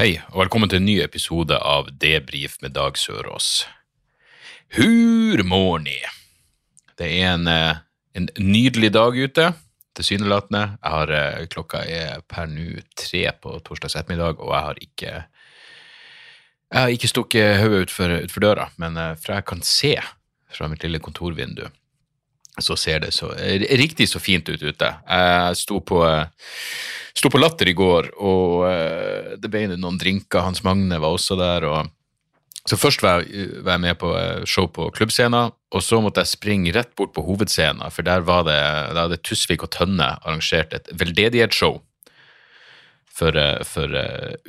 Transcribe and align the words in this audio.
Hei, 0.00 0.14
og 0.32 0.38
velkommen 0.40 0.70
til 0.72 0.78
en 0.80 0.86
ny 0.88 0.94
episode 1.04 1.58
av 1.60 1.90
Debrif 2.00 2.54
med 2.64 2.72
Dag 2.72 2.96
Sørås. 2.96 3.66
Hur 4.72 5.42
mår? 5.44 5.82
Det 6.96 7.08
er 7.18 7.34
en, 7.34 7.44
eh, 7.46 7.82
en 8.16 8.28
nydelig 8.38 8.94
dag 8.94 9.12
ute, 9.12 9.52
tilsynelatende. 9.92 10.78
Jeg 10.82 10.90
har, 10.90 11.10
eh, 11.12 11.46
klokka 11.52 11.84
er 11.84 12.22
per 12.22 12.46
nå 12.46 12.80
tre 12.96 13.30
på 13.42 13.60
torsdags 13.60 13.96
ettermiddag, 13.96 14.40
og 14.40 14.48
jeg 14.54 14.62
har 14.62 14.74
ikke 14.80 15.24
jeg 16.72 16.80
har 16.80 16.88
ikke 16.88 17.12
stukket 17.12 17.60
hodet 17.60 17.90
utfor, 17.90 18.24
ut 18.24 18.40
døra, 18.40 18.70
men 18.78 18.96
eh, 18.96 19.14
fra 19.16 19.34
jeg 19.34 19.44
kan 19.44 19.60
se 19.60 20.00
fra 20.50 20.66
mitt 20.66 20.82
lille 20.82 20.98
kontorvindu, 20.98 21.70
så 22.64 22.76
ser 22.78 23.04
det 23.04 23.12
så 23.16 23.32
eh, 23.36 23.62
riktig 23.78 24.08
så 24.10 24.20
fint 24.22 24.48
ut 24.48 24.62
ute. 24.62 24.90
Jeg 25.06 25.56
sto 25.60 25.80
på, 25.84 26.02
eh, 26.06 26.26
sto 27.16 27.30
på 27.32 27.40
Latter 27.40 27.70
i 27.70 27.76
går, 27.76 28.12
og 28.20 28.66
eh, 28.70 29.32
det 29.40 29.50
ble 29.52 29.66
noen 29.72 29.98
drinker. 30.00 30.44
Hans 30.46 30.64
Magne 30.66 31.00
var 31.00 31.16
også 31.16 31.38
der. 31.40 31.66
og 31.68 31.96
så 32.68 32.76
først 32.76 33.02
var 33.02 33.24
jeg, 33.24 33.62
var 33.64 33.78
jeg 33.78 33.84
med 33.86 33.98
på 33.98 34.10
show 34.46 34.68
på 34.68 34.90
klubbscenen, 34.94 35.54
og 35.72 35.82
så 35.82 36.00
måtte 36.04 36.20
jeg 36.20 36.34
springe 36.34 36.74
rett 36.76 36.92
bort 36.94 37.14
på 37.16 37.24
hovedscenen, 37.24 37.88
for 37.90 38.04
der 38.06 38.20
var 38.26 38.44
det, 38.44 38.58
der 38.92 39.00
hadde 39.00 39.22
Tusvik 39.24 39.64
og 39.64 39.72
Tønne 39.72 40.12
arrangert 40.20 40.74
et 40.76 40.90
veldedighetsshow 40.92 41.80
for, 43.16 43.40
for 43.64 43.96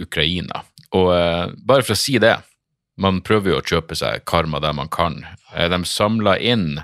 Ukraina. 0.03 0.65
Og 0.91 1.07
bare 1.63 1.87
for 1.87 1.95
å 1.95 2.01
si 2.01 2.19
det, 2.19 2.35
man 3.01 3.21
prøver 3.25 3.53
jo 3.53 3.59
å 3.61 3.65
kjøpe 3.65 3.95
seg 3.97 4.25
karma 4.27 4.59
der 4.61 4.75
man 4.77 4.91
kan. 4.91 5.21
De 5.55 5.79
samla 5.87 6.35
inn 6.37 6.81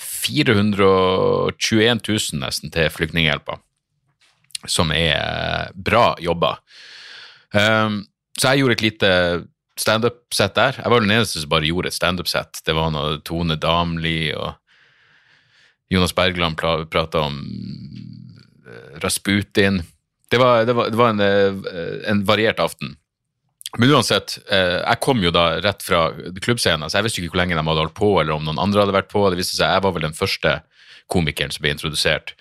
421 0.00 2.00
000 2.08 2.40
nesten 2.42 2.72
til 2.74 2.88
Flyktninghjelpa, 2.90 3.58
som 4.66 4.90
er 4.94 5.70
bra 5.74 6.14
jobba. 6.22 6.56
Um, 7.54 8.00
så 8.34 8.50
jeg 8.50 8.58
gjorde 8.64 8.76
et 8.78 8.86
lite 8.88 9.10
standup-sett 9.78 10.54
der. 10.58 10.72
Jeg 10.82 10.90
var 10.90 11.00
den 11.04 11.14
eneste 11.14 11.38
som 11.42 11.50
bare 11.52 11.68
gjorde 11.68 11.90
et 11.90 11.98
standup-sett. 11.98 12.52
Det 12.66 12.74
var 12.74 12.90
noe 12.94 13.20
Tone 13.26 13.56
Damli 13.60 14.32
og 14.34 14.50
Jonas 15.92 16.14
Bergland 16.16 16.56
pra- 16.58 16.86
prata 16.90 17.18
om 17.28 17.36
eh, 18.66 18.98
Rasputin. 19.02 19.82
Det 20.30 20.38
var, 20.40 20.64
det 20.66 20.74
var, 20.74 20.90
det 20.90 20.98
var 20.98 21.08
en, 21.14 21.22
eh, 21.22 21.54
en 22.10 22.24
variert 22.26 22.58
aften. 22.62 22.96
Men 23.78 23.90
uansett, 23.90 24.38
eh, 24.50 24.80
jeg 24.84 25.00
kom 25.02 25.22
jo 25.24 25.32
da 25.34 25.58
rett 25.62 25.82
fra 25.82 26.06
klubbscenen, 26.14 26.86
så 26.86 26.98
jeg 26.98 27.08
visste 27.08 27.22
ikke 27.22 27.34
hvor 27.34 27.42
lenge 27.42 27.56
de 27.58 27.64
hadde 27.66 27.82
holdt 27.82 27.96
på, 27.98 28.10
eller 28.20 28.36
om 28.36 28.44
noen 28.46 28.60
andre 28.62 28.84
hadde 28.84 28.94
vært 28.94 29.10
på. 29.10 29.24
Det 29.30 29.40
viste 29.40 29.56
seg, 29.58 29.72
Jeg 29.72 29.82
var 29.82 29.94
vel 29.96 30.06
den 30.06 30.14
første 30.14 30.60
komikeren 31.10 31.50
som 31.50 31.64
ble 31.64 31.74
introdusert. 31.74 32.34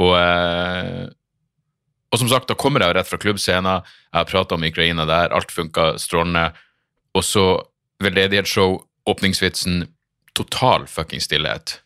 Og, 0.00 0.16
eh, 0.16 1.08
og 2.10 2.18
som 2.18 2.30
sagt, 2.30 2.48
da 2.48 2.56
kommer 2.56 2.80
jeg 2.80 2.96
rett 2.96 3.10
fra 3.10 3.20
klubbscenen, 3.20 3.84
jeg 3.84 4.18
har 4.18 4.24
prata 4.30 4.56
om 4.56 4.64
Ukraina 4.64 5.04
der, 5.04 5.34
alt 5.36 5.52
funka 5.52 5.98
strålende. 5.98 6.52
Og 7.14 7.24
så 7.24 7.62
veldedighetsshow, 8.00 8.80
åpningsvitsen, 9.06 9.84
total 10.34 10.86
fucking 10.86 11.20
stillhet. 11.20 11.80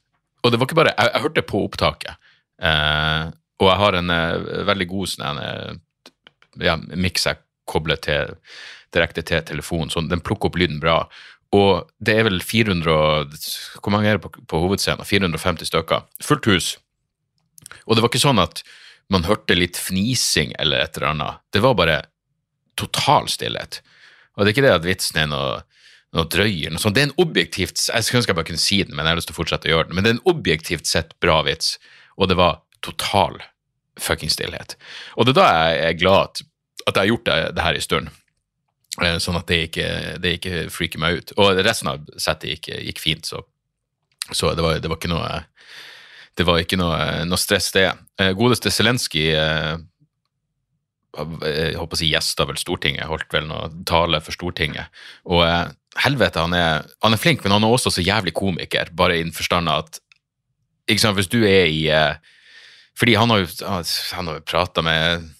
Og 0.44 0.52
det 0.52 0.60
var 0.60 0.68
ikke 0.68 0.76
bare 0.76 0.94
Jeg, 0.94 1.10
jeg 1.14 1.22
hørte 1.22 1.42
på 1.42 1.64
opptaket, 1.64 2.14
eh, 2.60 3.32
og 3.58 3.66
jeg 3.70 3.80
har 3.80 3.94
en 3.94 4.10
eh, 4.10 4.64
veldig 4.68 4.86
god 4.86 5.08
sånn 5.08 5.38
en 5.40 5.80
ja, 6.60 6.76
miks 6.76 7.26
jeg 7.26 7.40
kobler 7.70 8.00
til, 8.02 8.34
direkte 8.94 9.24
til 9.26 9.42
telefonen, 9.46 9.90
så 9.90 10.02
den 10.06 10.22
plukker 10.24 10.50
opp 10.50 10.58
lyden 10.60 10.80
bra. 10.82 11.02
Og 11.54 11.90
det 12.02 12.16
er 12.18 12.26
vel 12.26 12.40
400 12.42 12.94
Hvor 13.78 13.92
mange 13.94 14.08
er 14.10 14.18
det 14.18 14.24
på, 14.24 14.32
på 14.50 14.62
hovedscenen? 14.64 15.06
450 15.06 15.70
stykker. 15.70 16.06
Fullt 16.22 16.48
hus. 16.50 16.72
Og 17.86 17.94
det 17.94 18.02
var 18.02 18.10
ikke 18.10 18.24
sånn 18.24 18.42
at 18.42 18.64
man 19.12 19.26
hørte 19.28 19.56
litt 19.56 19.78
fnising 19.78 20.54
eller 20.58 20.82
et 20.82 20.96
eller 20.96 21.12
annet. 21.12 21.42
Det 21.52 21.62
var 21.62 21.76
bare 21.78 22.00
total 22.80 23.28
stillhet. 23.30 23.82
Og 24.34 24.42
det 24.42 24.50
er 24.50 24.54
ikke 24.56 24.66
det 24.66 24.74
at 24.74 24.86
vitsen 24.86 25.20
er 25.22 25.28
noe, 25.30 25.60
noe 26.16 26.26
drøy 26.30 26.70
noe 26.72 26.82
sånt. 26.82 26.96
Det 26.96 27.04
er 27.04 27.10
en 27.10 27.18
objektivt 27.22 27.78
Jeg 27.86 28.06
skulle 28.06 28.22
ønske 28.22 28.32
jeg 28.32 28.38
bare 28.40 28.50
kunne 28.50 28.64
si 28.64 28.80
den, 28.82 28.96
men 28.96 29.04
jeg 29.04 29.14
har 29.14 29.20
lyst 29.20 29.30
til 29.30 29.36
å 29.36 29.40
fortsette 29.40 29.70
å 29.70 29.74
gjøre 29.74 29.90
den. 29.90 29.98
Men 29.98 30.06
det 30.06 30.12
er 30.12 30.16
en 30.18 30.32
objektivt 30.34 30.90
sett 30.90 31.14
bra 31.22 31.40
vits, 31.46 31.76
og 32.18 32.30
det 32.32 32.38
var 32.40 32.62
total 32.84 33.38
fucking 34.00 34.32
stillhet. 34.32 34.74
Og 35.14 35.28
det 35.28 35.36
er 35.36 35.38
da 35.38 35.46
jeg 35.52 35.84
er 35.84 36.00
glad 36.00 36.30
at, 36.30 36.42
at 36.84 36.94
jeg 36.96 37.00
har 37.00 37.10
gjort 37.12 37.26
det, 37.28 37.38
det 37.56 37.64
her 37.64 37.78
en 37.78 37.86
stund. 37.86 38.12
Eh, 39.02 39.16
Sånn 39.22 39.38
at 39.38 39.48
det 39.50 39.60
ikke, 39.70 39.88
det 40.22 40.36
ikke 40.38 40.66
freaker 40.72 41.02
meg 41.02 41.18
ut. 41.20 41.34
Og 41.40 41.62
resten 41.64 41.90
av 41.90 42.04
settet 42.20 42.54
gikk, 42.54 42.70
gikk 42.90 43.02
fint, 43.02 43.26
så, 43.30 43.42
så 44.30 44.52
det, 44.54 44.64
var, 44.64 44.78
det 44.82 44.90
var 44.92 45.00
ikke 45.00 45.12
noe 45.14 45.42
det 46.34 46.46
var 46.48 46.58
ikke 46.58 46.78
noe, 46.80 46.98
noe 47.30 47.38
stress, 47.38 47.68
det. 47.76 47.88
Eh, 48.18 48.32
Godeste 48.34 48.72
Zelenskyj 48.74 49.28
eh, 49.38 49.74
jeg 51.14 51.76
håper 51.78 51.94
å 51.94 51.98
si 52.00 52.08
gjesta 52.10 52.42
vel 52.48 52.58
Stortinget, 52.58 53.06
holdt 53.06 53.30
vel 53.30 53.44
noe 53.46 53.68
tale 53.86 54.18
for 54.18 54.34
Stortinget. 54.34 54.90
Og 55.30 55.44
helvete, 56.02 56.42
han 56.42 56.56
er, 56.58 56.88
han 57.06 57.14
er 57.14 57.22
flink, 57.22 57.44
men 57.44 57.54
han 57.54 57.62
er 57.62 57.74
også 57.76 57.92
så 57.94 58.02
jævlig 58.02 58.34
komiker, 58.34 58.90
bare 58.98 59.20
i 59.20 59.22
den 59.22 59.30
forstand 59.36 59.70
at 59.70 60.00
ikke 60.90 61.00
sant, 61.00 61.16
Hvis 61.16 61.30
du 61.32 61.38
er 61.48 61.70
i 61.70 61.86
Fordi 62.98 63.14
han 63.14 63.30
har 63.30 63.38
jo 63.40 63.46
han 63.64 64.28
prata 64.44 64.82
med 64.84 65.30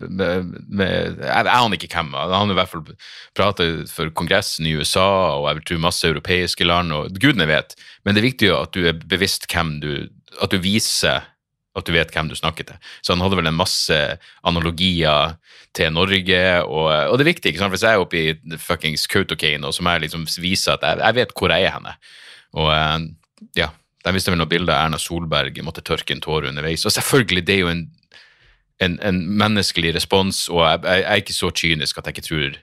med, 0.00 1.20
jeg, 1.20 1.46
aner 1.52 1.76
ikke 1.76 1.90
hvem, 1.92 2.12
han 2.16 2.52
i 2.52 2.56
hvert 2.58 2.72
fall 2.72 2.84
pratet 3.36 3.92
for 3.92 4.12
kongressen 4.16 4.68
i 4.68 4.74
USA 4.76 5.06
og 5.36 5.48
jeg 5.48 5.58
vil 5.58 5.66
tro 5.70 5.78
masse 5.86 6.08
europeiske 6.08 6.66
land, 6.68 6.92
og 6.92 7.16
gudene 7.22 7.48
vet, 7.48 7.76
men 8.04 8.16
det 8.16 8.22
er 8.22 8.30
viktig 8.30 8.50
jo 8.50 8.58
at 8.60 8.76
du 8.76 8.84
er 8.88 9.00
bevisst 9.00 9.48
hvem 9.52 9.78
du 9.82 9.90
At 10.42 10.52
du 10.52 10.58
viser 10.60 11.24
at 11.76 11.84
du 11.84 11.92
vet 11.92 12.12
hvem 12.12 12.28
du 12.28 12.36
snakker 12.36 12.64
til. 12.64 12.76
Så 13.04 13.12
han 13.12 13.22
hadde 13.24 13.36
vel 13.36 13.48
en 13.50 13.56
masse 13.56 13.96
analogier 14.48 15.36
til 15.76 15.92
Norge, 15.92 16.42
og, 16.64 16.88
og 16.88 17.18
det 17.18 17.26
er 17.26 17.32
viktig, 17.34 17.52
ikke 17.52 17.60
sant? 17.60 17.74
hvis 17.74 17.84
jeg 17.84 17.98
er 17.98 18.04
oppe 18.04 18.20
i 18.20 18.56
fuckings 18.60 19.04
Kautokeino, 19.12 19.72
så 19.72 19.84
må 19.84 19.92
jeg 19.92 20.06
liksom 20.06 20.24
vise 20.40 20.72
at 20.72 20.84
jeg, 20.86 21.02
jeg 21.04 21.18
vet 21.18 21.34
hvor 21.36 21.52
jeg 21.52 21.68
er 21.68 21.74
henne. 21.76 21.92
Og 22.56 22.70
eh, 22.72 22.96
ja, 23.60 23.68
de 24.06 24.14
viste 24.16 24.32
vel 24.32 24.40
noen 24.40 24.50
bilder 24.50 24.72
av 24.72 24.86
Erna 24.86 25.00
Solberg 25.02 25.60
måtte 25.66 25.84
tørke 25.84 26.16
en 26.16 26.22
tåre 26.24 26.48
underveis. 26.48 26.86
Og 26.88 26.94
selvfølgelig, 26.94 27.44
det 27.44 27.56
er 27.56 27.64
jo 27.64 27.72
en 27.72 27.84
en, 28.82 28.98
en 29.00 29.20
menneskelig 29.40 29.94
respons, 29.96 30.46
og 30.52 30.62
jeg, 30.64 30.82
jeg, 30.84 31.04
er 31.04 31.22
ikke 31.22 31.36
så 31.36 31.50
kynisk 31.50 31.98
at 31.98 32.08
jeg 32.08 32.16
ikke 32.16 32.26
tror 32.28 32.58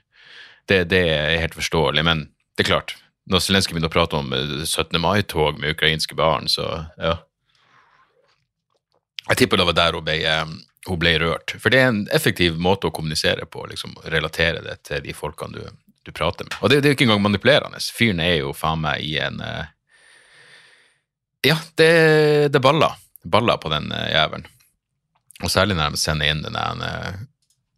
det, 0.70 0.84
det 0.90 1.02
er 1.12 1.40
helt 1.42 1.56
forståelig, 1.56 2.04
men 2.06 2.28
det 2.56 2.64
er 2.64 2.70
klart. 2.70 2.94
Når 3.30 3.42
Zelenskyj 3.44 3.74
begynner 3.74 3.90
å 3.90 3.94
prate 3.94 4.20
om 4.20 4.32
eh, 4.36 4.64
17. 4.64 5.00
mai-tog 5.00 5.58
med 5.60 5.74
ukrainske 5.76 6.16
barn, 6.18 6.48
så 6.48 6.68
ja. 7.00 7.18
Jeg 9.30 9.40
tipper 9.40 9.60
det 9.60 9.68
var 9.70 9.76
der 9.78 9.96
hun 9.96 10.04
ble, 10.04 10.18
eh, 10.28 10.54
hun 10.88 11.00
ble 11.00 11.14
rørt. 11.22 11.56
For 11.60 11.72
det 11.72 11.80
er 11.80 11.92
en 11.92 12.02
effektiv 12.12 12.58
måte 12.60 12.88
å 12.88 12.94
kommunisere 12.94 13.48
på, 13.48 13.64
liksom 13.70 13.96
relatere 14.12 14.64
det 14.64 14.82
til 14.88 15.04
de 15.04 15.16
folkene 15.16 15.56
du, 15.56 15.84
du 16.04 16.12
prater 16.12 16.48
med. 16.48 16.58
Og 16.60 16.72
det, 16.72 16.82
det 16.82 16.90
er 16.90 16.94
jo 16.94 16.98
ikke 16.98 17.08
engang 17.08 17.24
manipulerende. 17.24 17.80
Fyren 17.96 18.20
er 18.24 18.38
jo 18.42 18.52
faen 18.56 18.84
meg 18.84 19.04
i 19.04 19.16
en 19.24 19.40
eh, 19.44 19.72
Ja, 21.44 21.58
det, 21.80 21.92
det 22.52 22.60
baller. 22.64 22.96
Baller 23.24 23.60
på 23.60 23.72
den 23.72 23.90
eh, 23.92 24.10
jævelen. 24.12 24.48
Og 25.42 25.50
særlig 25.50 25.76
når 25.78 25.94
de 25.94 26.00
sender 26.00 26.30
inn 26.30 26.44
den 26.44 26.56
der 26.56 26.84
eh, 26.86 27.22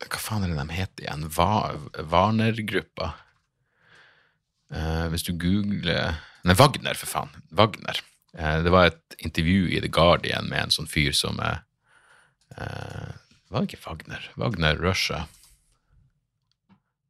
Hva 0.07 0.21
faen 0.21 0.45
er 0.45 0.53
det 0.53 0.59
de 0.61 0.77
heter 0.77 1.07
igjen? 1.07 1.29
Warner-gruppa. 2.13 3.15
Eh, 4.75 5.07
hvis 5.13 5.25
du 5.27 5.33
googler 5.39 6.19
Nei, 6.47 6.55
Wagner, 6.55 6.95
for 6.95 7.11
faen. 7.11 7.33
Wagner. 7.59 7.99
Eh, 8.37 8.59
det 8.63 8.71
var 8.75 8.91
et 8.91 9.17
intervju 9.19 9.71
i 9.73 9.81
The 9.83 9.91
Guardian 9.91 10.51
med 10.51 10.67
en 10.67 10.75
sånn 10.75 10.91
fyr 10.91 11.15
som 11.17 11.41
eh, 11.43 11.59
Var 12.57 13.57
det 13.57 13.67
ikke 13.71 13.85
Wagner? 13.87 14.29
Wagner 14.39 14.79
Russia. 14.79 15.25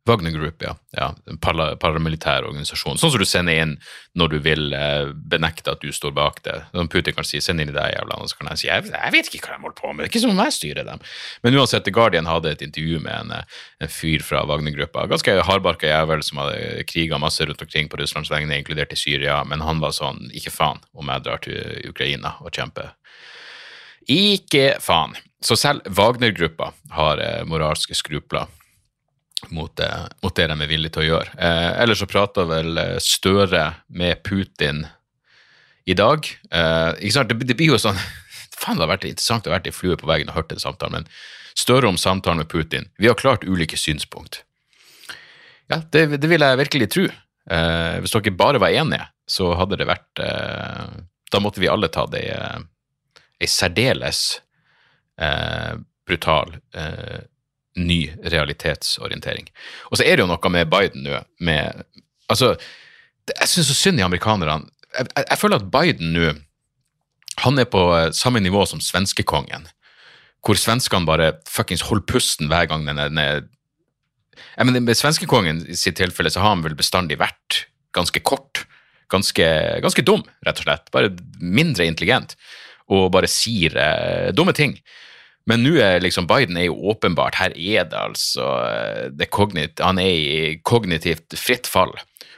Wagner 0.07 0.31
Group, 0.31 0.63
ja. 0.63 0.77
ja 0.95 1.09
en 1.27 1.39
paramilitær 1.43 2.47
organisasjon. 2.47 2.99
Sånn 3.01 3.13
som 3.13 3.21
du 3.21 3.27
sender 3.27 3.59
inn 3.63 3.75
når 4.19 4.33
du 4.33 4.37
vil 4.45 4.75
eh, 4.77 5.11
benekte 5.13 5.75
at 5.75 5.83
du 5.83 5.91
står 5.95 6.15
bak 6.17 6.39
det. 6.47 6.61
Sånn 6.73 6.91
Putin 6.93 7.17
kan 7.17 7.27
si 7.27 7.41
'send 7.43 7.63
inn 7.63 7.73
i 7.73 7.75
deg', 7.75 7.97
jævla, 7.97 8.21
og 8.23 8.31
så 8.31 8.39
kan 8.39 8.53
jeg 8.53 8.63
si 8.63 8.69
jeg, 8.69 8.87
'jeg 8.93 9.15
vet 9.17 9.31
ikke 9.31 9.49
hva 9.49 9.57
de 9.57 9.65
holder 9.67 9.81
på 9.81 9.93
med', 9.93 10.03
det 10.05 10.09
er 10.09 10.13
ikke 10.15 10.25
som 10.25 10.35
om 10.35 10.45
jeg 10.45 10.57
styrer 10.59 10.87
dem'. 10.87 11.03
Men 11.43 11.59
uansett, 11.59 11.85
The 11.85 11.95
Guardian 11.95 12.31
hadde 12.31 12.53
et 12.53 12.63
intervju 12.63 13.01
med 13.03 13.15
en, 13.15 13.33
eh, 13.33 13.43
en 13.81 13.89
fyr 13.89 14.23
fra 14.23 14.45
Wagner-gruppa. 14.47 15.09
Ganske 15.11 15.43
hardbarka 15.43 15.91
jævel 15.91 16.23
som 16.23 16.39
hadde 16.39 16.85
kriga 16.87 17.19
masse 17.19 17.43
rundt 17.45 17.63
omkring 17.63 17.89
på 17.89 17.99
Russlands 17.99 18.31
vegne, 18.31 18.59
inkludert 18.59 18.93
i 18.93 18.97
Syria, 18.97 19.43
men 19.45 19.61
han 19.61 19.81
var 19.81 19.91
sånn 19.91 20.31
'ikke 20.31 20.55
faen 20.55 20.81
om 20.95 21.07
jeg 21.09 21.23
drar 21.23 21.39
til 21.43 21.83
Ukraina 21.91 22.37
og 22.41 22.53
kjemper'. 22.53 22.95
Ikke 24.09 24.79
faen. 24.81 25.17
Så 25.43 25.57
selv 25.59 25.83
Wagner-gruppa 25.87 26.73
har 26.91 27.19
eh, 27.19 27.45
moralske 27.45 27.95
skrupler. 27.95 28.47
Mot 29.51 29.81
mot 30.23 30.37
det 30.37 30.47
de 30.51 30.57
er 30.57 30.71
villige 30.71 30.97
til 30.97 31.05
å 31.05 31.09
gjøre. 31.11 31.33
Eh, 31.39 31.71
ellers 31.83 32.03
så 32.03 32.09
prata 32.11 32.47
vel 32.49 32.79
eh, 32.81 32.97
Støre 33.03 33.65
med 33.89 34.23
Putin 34.27 34.85
i 35.87 35.95
dag. 35.95 36.27
Eh? 36.51 37.09
Det, 37.29 37.39
det 37.47 37.57
blir 37.57 37.75
jo 37.75 37.81
sånn 37.81 37.99
Faen, 38.57 38.79
det 38.79 38.87
har 38.87 38.95
vært 38.95 39.05
interessant 39.05 39.47
å 39.47 39.53
være 39.53 39.69
i 39.71 39.75
flue 39.75 39.99
på 40.01 40.09
veggen 40.09 40.31
og 40.33 40.39
hørt 40.39 40.53
den 40.53 40.63
samtalen, 40.63 41.03
men 41.03 41.11
Støre 41.57 41.89
om 41.89 41.97
samtalen 41.97 42.43
med 42.43 42.51
Putin. 42.53 42.91
Vi 43.01 43.09
har 43.09 43.17
klart 43.17 43.47
ulike 43.49 43.79
synspunkt. 43.81 44.43
Ja, 45.73 45.81
det, 45.81 46.19
det 46.21 46.29
vil 46.29 46.45
jeg 46.45 46.59
virkelig 46.61 46.89
tro. 46.93 47.07
Eh, 47.07 47.95
hvis 48.03 48.13
dere 48.13 48.35
bare 48.37 48.61
var 48.61 48.75
enige, 48.77 49.07
så 49.27 49.55
hadde 49.59 49.79
det 49.81 49.89
vært 49.89 50.23
eh, 50.23 50.99
Da 51.33 51.41
måtte 51.43 51.63
vi 51.63 51.71
alle 51.71 51.89
ta 51.91 52.05
det 52.11 52.23
i 52.27 52.33
eh, 52.35 52.61
ei 53.43 53.49
særdeles 53.51 54.21
eh, 55.21 55.75
brutal 56.07 56.55
ny 57.77 58.01
realitetsorientering. 58.25 59.49
Og 59.91 59.99
så 59.99 60.07
er 60.07 60.17
det 60.17 60.25
jo 60.25 60.31
noe 60.31 60.53
med 60.53 60.73
Biden 60.73 61.07
nå 61.07 61.23
med 61.45 61.85
Altså, 62.27 62.57
jeg 63.31 63.47
syns 63.47 63.69
så 63.71 63.75
synd 63.79 64.01
i 64.01 64.03
amerikanerne. 64.03 64.65
Jeg, 64.97 65.07
jeg, 65.15 65.27
jeg 65.29 65.39
føler 65.39 65.61
at 65.61 65.69
Biden 65.71 66.09
nå 66.11 66.33
han 67.45 67.61
er 67.61 67.69
på 67.71 67.83
eh, 67.95 68.13
samme 68.17 68.41
nivå 68.43 68.65
som 68.67 68.81
svenskekongen, 68.83 69.69
hvor 70.43 70.59
svenskene 70.59 71.07
bare 71.09 71.35
fuckings 71.47 71.85
holder 71.87 72.07
pusten 72.09 72.51
hver 72.51 72.67
gang 72.71 72.87
den 72.89 72.99
er 73.21 73.45
jeg 74.57 74.69
mener, 74.69 74.81
Med 74.85 74.97
svenskekongen 74.97 75.63
i 75.69 75.77
sitt 75.77 75.97
tilfelle 76.01 76.31
så 76.33 76.41
har 76.41 76.55
han 76.55 76.65
vel 76.65 76.77
bestandig 76.77 77.19
vært 77.21 77.67
ganske 77.97 78.21
kort. 78.21 78.65
Ganske, 79.13 79.47
ganske 79.85 80.03
dum, 80.03 80.25
rett 80.45 80.61
og 80.61 80.67
slett. 80.67 80.89
Bare 80.93 81.13
mindre 81.41 81.87
intelligent. 81.87 82.35
Og 82.91 83.11
bare 83.15 83.31
sier 83.31 83.77
eh, 83.81 84.33
dumme 84.35 84.53
ting. 84.57 84.75
Men 85.47 85.63
nå 85.63 85.77
er 85.79 86.03
liksom 86.03 86.27
Biden 86.27 86.59
er 86.59 86.69
jo 86.69 86.91
åpenbart 86.91 87.39
Her 87.39 87.55
er 87.55 87.87
det 87.87 87.99
altså 88.01 88.47
eh, 88.67 89.07
det 89.15 89.31
kognit, 89.31 89.81
Han 89.83 90.01
er 90.03 90.11
i 90.11 90.59
kognitivt 90.67 91.37
fritt 91.39 91.71
fall. 91.71 91.95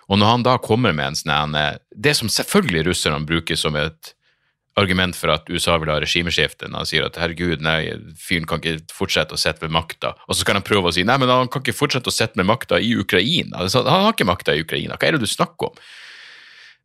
Og 0.08 0.20
når 0.20 0.32
han 0.32 0.46
da 0.46 0.58
kommer 0.60 0.92
med 0.96 1.12
en 1.12 1.18
sånn 1.18 1.56
eh, 1.58 1.80
Det 1.92 2.14
som 2.18 2.30
selvfølgelig 2.32 2.88
russerne 2.90 3.24
bruker 3.28 3.58
som 3.58 3.76
et 3.80 4.14
argument 4.78 5.16
for 5.18 5.32
at 5.32 5.48
USA 5.50 5.74
vil 5.82 5.90
ha 5.90 5.96
regimeskifte, 5.98 6.68
når 6.70 6.84
han 6.84 6.86
sier 6.86 7.06
at 7.08 7.16
herregud, 7.18 7.62
nei, 7.66 7.96
fyren 8.22 8.44
kan 8.46 8.60
ikke 8.62 8.94
fortsette 8.94 9.34
å 9.34 9.40
sitte 9.40 9.64
ved 9.64 9.72
makta, 9.74 10.12
og 10.30 10.38
så 10.38 10.46
kan 10.46 10.54
han 10.54 10.66
prøve 10.66 10.92
å 10.92 10.94
si 10.94 11.02
nei, 11.02 11.16
men 11.18 11.32
han 11.32 11.50
kan 11.50 11.64
ikke 11.64 11.74
fortsette 11.74 12.12
å 12.12 12.14
sitte 12.14 12.38
med 12.38 12.46
makta 12.46 12.78
i 12.78 12.92
Ukraina. 12.94 13.64
Han 13.64 13.88
har 13.90 14.12
ikke 14.12 14.28
makta 14.28 14.54
i 14.54 14.62
Ukraina, 14.62 14.94
hva 14.94 15.08
er 15.08 15.16
det 15.16 15.24
du 15.24 15.32
snakker 15.32 15.72
om? 15.72 15.82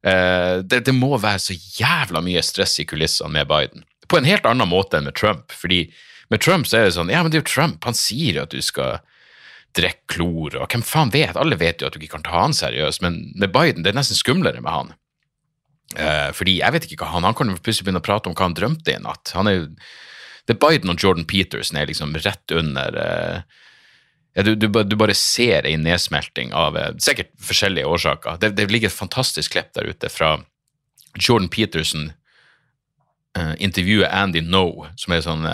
Eh, 0.10 0.56
det, 0.66 0.82
det, 0.88 0.96
må 0.98 1.14
være 1.16 1.44
så 1.46 1.54
jævla 1.56 2.24
mye 2.26 2.42
stress 2.44 2.80
i 2.82 2.88
kulissene 2.90 3.32
med 3.38 3.48
Biden. 3.52 3.86
På 4.10 4.18
en 4.18 4.28
helt 4.28 4.50
annen 4.50 4.74
måte 4.74 4.98
enn 4.98 5.08
med 5.08 5.16
Trump. 5.20 5.54
fordi 5.54 5.86
med 6.32 6.42
Trump 6.44 6.70
så 6.70 6.80
er 6.80 6.88
det 6.88 6.96
sånn 6.96 7.12
ja, 7.12 7.24
men 7.24 7.32
det 7.32 7.40
er 7.40 7.44
jo 7.44 7.52
Trump, 7.52 7.84
han 7.84 7.98
sier 7.98 8.40
jo 8.40 8.46
at 8.46 8.54
du 8.54 8.62
skal 8.64 9.02
drikke 9.74 10.06
klor, 10.16 10.56
og 10.62 10.70
hvem 10.70 10.84
faen 10.86 11.12
vet? 11.14 11.38
Alle 11.40 11.58
vet 11.58 11.82
jo 11.82 11.90
at 11.90 11.96
du 11.96 12.02
ikke 12.02 12.20
kan 12.20 12.26
ta 12.28 12.44
han 12.44 12.54
seriøst, 12.56 13.02
men 13.06 13.20
med 13.40 13.54
Biden 13.56 13.86
det 13.86 13.94
er 13.94 13.98
nesten 13.98 14.20
skumlere 14.20 14.62
med 14.62 14.74
han. 14.74 14.94
Eh, 15.98 16.30
fordi 16.34 16.58
jeg 16.60 16.74
vet 16.74 16.88
ikke 16.88 17.04
hva 17.04 17.12
han 17.14 17.26
Han 17.28 17.36
kan 17.38 17.52
jo 17.52 17.60
plutselig 17.62 17.86
begynne 17.86 18.02
å 18.02 18.06
prate 18.06 18.30
om 18.30 18.34
hva 18.34 18.48
han 18.48 18.56
drømte 18.58 18.96
i 18.96 19.02
natt. 19.04 19.34
Han 19.38 19.50
er 19.50 19.60
jo 19.60 19.66
Det 20.48 20.56
er 20.56 20.60
Biden 20.60 20.90
og 20.90 21.00
Jordan 21.00 21.26
Peterson 21.26 21.78
er 21.78 21.88
liksom 21.88 22.16
rett 22.20 22.52
under 22.52 22.98
uh, 22.98 23.42
ja, 24.36 24.44
du, 24.44 24.56
du, 24.56 24.68
du, 24.68 24.96
bare 25.00 25.14
ser 25.16 25.64
ei 25.64 25.78
nedsmelting 25.78 26.52
av 26.52 26.76
uh, 26.76 26.90
sikkert 27.00 27.30
forskjellige 27.40 27.88
årsaker. 27.88 28.42
Det, 28.42 28.50
det, 28.58 28.66
ligger 28.68 28.92
et 28.92 28.98
fantastisk 28.98 29.54
klipp 29.54 29.72
der 29.78 29.88
ute 29.88 30.10
fra 30.12 30.34
Jordan 31.16 31.48
Peterson 31.48 32.12
uh, 33.38 33.54
intervjuet 33.56 34.12
Andy 34.12 34.42
No, 34.44 34.90
som 35.00 35.16
er 35.16 35.24
sånn 35.24 35.48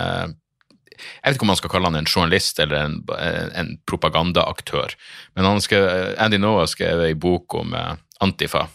Jeg 1.00 1.30
vet 1.30 1.38
ikke 1.38 1.46
om 1.46 1.52
man 1.52 1.60
skal 1.60 1.72
kalle 1.72 1.90
han 1.90 2.00
en 2.00 2.08
journalist 2.08 2.60
eller 2.62 2.84
en, 2.84 2.98
en 3.56 3.72
propagandaaktør, 3.88 4.94
men 5.38 5.64
skrev, 5.64 5.88
Andy 6.20 6.38
Noah 6.40 6.68
skrev 6.70 7.04
en 7.06 7.22
bok 7.22 7.56
om 7.60 7.74
Antifa 8.20 8.66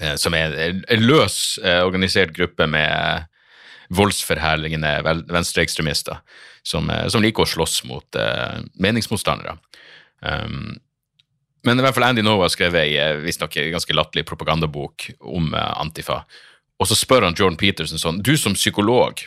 Eh, 0.00 0.14
som 0.16 0.34
er 0.34 0.54
en 0.56 1.04
løs 1.04 1.58
eh, 1.62 1.82
organisert 1.84 2.32
gruppe 2.36 2.66
med 2.70 3.28
voldsforherligende 3.92 4.92
venstreekstremister 5.28 6.22
som, 6.64 6.88
eh, 6.90 7.08
som, 7.12 7.22
liker 7.22 7.44
å 7.44 7.50
slåss 7.50 7.82
mot 7.84 8.18
meningsmotstandere. 8.80 9.58
Um, 10.22 10.78
men 11.66 11.78
i 11.78 11.82
hvert 11.84 11.96
fall 11.96 12.06
Andy 12.06 12.22
Nova 12.22 12.48
skrev 12.50 12.74
visstnok 13.22 13.56
ganske 13.74 13.94
latterlig 13.94 14.24
propagandabok 14.26 15.08
om 15.20 15.52
Antifa. 15.54 16.22
Og 16.82 16.88
så 16.90 16.96
spør 16.98 17.26
han 17.28 17.36
Jordan 17.38 17.58
Peterson 17.58 18.00
sånn 18.00 18.18
Du 18.22 18.32
som 18.38 18.56
psykolog, 18.58 19.22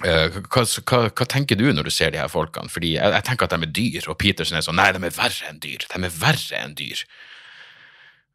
hva, 0.00 0.62
hva, 0.64 1.00
hva, 1.12 1.26
tenker 1.28 1.58
du 1.60 1.66
når 1.68 1.86
du 1.86 1.92
ser 1.92 2.14
de 2.14 2.18
her 2.18 2.30
folkene? 2.32 2.72
Fordi 2.72 2.94
jeg, 2.94 3.12
jeg, 3.12 3.24
tenker 3.28 3.46
at 3.46 3.52
de 3.52 3.68
er 3.68 3.74
dyr, 3.76 4.08
og 4.08 4.18
Petersen 4.18 4.56
er 4.58 4.64
sånn 4.64 4.78
Nei, 4.80 4.88
de 4.96 5.02
er 5.04 5.14
verre 5.14 5.50
enn 5.50 5.60
dyr. 5.62 5.84
De 5.84 6.00
er 6.00 6.16
verre 6.16 6.62
enn 6.64 6.74
dyr. 6.78 7.04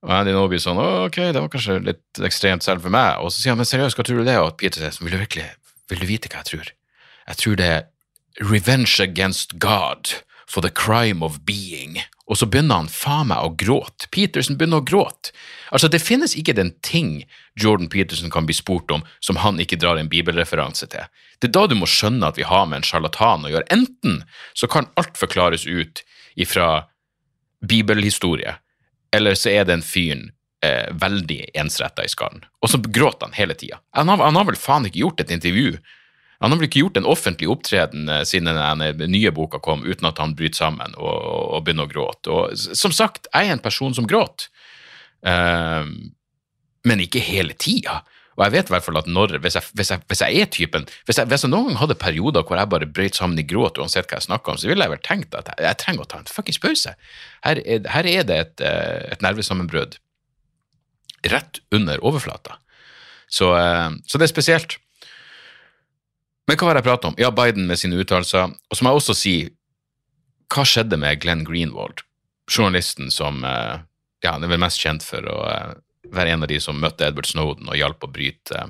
Og 0.05 0.13
Andy 0.13 0.35
nå 0.35 0.43
blir 0.51 0.61
sånn 0.61 0.77
ok, 0.77 1.17
det 1.33 1.41
var 1.41 1.49
kanskje 1.51 1.79
litt 1.81 2.21
ekstremt 2.23 2.65
selv 2.65 2.85
for 2.85 2.93
meg. 2.93 3.17
Og 3.23 3.33
så 3.33 3.41
sier 3.41 3.55
han 3.55 3.59
men 3.59 3.67
seriøst, 3.67 3.97
hva 3.97 4.05
tror 4.05 4.21
du 4.21 4.27
det 4.27 4.35
er? 4.37 4.45
Og 4.45 4.61
er 4.61 4.77
sånn, 4.77 5.07
vil 5.07 5.17
du 5.17 5.23
virkelig 5.23 5.47
vil 5.89 6.03
du 6.03 6.07
vite 6.09 6.29
hva 6.31 6.43
jeg 6.43 6.51
tror? 6.51 6.71
Jeg 7.27 7.41
tror 7.41 7.59
det 7.59 7.67
er 7.71 7.87
revenge 8.43 8.99
against 9.03 9.57
God 9.59 10.21
for 10.45 10.61
the 10.61 10.71
crime 10.71 11.23
of 11.25 11.41
being. 11.45 11.99
Og 12.27 12.37
så 12.39 12.47
begynner 12.51 12.81
han 12.81 12.89
faen 12.91 13.29
meg 13.29 13.39
å 13.43 13.53
gråte. 13.55 14.09
Peterson 14.11 14.57
begynner 14.59 14.81
å 14.81 14.87
gråte. 14.87 15.31
Altså, 15.71 15.87
det 15.91 16.03
finnes 16.03 16.35
ikke 16.35 16.57
den 16.57 16.73
ting 16.83 17.21
Jordan 17.59 17.87
Peterson 17.91 18.31
kan 18.33 18.47
bli 18.47 18.55
spurt 18.55 18.91
om 18.91 19.05
som 19.23 19.39
han 19.43 19.61
ikke 19.63 19.79
drar 19.79 19.99
en 19.99 20.11
bibelreferanse 20.11 20.89
til. 20.91 21.07
Det 21.39 21.49
er 21.49 21.55
da 21.55 21.65
du 21.69 21.77
må 21.79 21.87
skjønne 21.87 22.27
at 22.27 22.39
vi 22.39 22.47
har 22.47 22.67
med 22.67 22.81
en 22.81 22.87
sjarlatan 22.87 23.47
å 23.47 23.53
gjøre. 23.53 23.69
Enten 23.73 24.21
så 24.57 24.67
kan 24.71 24.89
alt 24.99 25.15
forklares 25.19 25.67
ut 25.67 26.03
ifra 26.35 26.87
bibelhistorie, 27.67 28.57
eller 29.15 29.37
så 29.39 29.53
er 29.55 29.65
den 29.65 29.81
fyren 29.85 30.27
eh, 30.65 30.91
veldig 30.93 31.39
ensretta 31.57 32.05
i 32.05 32.11
skallen. 32.11 32.43
Og 32.61 32.71
så 32.73 32.81
gråter 32.81 33.29
han 33.29 33.37
hele 33.37 33.55
tida. 33.57 33.79
Han, 33.97 34.11
han, 34.11 34.35
har 34.35 34.49
vel 34.49 34.59
faen 34.59 34.87
ikke 34.89 35.01
gjort 35.05 35.23
et 35.23 35.33
intervju. 35.33 35.77
Han 36.43 36.53
har 36.53 36.59
vel 36.59 36.67
ikke 36.67 36.83
gjort 36.83 36.99
en 36.99 37.09
offentlig 37.09 37.49
opptreden 37.49 38.09
eh, 38.13 38.23
siden 38.27 38.51
den 38.99 39.13
nye 39.13 39.31
boka 39.33 39.61
kom, 39.63 39.85
uten 39.87 40.09
at 40.09 40.21
han 40.21 40.35
bryter 40.37 40.59
sammen 40.59 40.93
og, 40.97 41.15
og 41.57 41.63
begynner 41.65 41.87
å 41.87 41.91
gråte. 41.91 42.33
Og 42.33 42.77
som 42.77 42.93
sagt, 42.93 43.29
jeg 43.31 43.49
er 43.49 43.57
en 43.57 43.63
person 43.63 43.95
som 43.97 44.07
gråter, 44.09 44.51
uh, 45.25 45.89
men 46.87 47.01
ikke 47.03 47.23
hele 47.23 47.57
tida. 47.57 48.03
Og 48.37 48.43
jeg 48.45 48.53
vet 48.53 48.69
i 48.69 48.73
hvert 48.75 48.85
fall 48.85 48.99
at 48.99 49.07
når, 49.09 49.39
hvis 49.41 49.57
jeg, 49.57 49.65
hvis 49.79 49.91
jeg, 49.91 50.03
hvis 50.11 50.19
jeg 50.21 50.41
er 50.41 50.49
typen 50.53 50.83
hvis 51.07 51.17
jeg, 51.17 51.25
hvis 51.29 51.43
jeg, 51.43 51.49
noen 51.49 51.71
gang 51.71 51.79
hadde 51.81 51.97
perioder 51.97 52.45
hvor 52.45 52.59
jeg 52.59 52.69
bare 52.69 52.89
brøt 52.93 53.17
sammen 53.17 53.39
i 53.41 53.45
gråt 53.49 53.79
uansett 53.81 54.05
hva 54.05 54.19
jeg 54.19 54.27
snakka 54.27 54.53
om, 54.53 54.59
så 54.61 54.69
ville 54.69 54.85
jeg 54.85 54.93
vel 54.93 55.01
tenkt 55.05 55.37
at 55.37 55.49
jeg, 55.57 55.79
trenger 55.81 56.05
å 56.05 56.09
ta 56.11 56.19
en 56.21 56.29
fuckings 56.29 56.61
pause. 56.61 56.93
Her 57.47 57.61
er, 57.63 57.87
her 57.95 58.09
er 58.11 58.27
det 58.29 58.37
et, 58.43 58.65
eh, 58.69 59.07
et 59.15 59.25
nervesammenbrudd 59.25 59.97
rett 61.33 61.63
under 61.73 62.03
overflata. 62.05 62.59
Så, 63.25 63.49
eh, 63.57 63.89
så, 64.05 64.21
det 64.21 64.29
er 64.29 64.35
spesielt. 64.35 64.77
Men 66.47 66.55
hva 66.55 66.69
har 66.69 66.79
jeg 66.79 66.87
pratet 66.87 67.09
om? 67.09 67.17
Ja, 67.19 67.31
Biden 67.35 67.67
med 67.67 67.79
sine 67.79 67.99
uttalelser. 67.99 68.53
Og 68.71 68.77
så 68.77 68.83
må 68.83 68.93
jeg 68.93 69.01
også 69.01 69.15
si 69.17 69.35
hva 70.53 70.63
skjedde 70.63 70.99
med 70.99 71.19
Glenn 71.19 71.43
Greenwald, 71.47 72.05
journalisten 72.47 73.11
som 73.11 73.43
eh, 73.43 73.83
ja, 74.23 74.33
han 74.33 74.45
er 74.45 74.53
vel 74.53 74.61
mest 74.63 74.79
kjent 74.79 75.03
for 75.03 75.27
å 75.27 75.39
være 76.13 76.33
en 76.33 76.45
av 76.45 76.51
de 76.51 76.59
som 76.63 76.79
møtte 76.79 77.09
Edward 77.09 77.27
Snowden 77.27 77.67
og 77.67 77.75
hjalp 77.75 78.05
å 78.07 78.11
bryte, 78.11 78.67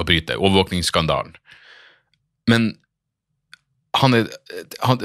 å 0.00 0.06
bryte 0.08 0.38
overvåkningsskandalen. 0.40 1.36
Men 2.48 2.72
han 4.00 4.16
er 4.16 4.30
han, 4.80 5.02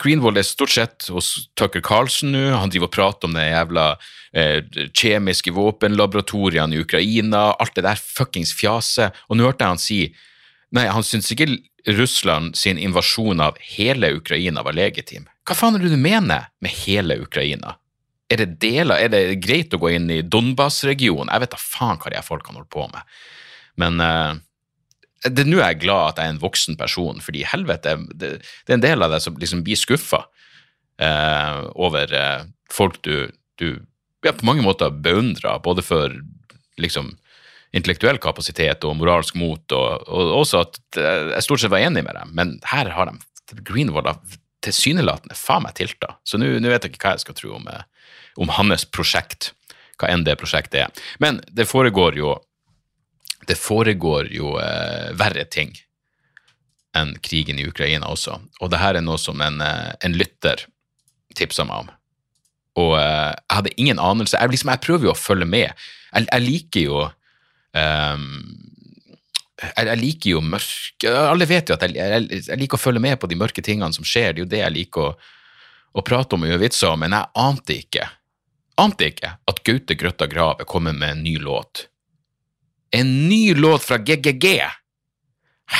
Greenwald 0.00 0.40
er 0.40 0.46
stort 0.48 0.72
sett 0.72 1.06
hos 1.12 1.50
Tucker 1.58 1.82
Carlson 1.84 2.32
nå. 2.32 2.46
Han 2.56 2.72
driver 2.72 2.88
og 2.88 2.94
prater 2.96 3.28
om 3.28 3.36
det 3.36 3.44
jævla 3.44 3.84
eh, 4.32 4.64
kjemiske 4.96 5.52
våpenlaboratoriene 5.54 6.74
i 6.74 6.80
Ukraina. 6.82 7.50
Alt 7.52 7.76
det 7.76 7.84
der 7.86 8.00
fuckings 8.00 8.54
fjaset. 8.56 9.14
Og 9.28 9.38
nå 9.38 9.46
hørte 9.46 9.62
jeg 9.62 9.76
han 9.76 9.82
si 9.82 10.00
Nei, 10.74 10.88
han 10.90 11.06
syns 11.06 11.30
ikke 11.30 11.46
Russland 11.94 12.56
sin 12.58 12.80
invasjon 12.80 13.42
av 13.44 13.58
hele 13.62 14.10
Ukraina 14.16 14.64
var 14.66 14.74
legitim. 14.76 15.28
Hva 15.46 15.56
faen 15.56 15.76
er 15.76 15.84
det 15.84 15.92
du 15.92 16.00
mener 16.00 16.48
med 16.64 16.72
hele 16.84 17.20
Ukraina? 17.22 17.76
Er 18.32 18.40
det 18.40 18.56
deler, 18.64 18.96
er 18.96 19.12
det 19.12 19.42
greit 19.44 19.74
å 19.76 19.78
gå 19.82 19.92
inn 19.94 20.08
i 20.10 20.22
Donbas-regionen? 20.24 21.30
Jeg 21.30 21.44
vet 21.44 21.54
da 21.54 21.60
faen 21.60 22.00
hva 22.00 22.10
de 22.10 22.24
folkene 22.24 22.58
holder 22.58 22.72
på 22.72 22.88
med. 22.90 23.14
Men 23.78 24.00
uh, 24.00 24.32
det 25.28 25.44
nå 25.46 25.60
er 25.60 25.74
jeg 25.74 25.84
glad 25.84 26.14
at 26.14 26.22
jeg 26.22 26.30
er 26.30 26.34
en 26.34 26.42
voksen 26.42 26.78
person, 26.80 27.20
fordi 27.22 27.44
helvete, 27.48 27.98
det, 28.12 28.36
det 28.40 28.72
er 28.72 28.78
en 28.78 28.86
del 28.86 29.04
av 29.04 29.12
deg 29.14 29.22
som 29.22 29.36
liksom 29.40 29.62
blir 29.66 29.78
skuffa 29.78 30.24
uh, 30.24 31.60
over 31.76 32.10
uh, 32.16 32.48
folk 32.72 32.98
du, 33.04 33.28
du 33.60 33.68
ja, 34.24 34.32
på 34.32 34.48
mange 34.48 34.64
måter 34.64 34.90
beundrer, 35.04 35.60
både 35.62 35.84
for 35.84 36.16
liksom 36.80 37.12
intellektuell 37.74 38.20
kapasitet 38.22 38.84
og 38.86 38.96
moralsk 39.00 39.36
mot, 39.40 39.74
og, 39.74 40.06
og 40.06 40.32
også 40.40 40.62
at 40.62 40.80
jeg 41.00 41.44
stort 41.46 41.62
sett 41.62 41.72
var 41.74 41.82
enig 41.82 42.04
med 42.06 42.14
dem, 42.14 42.32
men 42.38 42.56
her 42.70 42.92
har 42.94 43.10
de 43.10 43.60
Greenwald 43.66 44.08
tilsynelatende 44.64 45.36
faen 45.36 45.66
meg 45.66 45.74
tilta, 45.76 46.14
så 46.24 46.40
nå 46.40 46.48
vet 46.54 46.86
jeg 46.86 46.94
ikke 46.94 47.02
hva 47.02 47.16
jeg 47.16 47.24
skal 47.26 47.36
tro 47.38 47.52
om, 47.58 47.66
om 48.40 48.52
hans 48.56 48.86
prosjekt, 48.88 49.52
hva 50.00 50.10
enn 50.10 50.24
det 50.26 50.38
prosjektet 50.40 50.86
er. 50.86 51.04
Men 51.22 51.42
det 51.52 51.68
foregår 51.70 52.18
jo 52.18 52.36
det 53.48 53.56
foregår 53.60 54.30
jo 54.32 54.54
eh, 54.60 55.10
verre 55.18 55.44
ting 55.44 55.74
enn 56.96 57.14
krigen 57.24 57.58
i 57.58 57.66
Ukraina 57.68 58.08
også. 58.12 58.38
Og 58.62 58.70
det 58.72 58.80
her 58.80 58.98
er 58.98 59.04
noe 59.04 59.18
som 59.20 59.40
en, 59.44 59.60
eh, 59.60 59.92
en 60.06 60.16
lytter 60.16 60.66
tipsa 61.36 61.66
meg 61.66 61.84
om. 61.84 61.92
Og 62.84 62.94
eh, 62.98 63.32
jeg 63.34 63.56
hadde 63.58 63.74
ingen 63.76 64.00
anelse. 64.02 64.38
Jeg, 64.38 64.54
liksom, 64.54 64.72
jeg 64.72 64.84
prøver 64.86 65.10
jo 65.10 65.14
å 65.14 65.18
følge 65.18 65.48
med. 65.50 65.84
Jeg, 66.14 66.28
jeg 66.30 66.44
liker 66.46 66.86
jo 66.86 67.02
jeg, 67.74 69.86
jeg, 69.88 69.98
liker 69.98 70.30
jo 70.30 70.40
mørke 70.44 71.10
Alle 71.10 71.46
vet 71.50 71.70
jo 71.70 71.74
at 71.74 71.82
jeg, 71.86 71.96
jeg, 71.98 72.42
jeg, 72.46 72.58
liker 72.60 72.78
å 72.78 72.84
følge 72.84 73.02
med 73.02 73.18
på 73.18 73.30
de 73.30 73.38
mørke 73.38 73.64
tingene 73.64 73.96
som 73.96 74.06
skjer. 74.06 74.32
Det 74.32 74.38
er 74.38 74.44
jo 74.44 74.52
det 74.52 74.62
jeg 74.62 74.76
liker 74.76 75.08
å, 75.08 75.14
å 75.98 76.04
prate 76.06 76.36
om 76.36 76.46
og 76.46 76.52
gjøre 76.52 76.64
vitser 76.66 76.92
om, 76.92 77.02
men 77.02 77.16
jeg 77.16 77.32
ante 77.44 77.80
ikke 77.82 78.06
ante 78.80 79.10
ikke 79.10 79.34
at 79.50 79.60
Gaute 79.66 79.96
Grøtta 79.98 80.28
Grave 80.30 80.66
kommer 80.68 80.92
med 80.92 81.16
en 81.16 81.24
ny 81.24 81.36
låt. 81.38 81.88
En 82.94 83.28
ny 83.28 83.54
låt 83.54 83.84
fra 83.84 83.98
GGG! 83.98 84.46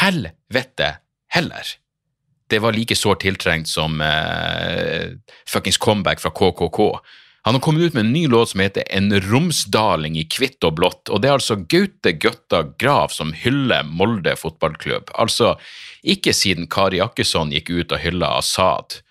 Helvete 0.01 0.97
heller! 1.35 1.75
Det 2.51 2.61
var 2.61 2.77
like 2.77 2.97
sårt 2.97 3.23
tiltrengt 3.25 3.71
som 3.71 4.01
uh, 4.01 5.15
fuckings 5.49 5.79
comeback 5.81 6.21
fra 6.21 6.31
KKK. 6.31 6.89
Han 7.45 7.55
har 7.55 7.61
kommet 7.61 7.83
ut 7.83 7.95
med 7.95 8.01
en 8.01 8.13
ny 8.13 8.27
låt 8.29 8.49
som 8.49 8.61
heter 8.61 8.85
En 8.91 9.21
romsdaling 9.21 10.17
i 10.17 10.25
hvitt 10.39 10.65
og 10.65 10.79
blått, 10.79 11.11
og 11.13 11.21
det 11.21 11.29
er 11.29 11.37
altså 11.37 11.59
Gaute 11.61 12.15
Gøtta 12.17 12.63
Grav 12.81 13.13
som 13.13 13.35
hyller 13.37 13.85
Molde 13.85 14.33
fotballklubb. 14.41 15.13
Altså, 15.21 15.59
ikke 16.01 16.33
siden 16.33 16.71
Kari 16.73 17.03
Jakkesson 17.03 17.53
gikk 17.53 17.69
ut 17.69 17.93
og 17.93 18.01
hylla 18.01 18.31
Assad, 18.39 19.03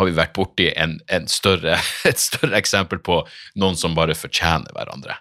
har 0.00 0.08
vi 0.08 0.14
vært 0.16 0.32
borti 0.38 0.70
en, 0.72 0.94
en 1.12 1.28
større, 1.28 1.76
et 2.08 2.22
større 2.22 2.56
eksempel 2.56 3.02
på 3.04 3.18
noen 3.60 3.76
som 3.76 3.98
bare 3.98 4.16
fortjener 4.16 4.72
hverandre. 4.72 5.18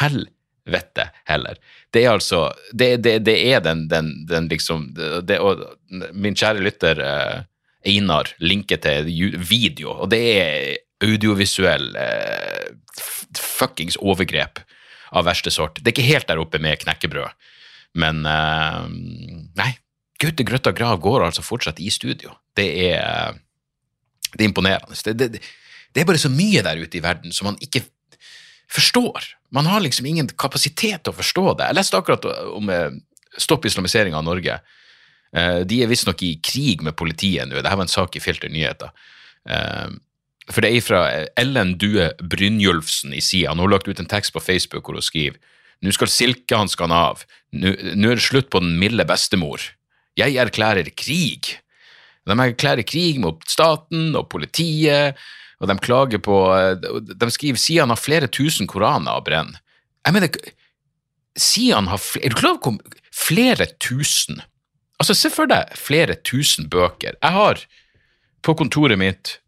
Helvete 0.00 1.10
heller. 1.28 1.60
Det 1.92 2.06
er 2.06 2.14
altså 2.14 2.46
Det, 2.72 2.96
det, 3.04 3.18
det 3.28 3.36
er 3.52 3.60
den, 3.60 3.84
den, 3.92 4.14
den 4.30 4.48
liksom 4.48 4.94
det, 4.96 5.42
og 5.44 5.60
Min 6.16 6.40
kjære 6.40 6.64
lytter 6.64 7.04
eh, 7.04 7.44
Einar 7.84 8.32
linker 8.40 8.80
til 8.80 9.12
video, 9.36 9.92
og 9.92 10.08
det 10.16 10.24
er 10.40 10.83
audiovisuell 11.04 11.94
eh, 12.00 12.72
fuckings 13.38 13.98
overgrep 14.00 14.60
av 15.14 15.28
verste 15.28 15.52
sort. 15.54 15.78
Det 15.80 15.90
er 15.90 15.96
ikke 15.96 16.10
helt 16.10 16.30
der 16.30 16.42
oppe 16.42 16.60
med 16.62 16.80
knekkebrød, 16.82 17.48
men 18.00 18.24
eh, 18.26 18.84
Nei, 19.60 19.72
Gaute 20.22 20.46
Grøtta 20.46 20.72
Grav 20.74 21.00
går 21.02 21.26
altså 21.26 21.44
fortsatt 21.44 21.82
i 21.82 21.90
studio. 21.92 22.34
Det 22.56 22.66
er, 22.88 23.34
det 24.32 24.40
er 24.40 24.48
imponerende. 24.48 24.96
Det, 24.96 25.16
det, 25.18 25.42
det, 25.92 26.02
er 26.02 26.08
bare 26.08 26.22
så 26.22 26.30
mye 26.32 26.62
der 26.64 26.80
ute 26.80 26.98
i 26.98 27.04
verden 27.04 27.34
som 27.34 27.50
man 27.50 27.58
ikke 27.64 27.84
forstår. 28.70 29.26
Man 29.54 29.66
har 29.70 29.82
liksom 29.84 30.06
ingen 30.06 30.30
kapasitet 30.38 31.04
til 31.04 31.12
å 31.12 31.18
forstå 31.18 31.46
det. 31.58 31.68
Jeg 31.70 31.78
leste 31.80 31.98
akkurat 31.98 32.30
om 32.54 32.72
eh, 32.72 32.94
Stopp 33.34 33.64
islamiseringa 33.66 34.20
av 34.20 34.26
Norge. 34.26 34.60
Eh, 35.34 35.60
de 35.66 35.80
er 35.82 35.90
visstnok 35.90 36.22
i 36.22 36.36
krig 36.38 36.84
med 36.86 36.94
politiet 36.98 37.48
nå. 37.48 37.58
Dette 37.58 37.74
var 37.74 37.86
en 37.86 37.90
sak 37.90 38.14
i 38.14 38.22
Filter 38.22 38.52
nyheter. 38.52 38.94
Eh, 40.44 40.52
for 40.52 40.64
det 40.64 40.70
er 40.70 40.84
fra 40.84 41.02
Ellen 41.40 41.76
Due 41.80 42.10
Brynjulfsen 42.20 43.14
i 43.16 43.22
sida. 43.24 43.52
Hun 43.54 43.64
har 43.64 43.74
lagt 43.76 43.88
ut 43.88 44.00
en 44.00 44.10
tekst 44.10 44.34
på 44.34 44.42
Facebook 44.42 44.86
hvor 44.86 44.98
hun 44.98 45.04
skriver 45.04 45.40
nå 45.84 45.92
skal 45.92 46.08
silkehanskene 46.08 46.96
av, 46.96 47.24
nå 47.52 47.74
er 47.74 48.16
det 48.16 48.24
slutt 48.24 48.46
på 48.48 48.62
den 48.62 48.78
milde 48.80 49.04
bestemor. 49.04 49.60
Jeg 50.16 50.38
erklærer 50.40 50.88
krig. 50.96 51.58
De 52.24 52.36
erklærer 52.40 52.86
krig 52.88 53.18
mot 53.20 53.42
staten 53.50 54.14
og 54.16 54.30
politiet, 54.32 55.18
og 55.60 55.68
de 55.68 55.76
klager 55.84 56.22
på 56.24 56.38
De 57.04 57.28
skriver 57.34 57.60
Sian 57.60 57.92
har 57.92 58.00
flere 58.00 58.30
tusen 58.32 58.70
koraner 58.70 59.18
å 59.18 59.24
brenne. 59.26 59.60
Jeg 60.06 60.16
mener, 60.16 60.40
Sian 61.36 61.90
har 61.90 62.00
flere, 62.00 62.26
Er 62.26 62.32
du 62.32 62.40
klar 62.40 62.58
over 62.58 62.98
flere 63.12 63.66
tusen 63.80 64.42
Altså, 65.00 65.14
se 65.18 65.28
for 65.28 65.50
deg 65.50 65.72
flere 65.74 66.14
tusen 66.22 66.68
bøker. 66.70 67.16
Jeg 67.18 67.32
har 67.34 67.60
på 68.46 68.54
kontoret 68.54 68.96
mitt 68.96 69.38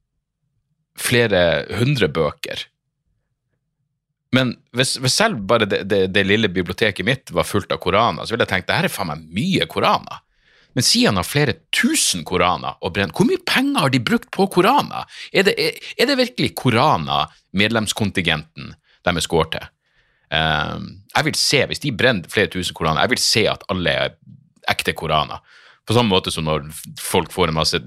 flere 1.00 1.66
hundre 1.78 2.08
bøker. 2.08 2.66
Men 4.34 4.52
hvis, 4.76 4.96
hvis 5.00 5.16
selv 5.16 5.40
bare 5.48 5.68
det, 5.68 5.84
det, 5.88 6.00
det, 6.12 6.24
lille 6.26 6.50
biblioteket 6.52 7.06
mitt 7.06 7.32
var 7.32 7.46
fullt 7.48 7.72
av 7.72 7.80
koraner, 7.82 8.26
så 8.26 8.34
ville 8.34 8.44
jeg 8.44 8.52
tenkt 8.52 8.70
det 8.70 8.78
her 8.78 8.88
er 8.88 8.92
faen 8.92 9.12
meg 9.12 9.28
mye 9.36 9.68
koraner. 9.70 10.22
Men 10.76 10.84
siden 10.84 11.14
han 11.14 11.22
har 11.22 11.28
flere 11.28 11.54
tusen 11.72 12.24
koraner 12.28 12.76
å 12.84 12.90
brenne, 12.92 13.14
hvor 13.16 13.28
mye 13.28 13.40
penger 13.48 13.86
har 13.86 13.94
de 13.94 14.02
brukt 14.04 14.28
på 14.34 14.44
koraner? 14.52 15.06
Er 15.32 15.46
det, 15.48 15.54
er, 15.56 15.78
er 15.96 16.10
det 16.10 16.18
virkelig 16.20 16.50
koraner 16.58 17.32
medlemskontingenten 17.56 18.74
deres 19.06 19.30
går 19.32 19.48
til? 19.54 19.70
Um, 20.26 20.88
jeg 21.14 21.28
vil 21.28 21.38
se, 21.38 21.62
Hvis 21.70 21.80
de 21.80 21.94
brenner 21.94 22.28
flere 22.28 22.50
tusen 22.52 22.76
koraner, 22.76 23.06
jeg 23.06 23.14
vil 23.14 23.22
se 23.22 23.46
at 23.48 23.64
alle 23.72 23.94
er 23.94 24.16
ekte 24.68 24.92
koraner. 24.92 25.40
På 25.86 25.94
samme 25.94 26.10
måte 26.10 26.34
som 26.34 26.44
når 26.44 26.66
folk 27.00 27.32
får 27.32 27.52
en 27.52 27.56
masse 27.56 27.80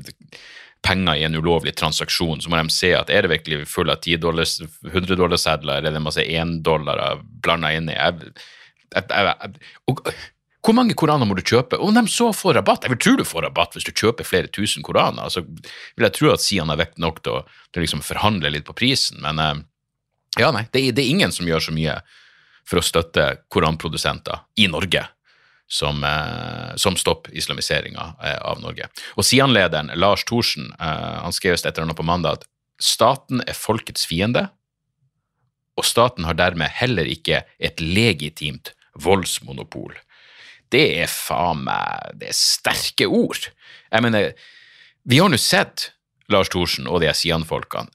penger 0.85 1.19
i 1.19 1.23
en 1.27 1.35
ulovlig 1.35 1.75
transaksjon, 1.77 2.41
så 2.41 2.49
må 2.51 2.59
de 2.59 2.73
se 2.73 2.93
at 2.95 3.11
er 3.13 3.25
det 3.25 3.33
virkelig 3.33 3.67
full 3.69 3.91
av 3.91 4.01
10 4.01 4.21
dollars, 4.23 4.57
100 4.87 5.15
dollarsedler, 5.19 5.79
eller 5.79 5.91
er 5.91 5.97
det 5.97 6.03
masse 6.03 6.23
1 6.23 6.59
dollar 6.65 7.21
blanda 7.43 7.73
inni? 7.75 7.95
Jeg, 7.97 8.33
jeg, 8.95 9.09
jeg, 9.11 9.59
og, 9.91 10.03
hvor 10.65 10.75
mange 10.75 10.95
koraner 10.97 11.27
må 11.27 11.37
du 11.37 11.43
kjøpe? 11.45 11.79
Om 11.79 11.95
de 11.95 12.03
så 12.11 12.29
får 12.35 12.57
rabatt? 12.59 12.83
Jeg 12.83 12.93
vil 12.93 13.01
tro 13.03 13.13
du 13.19 13.25
får 13.27 13.45
rabatt 13.47 13.75
hvis 13.77 13.87
du 13.87 13.93
kjøper 13.93 14.27
flere 14.27 14.51
tusen 14.51 14.83
koraner. 14.83 15.31
Så 15.31 15.45
vil 15.47 16.07
jeg 16.07 16.15
tro 16.17 16.33
at 16.33 16.43
Sian 16.43 16.71
har 16.71 16.79
vekt 16.81 16.99
nok 16.99 17.21
til 17.23 17.39
å, 17.39 17.43
til 17.73 17.85
liksom 17.85 18.03
forhandle 18.03 18.51
litt 18.51 18.67
på 18.67 18.75
prisen, 18.77 19.21
men 19.23 19.39
eh, 19.43 19.61
ja, 20.39 20.51
nei, 20.55 20.65
det, 20.73 20.83
det 20.95 21.03
er 21.03 21.13
ingen 21.13 21.31
som 21.35 21.47
gjør 21.47 21.69
så 21.69 21.75
mye 21.75 21.95
for 22.67 22.81
å 22.81 22.85
støtte 22.85 23.31
koranprodusenter 23.49 24.43
i 24.61 24.67
Norge 24.71 25.07
som, 25.69 26.03
eh, 26.03 26.75
som 26.75 26.97
stopper 26.97 27.31
islamiseringa 27.37 28.13
eh, 28.23 28.37
av 28.41 28.61
Norge. 28.61 28.89
Og 29.15 29.25
Sian-lederen 29.25 29.91
Lars 29.95 30.25
Thorsen 30.25 30.71
eh, 30.79 31.17
han 31.23 31.35
skrev 31.35 31.53
et 31.53 31.65
eller 31.65 31.85
annet 31.87 31.99
på 31.99 32.07
mandag 32.07 32.39
at 32.39 32.47
staten 32.81 33.43
er 33.45 33.57
folkets 33.57 34.07
fiende, 34.09 34.47
og 35.77 35.85
staten 35.87 36.25
har 36.27 36.35
dermed 36.35 36.73
heller 36.81 37.07
ikke 37.07 37.43
et 37.61 37.79
legitimt 37.79 38.73
voldsmonopol. 38.99 39.93
Det 40.73 40.83
er 41.01 41.09
faen 41.09 41.63
meg 41.65 42.17
Det 42.19 42.27
er 42.29 42.35
sterke 42.35 43.07
ord. 43.07 43.47
Jeg 43.89 44.03
mener, 44.03 44.33
vi 45.07 45.21
har 45.21 45.31
nå 45.31 45.37
sett 45.39 45.91
Lars 46.29 46.49
Thorsen 46.51 46.89
og 46.89 47.01
de 47.05 47.13
Sian-folkene 47.13 47.93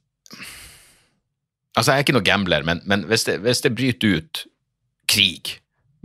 Altså, 1.75 1.90
jeg 1.90 1.97
er 1.97 2.04
ikke 2.04 2.14
noe 2.14 2.23
gambler, 2.23 2.62
men, 2.62 2.81
men 2.87 3.02
hvis, 3.11 3.25
det, 3.26 3.40
hvis 3.43 3.64
det 3.64 3.73
bryter 3.75 4.21
ut 4.21 4.45
krig 5.11 5.57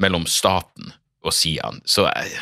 mellom 0.01 0.25
staten 0.25 0.95
å 1.25 1.33
si 1.35 1.57
han. 1.61 1.81
Så 1.89 2.05
jeg, 2.07 2.39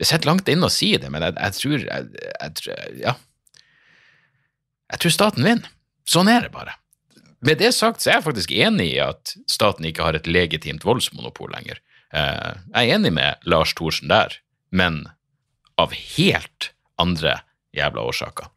det 0.00 0.08
sitter 0.08 0.30
langt 0.30 0.48
inne 0.48 0.68
å 0.68 0.72
si 0.72 0.92
det, 1.00 1.10
men 1.12 1.24
jeg, 1.26 1.36
jeg 1.38 1.58
tror 1.58 1.88
jeg, 1.88 2.28
jeg, 2.30 2.94
Ja. 3.04 3.16
Jeg 4.90 5.04
tror 5.04 5.12
staten 5.14 5.46
vinner. 5.46 5.68
Sånn 6.08 6.26
er 6.26 6.42
det 6.42 6.50
bare. 6.50 6.72
Med 7.46 7.60
det 7.62 7.70
sagt 7.76 8.02
så 8.02 8.10
er 8.10 8.16
jeg 8.18 8.26
faktisk 8.26 8.50
enig 8.52 8.88
i 8.96 9.02
at 9.04 9.36
staten 9.48 9.86
ikke 9.86 10.02
har 10.02 10.18
et 10.18 10.26
legitimt 10.26 10.82
voldsmonopol 10.84 11.52
lenger. 11.54 11.78
Eh, 12.10 12.50
jeg 12.74 12.90
er 12.90 12.96
enig 12.96 13.12
med 13.14 13.46
Lars 13.46 13.72
Thorsen 13.78 14.10
der, 14.10 14.34
men 14.74 15.04
av 15.78 15.94
helt 15.94 16.72
andre 17.00 17.38
jævla 17.76 18.02
årsaker. 18.10 18.50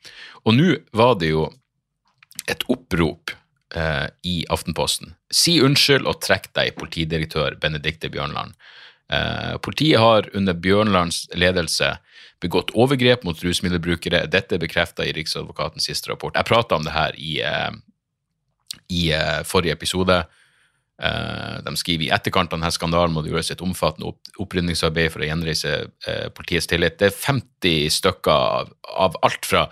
Og 0.44 0.58
nå 0.58 0.74
var 0.98 1.14
det 1.22 1.30
jo 1.32 1.46
et 2.50 2.66
opprop 2.72 3.32
eh, 3.76 4.08
i 4.24 4.36
Aftenposten. 4.54 5.16
Si 5.34 5.60
unnskyld 5.64 6.08
og 6.10 6.22
trekk 6.24 6.52
deg, 6.58 6.76
politidirektør 6.80 7.58
Benedicte 7.62 8.12
Bjørnland. 8.14 8.56
Eh, 9.14 9.58
politiet 9.58 10.00
har 10.00 10.30
under 10.34 10.54
Bjørnlands 10.54 11.26
ledelse 11.36 11.98
begått 12.44 12.74
overgrep 12.76 13.26
mot 13.28 13.40
rusmiddelbrukere. 13.44 14.26
Dette 14.32 14.56
er 14.56 14.64
bekrefta 14.64 15.06
i 15.06 15.14
Riksadvokatens 15.16 15.88
siste 15.90 16.12
rapport. 16.12 16.36
Jeg 16.36 16.50
prata 16.50 16.80
om 16.80 16.88
det 16.88 16.96
her 16.96 17.18
i, 17.18 17.42
eh, 17.42 17.72
i 18.90 19.12
eh, 19.12 19.44
forrige 19.44 19.78
episode. 19.80 20.24
De 21.04 21.72
skriver 21.76 22.06
i 22.06 22.12
etterkant 22.14 22.54
av 22.54 22.60
denne 22.60 22.70
skandalen 22.72 23.12
må 23.12 23.24
det 23.24 23.32
gjøres 23.32 23.50
et 23.52 23.64
omfattende 23.66 24.14
opprydningsarbeid 24.40 25.10
for 25.12 25.24
å 25.24 25.26
gjenreise 25.26 25.72
politiets 26.38 26.70
tillit. 26.70 27.00
Det 27.02 27.10
er 27.10 27.18
50 27.18 27.90
stykker 27.92 28.32
av, 28.32 28.70
av 28.88 29.18
alt 29.26 29.50
fra 29.50 29.66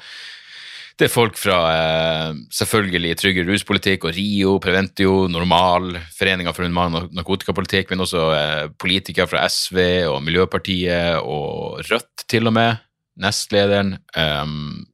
det 1.00 1.08
er 1.08 1.14
folk 1.14 1.38
fra 1.40 1.58
eh, 1.72 2.40
selvfølgelig 2.54 3.16
Trygge 3.20 3.46
ruspolitikk 3.48 4.06
og 4.08 4.16
RIO, 4.16 4.58
Preventio, 4.64 5.26
Normal, 5.32 5.96
Foreninga 6.18 6.54
for 6.56 6.68
human 6.68 7.10
narkotikapolitikk, 7.16 7.92
men 7.92 8.04
også 8.04 8.26
eh, 8.36 8.66
politikere 8.82 9.30
fra 9.32 9.46
SV 9.50 9.80
og 10.12 10.20
Miljøpartiet 10.26 11.22
og 11.24 11.82
Rødt, 11.90 12.26
til 12.30 12.52
og 12.52 12.56
med. 12.60 12.82
Nestlederen. 13.22 13.96
Um, 14.16 14.86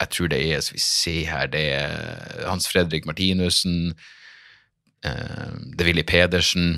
jeg 0.00 0.10
tror 0.14 0.30
det 0.30 0.40
er, 0.42 0.62
skal 0.64 0.76
vi 0.76 0.82
se 0.84 1.14
her, 1.28 1.46
det 1.50 1.64
er 1.74 2.48
Hans 2.48 2.68
Fredrik 2.70 3.06
Martinussen. 3.06 3.94
Eh, 5.04 5.54
det 5.74 5.84
er 5.84 5.90
Willy 5.90 6.04
Pedersen. 6.06 6.74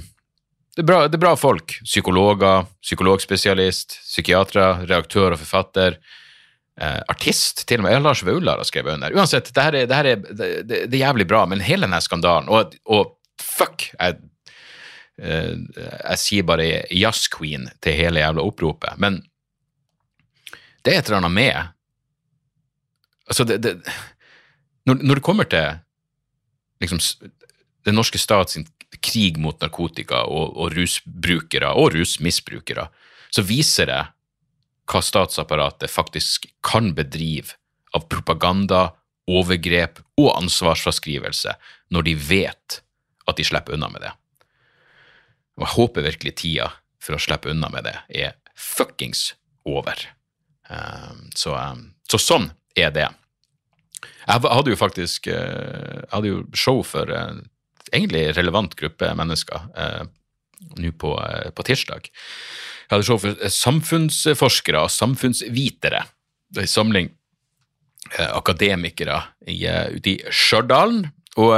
Det 0.76 0.84
er, 0.84 0.88
bra, 0.88 1.00
det 1.08 1.16
er 1.16 1.24
bra 1.24 1.32
folk. 1.40 1.78
Psykologer, 1.86 2.66
psykologspesialist, 2.84 3.98
psykiatere, 4.04 4.86
reaktør 4.90 5.32
og 5.32 5.40
forfatter 5.40 5.96
eh, 6.80 7.00
artist, 7.08 7.64
til 7.68 7.82
og 7.82 7.88
med. 7.88 7.98
Lars 8.02 8.24
Vaular 8.26 8.62
har 8.62 8.68
skrevet 8.68 8.96
under. 8.96 9.14
Uansett, 9.16 9.52
det 9.54 9.66
her 9.66 9.78
er, 9.80 9.90
det 9.90 10.00
her 10.00 10.10
er, 10.12 10.24
det, 10.30 10.48
det, 10.68 10.80
er 10.94 11.04
jævlig 11.04 11.28
bra, 11.28 11.44
men 11.50 11.64
hele 11.64 11.86
denne 11.86 12.00
skandalen 12.04 12.50
Og, 12.52 12.76
og 12.84 13.16
fuck! 13.42 13.88
Jeg, 13.94 14.18
eh, 15.22 15.54
jeg 15.54 16.22
sier 16.22 16.48
bare 16.48 16.84
jazz-queen 16.92 17.70
til 17.84 17.98
hele 17.98 18.22
jævla 18.24 18.44
oppropet. 18.44 19.00
Men 19.02 19.22
det 20.84 20.94
er 20.94 21.00
et 21.00 21.10
eller 21.10 21.24
annet 21.24 21.36
med 21.38 21.72
Altså, 23.26 23.42
det, 23.42 23.56
det 23.58 23.80
når, 24.86 25.00
når 25.02 25.18
det 25.18 25.22
kommer 25.26 25.48
til 25.50 25.80
liksom 26.78 27.00
den 27.86 27.96
norske 27.98 28.20
stats 28.22 28.58
krig 29.02 29.38
mot 29.42 29.58
narkotika 29.60 30.22
og, 30.30 30.54
og 30.56 30.76
rusbrukere 30.76 31.72
og 31.74 31.94
rusmisbrukere, 31.96 32.86
så 33.34 33.42
viser 33.42 33.90
det 33.90 34.02
hva 34.86 35.02
statsapparatet 35.02 35.90
faktisk 35.90 36.46
kan 36.66 36.92
bedrive 36.94 37.56
av 37.96 38.06
propaganda, 38.12 38.92
overgrep 39.26 39.98
og 40.20 40.30
ansvarsfraskrivelse 40.36 41.56
når 41.94 42.06
de 42.06 42.14
vet 42.28 42.80
at 43.26 43.38
de 43.38 43.46
slipper 43.46 43.74
unna 43.74 43.88
med 43.90 44.04
det. 44.06 44.12
Og 45.56 45.64
jeg 45.64 45.74
håper 45.74 46.06
virkelig 46.06 46.34
tida 46.42 46.68
for 47.02 47.16
å 47.16 47.22
slippe 47.22 47.50
unna 47.50 47.70
med 47.72 47.88
det 47.88 47.96
er 48.14 48.36
fuckings 48.54 49.32
over. 49.66 49.98
Um, 50.70 51.26
så, 51.34 51.56
um, 51.56 51.88
så 52.10 52.20
sånn 52.22 52.50
er 52.78 52.92
det. 52.94 53.08
Jeg 54.26 54.42
hadde 54.42 54.72
jo 54.72 54.78
faktisk 54.78 55.28
eh, 55.30 56.02
jeg 56.02 56.12
hadde 56.12 56.30
jo 56.32 56.38
show 56.58 56.80
for 56.86 57.10
eh, 57.14 57.38
egentlig 57.92 58.24
relevant 58.34 58.74
gruppe 58.78 59.12
mennesker 59.18 59.68
eh, 59.78 60.02
nå 60.82 60.90
på, 60.98 61.12
på 61.54 61.66
tirsdag. 61.68 62.08
Jeg 62.86 62.94
hadde 62.94 63.06
show 63.08 63.18
for 63.18 63.34
eh, 63.34 63.52
samfunnsforskere 63.52 64.84
og 64.86 64.92
samfunnsvitere. 64.94 66.02
Er 66.54 66.62
en 66.62 66.70
samling 66.70 67.08
eh, 68.12 68.28
akademikere 68.30 69.18
eh, 69.42 69.96
ute 69.96 70.12
i 70.12 70.18
Stjørdal. 70.30 71.00
Og 71.36 71.50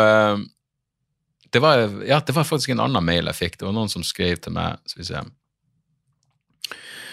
det, 1.53 1.61
var, 1.63 1.85
ja, 2.09 2.19
det 2.19 2.35
var 2.35 2.49
faktisk 2.49 2.73
en 2.75 2.81
annen 2.83 3.05
mail 3.05 3.29
jeg 3.31 3.39
fikk. 3.43 3.59
Det 3.61 3.69
var 3.69 3.77
noen 3.77 3.93
som 3.93 4.03
skrev 4.03 4.41
til 4.43 4.57
meg 4.57 4.81
Skal 4.89 5.05
vi 5.05 5.11
se. 5.13 5.21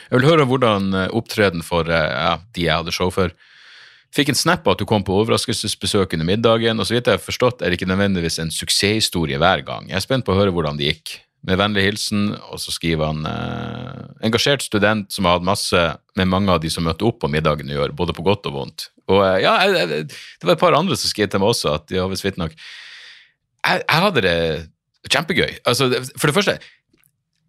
Jeg 0.05 0.15
vil 0.15 0.29
høre 0.29 0.47
hvordan 0.49 0.95
opptreden 1.17 1.61
for 1.65 1.89
ja, 1.89 2.39
de 2.55 2.65
jeg 2.65 2.79
hadde 2.79 2.93
show 2.95 3.11
for. 3.13 3.33
Fikk 4.15 4.31
en 4.31 4.37
snap 4.39 4.65
av 4.65 4.77
at 4.77 4.81
du 4.81 4.87
kom 4.87 5.03
på 5.03 5.13
overraskelsesbesøk 5.17 6.13
under 6.15 6.27
middagen, 6.29 6.79
og 6.79 6.87
så 6.87 6.95
vidt 6.95 7.09
jeg 7.09 7.17
har 7.17 7.23
forstått 7.25 7.61
er 7.61 7.73
det 7.73 7.79
ikke 7.79 7.89
nødvendigvis 7.89 8.39
en 8.39 8.53
suksesshistorie 8.53 9.37
hver 9.41 9.65
gang. 9.67 9.89
Jeg 9.91 9.99
er 9.99 10.05
spent 10.05 10.25
på 10.25 10.31
å 10.31 10.39
høre 10.39 10.53
hvordan 10.55 10.79
det 10.79 10.93
gikk. 10.93 11.17
Med 11.45 11.59
vennlig 11.61 11.83
hilsen, 11.85 12.31
og 12.49 12.57
så 12.57 12.71
skriver 12.73 13.11
han 13.11 13.25
eh, 13.29 14.05
engasjert 14.25 14.63
student 14.65 15.11
som 15.13 15.27
har 15.29 15.37
hatt 15.37 15.45
masse 15.45 15.81
med 16.17 16.29
mange 16.31 16.49
av 16.55 16.61
de 16.63 16.71
som 16.73 16.85
møtte 16.87 17.05
opp 17.05 17.19
på 17.21 17.29
middagen 17.29 17.69
i 17.69 17.77
år, 17.77 17.93
både 17.93 18.15
på 18.17 18.25
godt 18.25 18.47
og 18.49 18.55
vondt. 18.57 18.87
Og 19.11 19.19
eh, 19.21 19.41
ja, 19.43 19.53
jeg, 19.67 19.75
jeg, 19.91 20.07
det 20.09 20.47
var 20.49 20.55
et 20.55 20.63
par 20.63 20.77
andre 20.77 20.97
som 20.97 21.11
skrev 21.11 21.29
til 21.29 21.43
meg 21.43 21.51
også, 21.53 21.75
at 21.77 21.93
ja, 21.93 22.01
har 22.07 22.15
vidt 22.15 22.39
nok 22.41 22.55
jeg, 22.55 23.83
jeg 23.83 24.01
hadde 24.07 24.23
det 24.25 24.35
kjempegøy. 25.13 25.53
Altså, 25.69 25.91
for 26.17 26.29
det 26.31 26.35
første, 26.39 26.57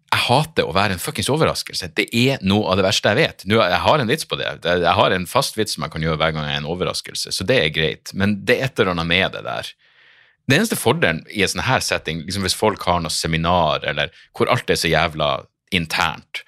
jeg 0.07 0.21
hater 0.27 0.69
å 0.69 0.75
være 0.77 0.95
en 0.95 1.01
fuckings 1.03 1.27
overraskelse. 1.33 1.89
Det 1.97 2.05
er 2.15 2.39
noe 2.47 2.69
av 2.71 2.77
det 2.79 2.85
verste 2.85 3.11
jeg 3.11 3.19
vet. 3.19 3.43
Nå, 3.49 3.57
jeg 3.59 3.81
har 3.83 3.99
en 4.03 4.07
vits 4.09 4.25
på. 4.29 4.37
Det- 4.39 4.77
Jeg 4.85 4.93
har 4.95 5.11
en 5.11 5.25
fast 5.27 5.57
vits 5.57 5.73
som 5.75 5.83
jeg 5.83 5.91
kan 5.91 6.01
gjøre 6.05 6.17
hver 6.21 6.31
gang 6.37 6.45
jeg 6.47 6.55
er 6.55 6.61
en 6.63 6.69
overraskelse, 6.71 7.33
så 7.35 7.45
det 7.49 7.57
er 7.63 7.73
greit. 7.75 8.13
Men 8.13 8.37
det 8.45 8.55
er 8.61 8.65
et 8.69 8.79
eller 8.79 8.93
annet 8.93 9.09
med 9.09 9.31
det 9.35 9.43
der. 9.43 9.73
Det 10.47 10.55
eneste 10.55 10.79
fordelen 10.79 11.25
i 11.27 11.41
en 11.43 11.51
sånn 11.51 11.65
her 11.67 11.83
setting, 11.83 12.21
liksom 12.23 12.45
hvis 12.45 12.55
folk 12.55 12.83
har 12.87 13.01
noe 13.03 13.11
seminar, 13.11 13.83
eller 13.87 14.13
hvor 14.37 14.47
alt 14.51 14.69
er 14.71 14.79
så 14.79 14.87
jævla 14.87 15.41
internt, 15.75 16.43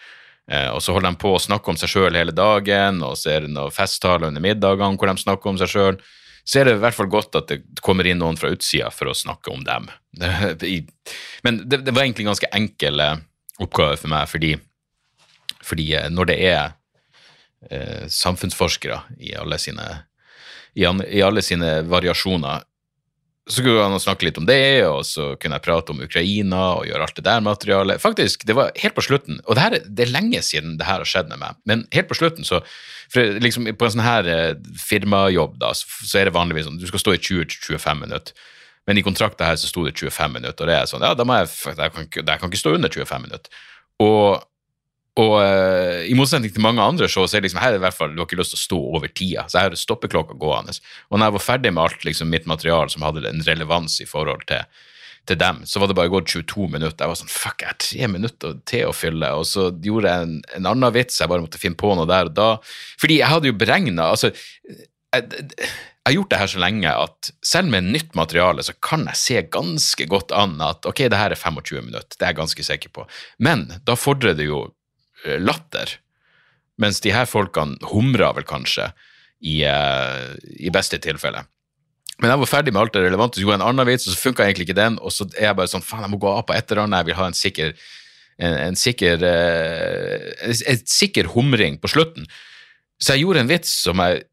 eh, 0.47 0.69
og 0.71 0.79
så 0.83 0.95
holder 0.95 1.11
de 1.11 1.19
på 1.19 1.33
å 1.35 1.41
snakke 1.43 1.73
om 1.73 1.79
seg 1.79 1.91
sjøl 1.91 2.15
hele 2.15 2.35
dagen, 2.35 3.03
og 3.03 3.17
så 3.19 3.33
er 3.33 3.43
det 3.43 3.51
noen 3.51 3.75
festtaler 3.75 4.29
under 4.29 4.43
middagene 4.43 4.95
hvor 4.95 5.11
de 5.11 5.23
snakker 5.25 5.51
om 5.51 5.59
seg 5.59 5.73
sjøl, 5.73 5.99
så 6.47 6.61
er 6.61 6.69
det 6.69 6.77
i 6.77 6.81
hvert 6.85 6.95
fall 6.95 7.11
godt 7.11 7.35
at 7.35 7.51
det 7.51 7.83
kommer 7.83 8.07
inn 8.07 8.21
noen 8.23 8.39
fra 8.39 8.53
utsida 8.53 8.87
for 8.95 9.11
å 9.11 9.17
snakke 9.17 9.51
om 9.51 9.67
dem. 9.67 9.91
Men 11.45 11.59
det, 11.67 11.83
det 11.83 11.91
var 11.91 12.05
egentlig 12.05 12.23
en 12.23 12.31
ganske 12.31 12.53
enkel 12.55 13.03
eh, 13.03 13.19
oppgave 13.59 13.99
for 13.99 14.15
meg, 14.15 14.31
fordi, 14.31 14.55
fordi 15.59 15.91
eh, 15.99 16.11
når 16.13 16.31
det 16.31 16.43
er 16.53 16.75
samfunnsforskere 17.59 19.01
i 19.19 19.33
alle 19.35 19.57
sine, 19.59 19.83
i 20.79 20.85
alle 20.87 21.41
sine 21.43 21.81
variasjoner, 21.91 22.63
så 23.49 23.63
kunne 23.65 23.81
han 23.89 24.01
snakke 24.01 24.27
litt 24.27 24.37
om 24.37 24.45
det, 24.45 24.59
og 24.85 25.01
så 25.09 25.31
kunne 25.41 25.57
jeg 25.57 25.65
prate 25.65 25.93
om 25.93 26.01
Ukraina 26.05 26.59
og 26.77 26.85
gjøre 26.85 27.07
alt 27.07 27.15
det 27.17 27.25
der 27.25 27.41
materialet. 27.41 28.01
Faktisk, 28.03 28.45
det 28.45 28.55
var 28.57 28.69
helt 28.77 28.95
på 28.97 29.01
slutten, 29.07 29.39
og 29.47 29.57
det, 29.57 29.63
her, 29.63 29.75
er- 29.79 29.87
det 29.89 30.05
er 30.05 30.13
lenge 30.13 30.41
siden 30.45 30.77
det 30.77 30.85
her 30.85 31.01
har 31.01 31.09
skjedd 31.09 31.31
med 31.31 31.41
meg, 31.41 31.57
men 31.69 31.83
helt 31.95 32.09
på 32.11 32.17
slutten 32.19 32.45
så 32.47 32.61
for 33.09 33.39
liksom 33.41 33.65
På 33.73 33.87
en 33.87 33.93
sånn 33.95 34.03
her 34.05 34.27
eh, 34.29 34.51
firmajobb 34.77 35.55
da, 35.57 35.71
så, 35.73 36.19
er 36.19 36.27
det 36.29 36.35
vanligvis 36.35 36.67
sånn 36.67 36.75
du 36.77 36.85
skal 36.85 37.01
stå 37.01 37.15
i 37.15 37.21
20-25 37.25 38.03
minutter. 38.03 38.35
Men 38.85 38.99
i 39.01 39.03
kontrakten 39.05 39.47
her 39.49 39.57
så 39.57 39.65
sto 39.65 39.81
det 39.87 39.95
25 39.97 40.35
minutter, 40.35 40.61
og 40.61 40.69
det 40.69 40.75
er 40.77 40.85
sånn, 40.91 41.01
ja, 41.01 41.15
da 41.17 41.25
må 41.25 41.39
jeg, 41.39 41.49
jeg, 41.73 41.93
kan, 41.95 42.05
jeg 42.05 42.27
kan 42.43 42.51
ikke 42.51 42.61
stå 42.61 42.75
under 42.77 42.93
25 42.93 43.25
minutter. 43.25 43.63
Og, 44.05 44.45
og 45.19 45.33
uh, 45.41 46.01
i 46.07 46.15
motsetning 46.17 46.53
til 46.53 46.63
mange 46.63 46.83
andre 46.83 47.09
show, 47.11 47.25
så 47.27 47.37
er 47.37 47.43
det 47.43 47.49
liksom, 47.49 47.61
her 47.63 47.73
er 47.73 47.77
det 47.77 47.81
i 47.81 47.85
hvert 47.87 47.97
fall, 47.97 48.13
du 48.13 48.21
har 48.21 48.29
ikke 48.29 48.39
lyst 48.39 48.55
til 48.55 48.59
å 48.59 48.65
stå 48.65 48.79
over 48.99 49.11
tida, 49.11 49.47
så 49.49 49.63
her 49.63 49.73
er 49.73 49.81
stoppeklokka 49.81 50.37
gående. 50.39 50.75
Og 51.09 51.19
når 51.19 51.29
jeg 51.29 51.37
var 51.37 51.45
ferdig 51.47 51.73
med 51.75 51.83
alt 51.85 52.05
liksom, 52.07 52.31
mitt 52.31 52.47
material 52.49 52.93
som 52.93 53.03
hadde 53.07 53.25
en 53.27 53.43
relevans 53.47 53.99
i 54.03 54.07
forhold 54.09 54.45
til, 54.49 54.63
til 55.29 55.39
dem, 55.41 55.61
så 55.67 55.81
var 55.81 55.91
det 55.91 55.97
bare 55.99 56.13
gått 56.13 56.31
22 56.31 56.69
minutter. 56.71 57.03
Jeg 57.03 57.11
var 57.11 57.19
sånn, 57.19 57.33
fuck, 57.33 57.61
jeg 57.61 57.73
har 57.73 57.81
tre 57.83 58.11
minutter 58.15 58.55
til 58.69 58.87
å 58.87 58.95
fylle, 58.95 59.33
og 59.37 59.45
så 59.49 59.67
gjorde 59.85 60.13
jeg 60.13 60.29
en, 60.29 60.39
en 60.57 60.71
annen 60.71 60.95
vits, 60.95 61.19
jeg 61.19 61.31
bare 61.31 61.43
måtte 61.45 61.61
finne 61.61 61.79
på 61.79 61.91
noe 61.97 62.09
der 62.09 62.31
og 62.31 62.37
da. 62.37 62.49
Fordi 63.01 63.19
jeg 63.19 63.33
hadde 63.33 63.51
jo 63.51 63.59
beregnet, 63.59 64.05
altså, 64.05 64.31
jeg, 65.09 65.69
har 66.09 66.15
gjort 66.15 66.31
det 66.31 66.39
her 66.41 66.49
så 66.49 66.61
lenge 66.63 66.91
at 67.05 67.29
selv 67.45 67.69
med 67.73 67.91
nytt 67.91 68.15
materiale 68.17 68.63
så 68.65 68.73
kan 68.85 69.05
jeg 69.09 69.19
se 69.19 69.41
ganske 69.53 70.07
godt 70.09 70.33
an 70.33 70.57
at 70.65 70.87
ok, 70.89 71.03
det 71.11 71.19
her 71.19 71.35
er 71.35 71.39
25 71.39 71.85
minutter, 71.85 72.15
det 72.15 72.25
er 72.25 72.33
jeg 72.33 72.39
ganske 72.39 72.65
sikker 72.65 72.93
på. 72.95 73.05
Men 73.45 73.67
da 73.85 73.97
fordrer 73.99 74.37
det 74.37 74.47
jo 74.49 74.63
latter, 75.39 75.97
mens 76.79 77.01
de 77.03 77.11
her 77.13 77.27
folkene 77.27 77.77
humrer 77.91 78.35
vel 78.37 78.47
kanskje 78.47 78.89
i, 79.39 79.61
eh, 79.67 80.35
i 80.59 80.71
beste 80.73 80.99
tilfelle. 81.03 81.43
Men 82.19 82.33
jeg 82.33 82.41
var 82.41 82.51
ferdig 82.51 82.73
med 82.75 82.81
alt 82.81 82.95
det 82.95 83.05
relevante, 83.05 83.39
så 83.39 83.45
gjorde 83.45 83.55
jeg 83.57 83.61
en 83.61 83.69
annen 83.69 83.87
vits, 83.87 84.07
og 84.07 84.13
så 84.13 84.23
funka 84.27 84.43
egentlig 84.43 84.67
ikke 84.67 84.79
den, 84.79 84.99
og 84.99 85.13
så 85.15 85.27
er 85.37 85.49
jeg 85.49 85.59
bare 85.59 85.71
sånn, 85.71 85.85
faen, 85.85 86.03
jeg 86.03 86.11
må 86.11 86.19
gå 86.19 86.31
av 86.31 86.43
på 86.47 86.55
et 86.55 86.71
eller 86.71 86.83
annet, 86.83 86.99
jeg 86.99 87.09
vil 87.11 87.19
ha 87.19 87.27
en 87.29 87.37
sikker 87.37 87.75
en, 88.39 88.55
en 88.55 88.77
sikker 88.79 89.23
eh, 89.27 90.25
en, 90.47 90.57
en 90.73 90.83
sikker 90.87 91.31
humring 91.35 91.77
på 91.79 91.91
slutten. 91.91 92.27
Så 92.99 93.15
jeg 93.15 93.25
gjorde 93.25 93.43
en 93.43 93.51
vits 93.51 93.71
som 93.83 93.99
jeg 94.03 94.23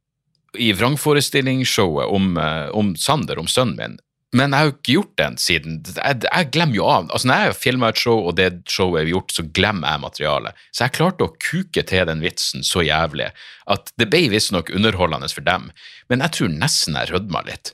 i 0.62 0.72
vrangforestillingsshowet 0.74 2.10
om, 2.14 2.36
eh, 2.40 2.68
om 2.74 2.94
Sander, 2.98 3.38
om 3.42 3.50
sønnen 3.50 3.78
min. 3.78 3.96
Men 4.34 4.50
jeg 4.50 4.58
har 4.58 4.66
jo 4.66 4.72
ikke 4.74 4.92
gjort 4.96 5.12
den 5.20 5.36
siden 5.38 5.74
Jeg, 5.86 6.16
jeg 6.26 6.48
glemmer 6.50 6.74
jo 6.74 6.86
av 6.90 7.04
altså 7.14 7.28
Når 7.30 7.44
jeg 7.44 7.56
filmer 7.60 7.92
et 7.94 8.00
show, 8.02 8.24
og 8.26 8.34
det 8.40 8.48
showet 8.68 9.04
er 9.04 9.10
gjort, 9.12 9.30
så 9.32 9.44
glemmer 9.54 9.92
jeg 9.94 10.02
materialet. 10.02 10.64
Så 10.74 10.82
jeg 10.82 10.96
klarte 10.96 11.28
å 11.28 11.34
kuke 11.38 11.84
til 11.86 12.08
den 12.08 12.24
vitsen 12.24 12.66
så 12.66 12.82
jævlig 12.82 13.28
at 13.70 13.92
det 13.98 14.08
ble 14.10 14.24
visstnok 14.30 14.72
underholdende 14.74 15.30
for 15.30 15.46
dem, 15.46 15.70
men 16.10 16.22
jeg 16.22 16.34
tror 16.36 16.50
nesten 16.54 16.98
jeg 16.98 17.10
rødma 17.14 17.44
litt. 17.46 17.72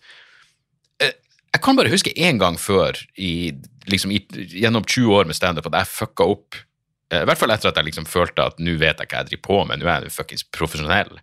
Eh, 1.01 1.13
Jeg 1.53 1.61
kan 1.65 1.77
bare 1.77 1.93
huske 1.93 2.13
én 2.17 2.39
gang 2.41 2.57
før, 2.61 2.97
i, 3.17 3.53
liksom, 3.93 4.13
i, 4.13 4.23
gjennom 4.57 4.85
20 4.85 5.13
år 5.19 5.29
med 5.29 5.37
standup, 5.37 5.67
at 5.69 5.81
jeg 5.83 5.91
fucka 5.93 6.25
opp 6.33 6.57
eh, 7.13 7.21
I 7.23 7.27
hvert 7.29 7.41
fall 7.41 7.53
etter 7.53 7.69
at 7.73 7.77
jeg 7.81 7.91
liksom 7.91 8.09
følte 8.09 8.47
at 8.53 8.61
nå 8.61 8.77
vet 8.81 9.01
jeg 9.01 9.09
hva 9.11 9.21
jeg 9.21 9.33
driver 9.33 9.45
på 9.49 9.59
med, 9.69 9.81
nå 9.83 9.89
er 9.89 10.07
jeg 10.07 10.15
fuckings 10.17 10.47
profesjonell. 10.53 11.17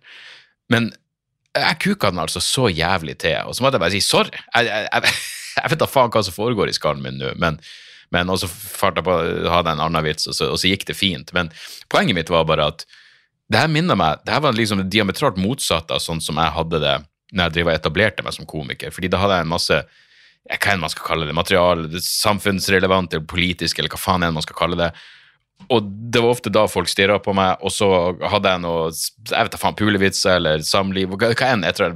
Men 0.70 0.92
jeg 1.56 1.78
kuka 1.82 2.10
den 2.12 2.22
altså 2.22 2.40
så 2.42 2.68
jævlig 2.70 3.16
til, 3.18 3.36
og 3.46 3.56
så 3.56 3.64
måtte 3.64 3.78
jeg 3.78 3.84
bare 3.84 3.94
si 3.96 4.02
sorry. 4.04 4.42
Jeg, 4.54 4.66
jeg, 4.70 5.14
jeg, 5.58 5.70
vet 5.72 5.82
da 5.82 5.90
faen 5.90 6.12
hva 6.14 6.22
som 6.26 6.36
foregår 6.36 6.70
i 6.70 6.76
skallen 6.76 7.02
min 7.04 7.18
nå, 7.20 7.34
men, 7.42 7.58
men 8.14 8.30
og 8.30 8.40
så 8.42 8.50
fart 8.50 9.00
jeg 9.00 9.06
på 9.06 9.16
å 9.16 9.52
ha 9.52 9.62
en 9.64 9.76
annen 9.76 10.06
vits, 10.06 10.28
og 10.30 10.36
så, 10.36 10.50
og 10.54 10.60
så 10.62 10.70
gikk 10.70 10.86
det 10.90 10.98
fint. 10.98 11.32
Men 11.36 11.50
poenget 11.90 12.18
mitt 12.18 12.32
var 12.32 12.46
bare 12.48 12.70
at 12.74 12.86
det 13.50 13.58
her 13.58 13.70
minner 13.72 13.98
meg 13.98 14.20
Det 14.22 14.30
her 14.30 14.44
var 14.44 14.54
liksom 14.54 14.84
diametralt 14.86 15.38
motsatt 15.42 15.90
av 15.90 15.98
sånn 15.98 16.20
som 16.22 16.38
jeg 16.38 16.54
hadde 16.54 16.78
det 16.84 17.00
når 17.34 17.56
jeg 17.56 17.66
og 17.66 17.72
etablerte 17.72 18.22
meg 18.26 18.34
som 18.34 18.46
komiker, 18.46 18.90
fordi 18.94 19.10
da 19.10 19.18
hadde 19.22 19.38
jeg 19.38 19.46
en 19.46 19.52
masse 19.52 19.80
hva 20.50 20.72
enn 20.72 20.80
man 20.82 20.90
skal 20.90 21.04
kalle 21.06 21.28
det, 21.28 21.34
material, 21.36 21.84
samfunnsrelevant 22.02 23.12
eller 23.12 23.26
politisk, 23.28 23.78
eller 23.78 23.92
hva 23.92 24.00
faen 24.00 24.24
enn 24.26 24.34
man 24.34 24.42
skal 24.42 24.56
kalle 24.58 24.78
det. 24.78 24.88
Og 25.70 25.86
det 26.10 26.22
var 26.22 26.32
ofte 26.32 26.50
da 26.50 26.64
folk 26.70 26.88
stirra 26.90 27.20
på 27.22 27.34
meg, 27.36 27.60
og 27.62 27.70
så 27.70 27.88
hadde 28.32 28.54
jeg 28.54 28.62
noe 28.64 28.88
jeg 28.90 29.36
vet 29.46 29.52
da 29.54 29.60
faen, 29.60 29.76
pulevitser 29.78 30.40
eller 30.40 30.64
samliv, 30.66 31.12
hva 31.14 31.30
hva 31.30 31.50
enn, 31.52 31.66
etter 31.68 31.94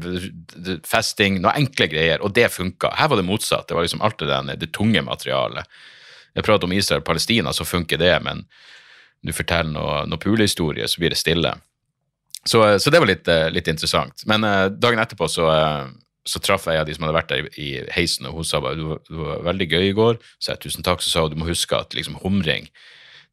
festing, 0.86 1.40
noe 1.42 1.56
enkle 1.58 1.88
greier, 1.90 2.22
og 2.22 2.36
det 2.36 2.52
funka. 2.54 2.92
Her 2.98 3.10
var 3.10 3.18
det 3.18 3.26
motsatt. 3.26 3.66
Det 3.68 3.74
var 3.74 3.86
liksom 3.86 4.04
alt 4.06 4.22
det, 4.22 4.58
det 4.62 4.70
tunge 4.76 5.02
materialet. 5.02 5.82
Jeg 6.34 6.46
prater 6.46 6.68
om 6.68 6.76
Israel 6.76 7.02
og 7.02 7.08
Palestina, 7.08 7.54
så 7.54 7.66
funker 7.66 7.98
det, 7.98 8.14
men 8.22 8.44
du 9.24 9.32
forteller 9.34 9.72
noe, 9.72 10.00
noe 10.10 10.20
pulehistorie, 10.20 10.86
så 10.90 11.00
blir 11.00 11.14
det 11.14 11.18
stille. 11.18 11.54
Så, 12.44 12.60
så 12.78 12.92
det 12.92 13.00
var 13.00 13.08
litt, 13.08 13.28
eh, 13.30 13.48
litt 13.50 13.68
interessant. 13.72 14.26
Men 14.28 14.44
eh, 14.44 14.66
dagen 14.68 15.00
etterpå 15.00 15.28
så, 15.32 15.46
eh, 15.50 15.86
så 16.28 16.40
traff 16.44 16.66
jeg 16.68 16.76
en 16.76 16.82
av 16.82 16.88
de 16.88 16.96
som 16.96 17.06
hadde 17.06 17.16
vært 17.16 17.32
der 17.32 17.48
i, 17.60 17.70
heisen, 17.94 18.28
og 18.28 18.40
hun 18.40 18.48
sa 18.48 18.60
bare 18.62 18.76
du 18.76 19.16
var 19.16 19.46
veldig 19.48 19.70
gøy 19.70 19.86
i 19.88 19.96
går. 19.96 20.20
Så 20.38 20.52
jeg 20.52 20.66
tusen 20.66 20.84
takk, 20.84 21.02
så 21.02 21.10
sa 21.10 21.24
hun 21.24 21.34
du 21.34 21.40
må 21.40 21.48
huske 21.48 21.78
at 21.78 21.96
liksom 21.96 22.20
humring 22.22 22.68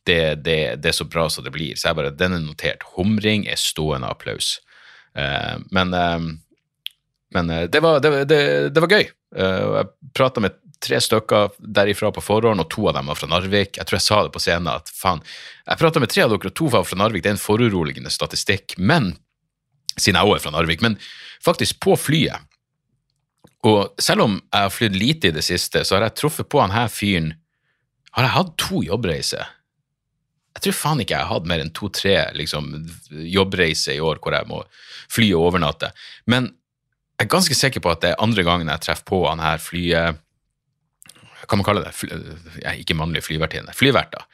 det, 0.08 0.22
det, 0.46 0.60
det 0.82 0.92
er 0.92 0.98
så 0.98 1.08
bra 1.08 1.28
som 1.30 1.46
det 1.46 1.54
blir. 1.54 1.76
Så 1.78 1.90
jeg 1.90 1.98
bare, 2.00 2.14
den 2.16 2.38
er 2.38 2.44
notert. 2.44 2.86
Humring 2.96 3.48
er 3.50 3.60
stående 3.60 4.10
applaus. 4.10 4.56
Eh, 5.18 5.58
men 5.72 5.94
eh, 5.98 6.32
men 7.32 7.50
eh, 7.50 7.64
det, 7.64 7.80
var, 7.80 8.00
det, 8.00 8.80
var 8.80 8.92
gøy. 8.92 9.08
Eh, 9.36 9.72
jeg 9.78 10.12
prata 10.18 10.44
med 10.44 10.58
tre 10.82 11.00
stykker 11.02 11.56
derifra 11.60 12.12
på 12.14 12.24
forhånd, 12.26 12.64
og 12.64 12.70
to 12.74 12.88
av 12.90 12.98
dem 12.98 13.12
var 13.12 13.20
fra 13.20 13.30
Narvik. 13.32 13.78
Jeg 13.78 13.88
tror 13.88 13.98
jeg 13.98 14.08
sa 14.08 14.22
det 14.26 14.34
på 14.36 14.42
scenen 14.42 14.72
at 14.72 14.92
faen, 14.96 15.22
jeg 15.68 15.82
prata 15.82 16.02
med 16.02 16.12
tre 16.12 16.26
av 16.26 16.34
dere, 16.34 16.52
og 16.52 16.58
to 16.58 16.72
var 16.74 16.88
fra 16.88 17.00
Narvik. 17.00 17.24
Det 17.24 17.32
er 17.32 17.38
en 17.38 17.44
foruroligende 17.44 18.14
statistikk. 18.14 18.76
Men 18.78 19.14
siden 19.96 20.20
jeg 20.20 20.28
også 20.28 20.40
er 20.40 20.46
fra 20.48 20.56
Narvik. 20.58 20.84
Men 20.84 20.98
faktisk 21.44 21.80
på 21.84 21.96
flyet. 22.00 22.50
Og 23.68 23.94
selv 24.02 24.26
om 24.26 24.40
jeg 24.40 24.66
har 24.66 24.74
flydd 24.74 24.98
lite 24.98 25.30
i 25.30 25.36
det 25.36 25.46
siste, 25.46 25.86
så 25.86 25.96
har 25.96 26.08
jeg 26.08 26.18
truffet 26.18 26.50
på 26.50 26.62
han 26.64 26.74
her 26.74 26.90
fyren 26.90 27.36
Har 28.18 28.26
jeg 28.26 28.34
hatt 28.34 28.56
to 28.60 28.82
jobbreiser? 28.84 29.46
Jeg 30.56 30.66
tror 30.66 30.76
faen 30.76 31.04
ikke 31.04 31.16
jeg 31.16 31.28
har 31.28 31.32
hatt 31.32 31.48
mer 31.48 31.62
enn 31.64 31.72
to-tre 31.76 32.16
liksom, 32.36 32.74
jobbreiser 33.10 33.96
i 33.96 34.04
år 34.04 34.20
hvor 34.22 34.36
jeg 34.36 34.50
må 34.50 34.64
fly 35.12 35.30
og 35.36 35.52
overnatte. 35.52 35.92
Men 36.32 36.52
jeg 37.16 37.28
er 37.28 37.32
ganske 37.32 37.56
sikker 37.56 37.84
på 37.84 37.92
at 37.94 38.04
det 38.04 38.12
er 38.12 38.24
andre 38.24 38.44
gangen 38.44 38.72
jeg 38.72 38.84
treffer 38.84 39.08
på 39.08 39.24
han 39.28 39.44
her 39.44 39.62
flyet 39.62 40.22
Hva 41.06 41.50
kan 41.50 41.60
man 41.60 41.68
kalle 41.68 41.84
det? 41.86 41.94
Fly, 41.96 42.18
ikke 42.82 42.98
mannlig 42.98 43.24
flyvertinne. 43.26 43.76
Flyvert, 43.78 44.16
da. 44.16 44.26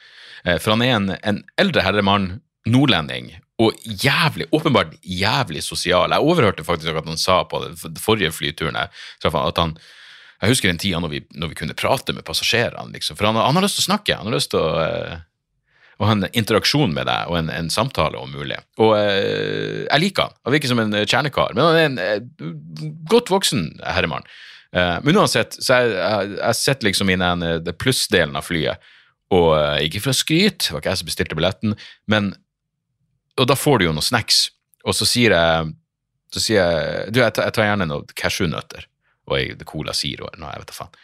Eh, 0.44 0.58
for 0.60 0.74
han 0.74 0.84
er 0.84 0.94
en, 0.96 1.12
en 1.22 1.42
eldre 1.60 1.84
herremann, 1.86 2.30
nordlending, 2.68 3.30
og 3.58 3.78
jævlig, 3.82 4.46
åpenbart 4.54 4.92
jævlig 5.02 5.62
sosial. 5.66 6.12
Jeg 6.14 6.22
overhørte 6.22 6.64
faktisk 6.66 6.94
at 6.94 7.08
han 7.08 7.18
sa 7.18 7.40
på 7.48 7.62
den 7.64 7.98
forrige 7.98 8.30
flyturen 8.32 8.76
at 8.78 9.58
han 9.58 9.78
Jeg 10.40 10.52
husker 10.52 10.70
en 10.70 10.78
tid 10.78 10.94
når 10.94 11.24
når 11.34 11.48
vi 11.48 11.54
kunne 11.58 11.74
prate 11.74 12.12
med 12.12 12.22
passasjerene, 12.22 12.92
liksom, 12.92 13.16
for 13.16 13.26
han, 13.26 13.34
han, 13.34 13.56
har 13.56 13.62
lyst 13.62 13.80
til 13.80 13.82
å 13.82 13.90
snakke. 13.90 14.16
Han 14.16 14.28
har 14.28 14.36
lyst 14.36 14.50
til 14.52 14.60
å, 14.60 15.18
ha 16.06 16.14
en 16.14 16.28
interaksjon 16.30 16.92
med 16.94 17.08
deg 17.08 17.30
og 17.30 17.40
en, 17.40 17.48
en 17.50 17.70
samtale, 17.72 18.20
om 18.20 18.30
mulig. 18.30 18.58
Og 18.78 18.92
eh, 18.98 19.86
jeg 19.88 20.02
liker 20.04 20.28
han. 20.28 20.36
Han 20.46 20.54
virker 20.54 20.70
som 20.70 20.82
en 20.82 20.98
kjernekar, 21.00 21.56
men 21.56 21.64
han 21.64 21.78
er 21.78 21.88
en 21.88 21.98
eh, 22.02 22.52
godt 23.10 23.32
voksen 23.34 23.72
herremann. 23.82 24.28
men 24.70 25.16
uansett, 25.16 25.56
så 25.64 25.78
jeg, 25.80 25.92
jeg, 25.96 26.32
jeg 26.36 26.56
sitter 26.58 26.86
liksom 26.90 27.10
i 27.10 27.16
den 27.16 27.70
plussdelen 27.80 28.36
av 28.36 28.44
flyet, 28.44 28.90
og 29.32 29.54
ikke 29.80 30.02
for 30.04 30.12
å 30.12 30.18
skryte, 30.18 30.66
det 30.66 30.74
var 30.74 30.82
ikke 30.82 30.92
jeg 30.92 31.00
som 31.00 31.08
bestilte 31.08 31.38
billetten, 31.38 31.74
men 32.06 32.34
og 33.38 33.46
da 33.48 33.56
får 33.56 33.78
du 33.78 33.86
jo 33.86 33.94
noen 33.96 34.04
snacks, 34.04 34.48
og 34.84 34.96
så 34.98 35.08
sier 35.08 35.34
jeg 35.34 35.72
så 36.34 36.42
sier 36.42 36.60
jeg 36.60 37.12
du, 37.14 37.22
jeg 37.22 37.34
tar, 37.34 37.48
jeg 37.48 37.56
tar 37.56 37.70
gjerne 37.70 37.88
noen 37.88 38.16
cashewnøtter 38.18 38.84
og 39.28 39.38
ei 39.38 39.68
Cola 39.68 39.94
Zero 39.96 40.28
eller 40.28 40.42
noe, 40.42 40.52
jeg 40.54 40.62
vet 40.62 40.70
da 40.70 40.76
faen. 40.76 41.00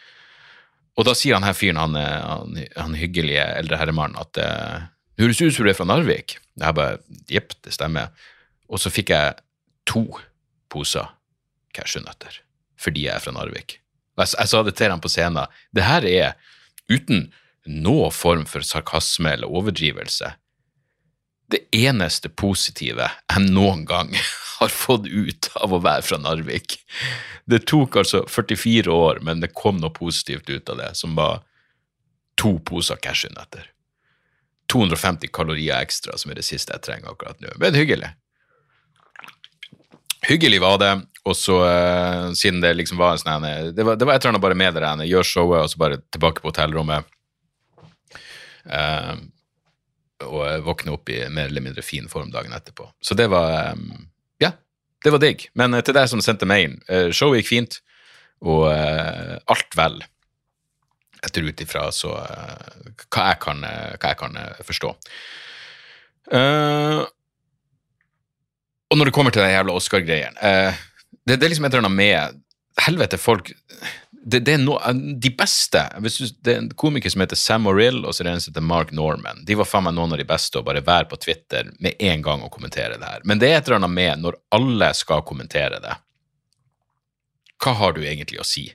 Og 0.95 1.07
da 1.07 1.15
sier 1.17 1.35
han 1.35 1.45
her 1.45 1.55
fyren, 1.57 1.79
han, 1.81 1.95
han, 1.99 2.59
han 2.75 2.95
hyggelige 2.95 3.43
eldre 3.59 3.79
herremannen, 3.81 4.19
at 4.21 4.31
det 4.37 4.47
uh, 4.47 4.85
høres 5.19 5.41
ut 5.41 5.55
som 5.55 5.67
du 5.67 5.71
er 5.71 5.77
fra 5.77 5.87
Narvik. 5.89 6.37
Jeg 6.55 6.77
bare 6.77 6.99
jepp, 7.31 7.55
det 7.67 7.75
stemmer. 7.75 8.13
Og 8.71 8.79
så 8.81 8.91
fikk 8.93 9.11
jeg 9.11 9.35
to 9.89 10.07
poser 10.71 11.11
cashewnøtter 11.75 12.41
fordi 12.79 13.05
jeg 13.07 13.15
er 13.15 13.23
fra 13.23 13.31
Narvik. 13.33 13.77
Jeg, 14.19 14.29
jeg, 14.35 14.49
sa 14.51 14.59
det 14.63 14.75
til 14.77 14.91
ham 14.91 15.01
på 15.01 15.09
scenen. 15.09 15.51
Det 15.73 15.85
her 15.87 16.05
er 16.07 16.33
uten 16.91 17.29
noen 17.65 18.13
form 18.13 18.43
for 18.47 18.63
sarkasme 18.67 19.31
eller 19.33 19.49
overdrivelse 19.49 20.35
det 21.51 21.61
eneste 21.75 22.29
positive 22.29 23.07
jeg 23.09 23.51
noen 23.51 23.85
gang 23.87 24.13
har 24.59 24.71
fått 24.71 25.07
ut 25.07 25.49
av 25.55 25.73
å 25.73 25.81
være 25.83 26.05
fra 26.05 26.19
Narvik. 26.21 26.77
Det 27.45 27.65
tok 27.69 27.97
altså 28.01 28.23
44 28.31 28.91
år, 28.91 29.19
men 29.25 29.43
det 29.43 29.53
kom 29.57 29.81
noe 29.81 29.93
positivt 29.93 30.49
ut 30.49 30.69
av 30.71 30.79
det, 30.81 30.91
som 30.99 31.15
var 31.17 31.41
to 32.39 32.57
poser 32.67 32.99
cashewnøtter. 33.01 33.71
250 34.71 35.31
kalorier 35.33 35.77
ekstra, 35.77 36.17
som 36.17 36.31
er 36.31 36.39
det 36.39 36.47
siste 36.47 36.73
jeg 36.73 36.85
trenger 36.87 37.11
akkurat 37.11 37.41
nå. 37.43 37.53
Men 37.61 37.77
hyggelig. 37.77 38.09
Hyggelig 40.25 40.61
var 40.63 40.79
det, 40.81 40.93
og 41.25 41.37
så 41.37 41.59
uh, 41.61 42.31
siden 42.37 42.63
det 42.63 42.73
liksom 42.79 42.97
var 42.97 43.13
en 43.13 43.21
sånn 43.21 43.45
det, 43.75 43.85
var, 43.85 43.99
det 43.99 44.07
var 44.07 44.15
et 44.15 44.23
eller 44.23 44.33
annet 44.33 44.45
bare 44.45 44.57
med 44.57 44.73
det 44.73 44.81
der, 44.81 45.05
gjør 45.05 45.29
showet, 45.29 45.61
og 45.61 45.69
så 45.69 45.81
bare 45.81 46.01
tilbake 46.13 46.41
på 46.41 46.49
hotellrommet. 46.49 47.05
Uh, 48.65 49.13
og 50.25 50.65
våkne 50.65 50.95
opp 50.95 51.11
i 51.11 51.19
mer 51.29 51.51
eller 51.51 51.61
mindre 51.61 51.83
fin 51.85 52.07
form 52.09 52.31
dagen 52.33 52.55
etterpå. 52.55 52.87
Så 53.03 53.17
det 53.19 53.27
var 53.29 53.75
um, 53.75 54.07
det 55.05 55.13
var 55.13 55.21
digg. 55.21 55.47
Men 55.57 55.77
uh, 55.77 55.83
til 55.85 55.95
deg 55.97 56.09
som 56.09 56.23
sendte 56.23 56.47
mailen, 56.49 56.79
uh, 56.89 57.09
showet 57.13 57.43
gikk 57.43 57.51
fint, 57.51 57.79
og 58.45 58.67
uh, 58.71 59.37
alt 59.53 59.77
vel. 59.77 60.01
Etter 61.25 61.45
ut 61.45 61.61
ifra 61.63 61.87
så 61.95 62.11
hva 62.13 63.23
jeg 63.31 63.37
kan, 63.41 63.63
hva 63.65 64.09
jeg 64.11 64.17
kan 64.19 64.35
forstå. 64.61 64.91
og 68.85 68.99
når 68.99 69.09
det 69.09 69.13
kommer 69.15 69.33
til 69.33 69.41
den 69.41 69.55
jævla 69.55 69.73
Oscar-greien 69.73 70.37
det, 70.37 71.39
det, 71.39 71.41
er 71.41 71.49
liksom 71.49 71.65
et 71.65 71.73
eller 71.73 71.87
annet 71.87 71.97
med 71.97 72.37
Helvete, 72.85 73.17
folk 73.17 73.49
det, 74.25 74.39
det, 74.39 74.53
er 74.55 74.61
no, 74.63 74.79
de 75.21 75.29
beste 75.37 75.83
du, 76.01 76.07
Det 76.41 76.53
er 76.53 76.63
en 76.63 76.69
komiker 76.73 77.13
som 77.13 77.21
heter 77.21 77.37
Sam 77.37 77.67
Orill, 77.69 78.01
og 78.05 78.15
så 78.15 78.23
er 78.23 78.29
det 78.29 78.31
en 78.33 78.41
som 78.41 78.53
heter 78.55 78.65
Mark 78.65 78.93
Norman. 78.95 79.43
De 79.45 79.57
var 79.59 79.69
faen 79.69 79.85
meg 79.85 79.93
noen 79.93 80.15
av 80.15 80.21
de 80.21 80.25
beste 80.25 80.57
å 80.57 80.65
bare 80.65 80.81
være 80.85 81.05
på 81.11 81.19
Twitter 81.21 81.69
med 81.83 82.01
en 82.01 82.23
gang 82.25 82.41
og 82.41 82.49
kommentere 82.55 82.97
det 82.97 83.11
her. 83.11 83.21
Men 83.29 83.41
det 83.41 83.51
er 83.51 83.59
et 83.59 83.69
eller 83.69 83.83
annet 83.83 83.93
med 83.93 84.23
når 84.23 84.39
alle 84.57 84.89
skal 84.97 85.21
kommentere 85.29 85.77
det. 85.83 85.93
Hva 87.61 87.75
har 87.77 87.93
du 87.93 88.01
egentlig 88.01 88.41
å 88.41 88.47
si? 88.47 88.65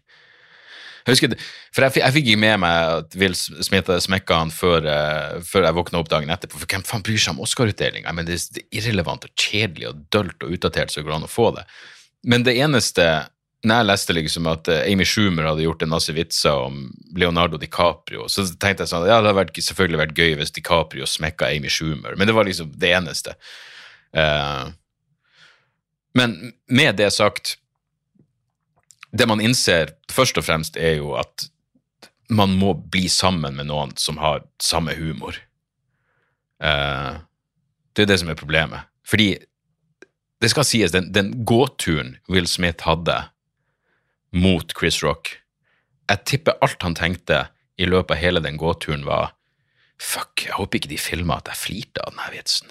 Jeg 1.00 1.16
husker, 1.16 1.34
for 1.74 1.86
jeg, 1.86 1.96
jeg 2.04 2.14
fikk 2.14 2.30
ikke 2.30 2.42
med 2.44 2.56
meg 2.62 2.94
at 3.00 3.18
Will 3.18 3.34
Smith 3.34 3.88
hadde 3.88 4.04
smekka 4.04 4.38
han 4.44 4.54
før, 4.54 4.86
uh, 4.86 5.40
før 5.42 5.66
jeg 5.66 5.78
våkna 5.80 6.02
opp 6.04 6.12
dagen 6.12 6.30
etterpå. 6.30 6.60
For 6.60 6.70
hvem 6.70 6.86
faen 6.86 7.02
bryr 7.06 7.18
seg 7.18 7.34
om 7.34 7.42
Oscar-utdelinga? 7.42 8.14
Det, 8.22 8.38
det 8.54 8.62
er 8.62 8.78
irrelevant 8.82 9.26
og 9.26 9.34
kjedelig 9.34 9.90
og 9.90 10.06
dølt 10.14 10.46
og 10.46 10.54
utdatert 10.54 10.92
så 10.92 11.00
det 11.00 11.08
går 11.08 11.18
an 11.18 11.26
å 11.26 11.32
få 11.32 11.50
det. 11.58 11.66
Men 12.30 12.46
det 12.46 12.54
eneste 12.60 13.10
når 13.60 13.76
jeg 13.82 13.88
leste 13.90 14.14
liksom 14.16 14.48
at 14.48 14.68
eh, 14.72 14.86
Amy 14.88 15.04
Schumer 15.04 15.50
hadde 15.50 15.64
gjort 15.66 15.82
en 15.84 15.92
masse 15.92 16.12
vitser 16.16 16.62
om 16.64 16.86
Leonardo 17.16 17.58
DiCaprio, 17.60 18.24
så 18.32 18.46
tenkte 18.54 18.86
jeg 18.86 18.92
sånn 18.92 19.04
ja, 19.04 19.18
det 19.18 19.28
hadde 19.28 19.36
vært, 19.36 19.60
selvfølgelig 19.66 20.00
vært 20.00 20.20
gøy 20.22 20.36
hvis 20.40 20.54
DiCaprio 20.56 21.08
smekka 21.08 21.50
Amy 21.50 21.72
Schumer, 21.72 22.16
men 22.16 22.30
det 22.30 22.36
var 22.36 22.48
liksom 22.48 22.72
det 22.80 22.92
eneste. 22.96 23.36
Uh, 24.16 24.72
men 26.18 26.32
med 26.66 26.96
det 26.98 27.12
sagt 27.14 27.52
Det 29.14 29.28
man 29.30 29.38
innser 29.38 29.92
først 30.10 30.38
og 30.38 30.44
fremst, 30.46 30.76
er 30.78 30.96
jo 30.98 31.12
at 31.18 31.48
man 32.30 32.52
må 32.58 32.72
bli 32.74 33.08
sammen 33.10 33.56
med 33.58 33.66
noen 33.66 33.90
som 33.98 34.20
har 34.22 34.44
samme 34.62 34.94
humor. 34.94 35.34
Uh, 36.62 37.18
det 37.94 38.04
er 38.04 38.12
det 38.12 38.20
som 38.22 38.30
er 38.30 38.38
problemet. 38.38 38.86
Fordi 39.02 39.32
det 40.40 40.50
skal 40.52 40.64
sies, 40.64 40.94
den, 40.94 41.10
den 41.12 41.32
gåturen 41.44 42.14
Will 42.30 42.46
Smith 42.46 42.86
hadde 42.86 43.18
mot 44.32 44.72
Chris 44.78 45.02
Rock. 45.02 45.36
Jeg 46.10 46.24
tipper 46.26 46.58
alt 46.64 46.82
han 46.82 46.96
tenkte 46.98 47.44
i 47.80 47.86
løpet 47.88 48.16
av 48.16 48.20
hele 48.22 48.42
den 48.44 48.58
gåturen, 48.60 49.06
var 49.06 49.34
Fuck, 50.00 50.46
jeg 50.46 50.56
håper 50.56 50.80
ikke 50.80 50.90
de 50.94 50.98
filma 51.00 51.36
at 51.40 51.50
jeg 51.50 51.60
flirte 51.60 52.00
av 52.00 52.14
denne 52.14 52.30
vitsen. 52.32 52.70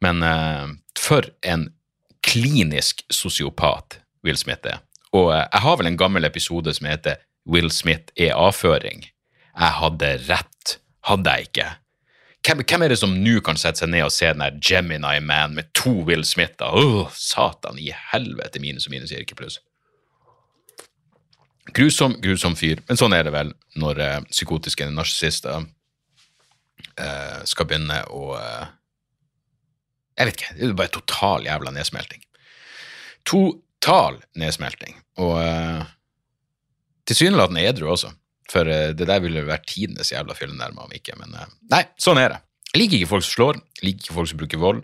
Men 0.00 0.22
uh, 0.24 0.70
for 0.96 1.26
en 1.44 1.66
klinisk 2.24 3.02
sosiopat 3.12 3.98
Will 4.24 4.38
Smith 4.40 4.64
er. 4.64 4.80
Og 5.12 5.28
uh, 5.28 5.42
jeg 5.42 5.64
har 5.64 5.76
vel 5.80 5.90
en 5.90 6.00
gammel 6.00 6.24
episode 6.24 6.72
som 6.76 6.88
heter 6.88 7.20
Will 7.48 7.68
Smith 7.74 8.14
er 8.16 8.32
avføring. 8.38 9.04
Jeg 9.58 9.76
hadde 9.82 10.14
rett, 10.28 10.78
hadde 11.08 11.36
jeg 11.36 11.50
ikke. 11.50 11.68
Hvem, 12.46 12.62
hvem 12.64 12.84
er 12.84 12.92
det 12.92 13.00
som 13.00 13.12
nå 13.12 13.40
kan 13.44 13.58
sette 13.60 13.82
seg 13.82 13.90
ned 13.92 14.06
og 14.06 14.12
se 14.14 14.28
den 14.30 14.44
der 14.44 14.58
Gemini 14.62 15.18
Man 15.20 15.56
med 15.58 15.72
to 15.76 15.92
Will 16.06 16.24
Smith? 16.24 16.56
Åh, 16.62 17.10
satan 17.12 17.80
i 17.82 17.90
helvete, 18.12 18.62
minus 18.62 18.86
og 18.88 18.94
minus 18.94 19.12
gir 19.12 19.24
ikke 19.24 19.40
pluss. 19.40 19.58
Grusom, 21.76 22.16
grusom 22.22 22.56
fyr. 22.56 22.80
Men 22.88 23.00
sånn 23.00 23.14
er 23.16 23.26
det 23.26 23.34
vel 23.34 23.52
når 23.80 24.00
eh, 24.04 24.20
psykotiske 24.30 24.88
narsissister 24.92 25.66
eh, 26.98 27.40
skal 27.48 27.68
begynne 27.68 28.00
å 28.14 28.32
eh, 28.38 28.66
Jeg 30.18 30.30
vet 30.30 30.40
ikke. 30.40 30.54
Det 30.56 30.66
er 30.68 30.78
bare 30.78 30.94
total 30.94 31.46
jævla 31.46 31.74
nedsmelting. 31.74 32.24
Total 33.28 34.18
nedsmelting. 34.40 34.96
Og 35.22 35.36
eh, 35.42 35.84
tilsynelatende 37.08 37.66
edru 37.68 37.92
også. 37.92 38.10
For 38.50 38.68
eh, 38.72 38.90
det 38.96 39.08
der 39.10 39.22
ville 39.24 39.46
vært 39.46 39.68
tidenes 39.70 40.12
jævla 40.14 40.36
fyllenærme 40.38 40.86
om 40.86 40.96
ikke. 40.96 41.16
Men 41.20 41.36
eh, 41.36 41.54
nei, 41.74 41.84
sånn 42.00 42.20
er 42.22 42.34
det. 42.34 42.42
Jeg 42.72 42.82
liker 42.82 42.98
ikke 42.98 43.12
folk 43.14 43.24
som 43.24 43.34
slår, 43.36 43.62
jeg 43.78 43.86
liker 43.86 44.04
ikke 44.04 44.16
folk 44.18 44.28
som 44.28 44.40
bruker 44.42 44.60
vold, 44.60 44.82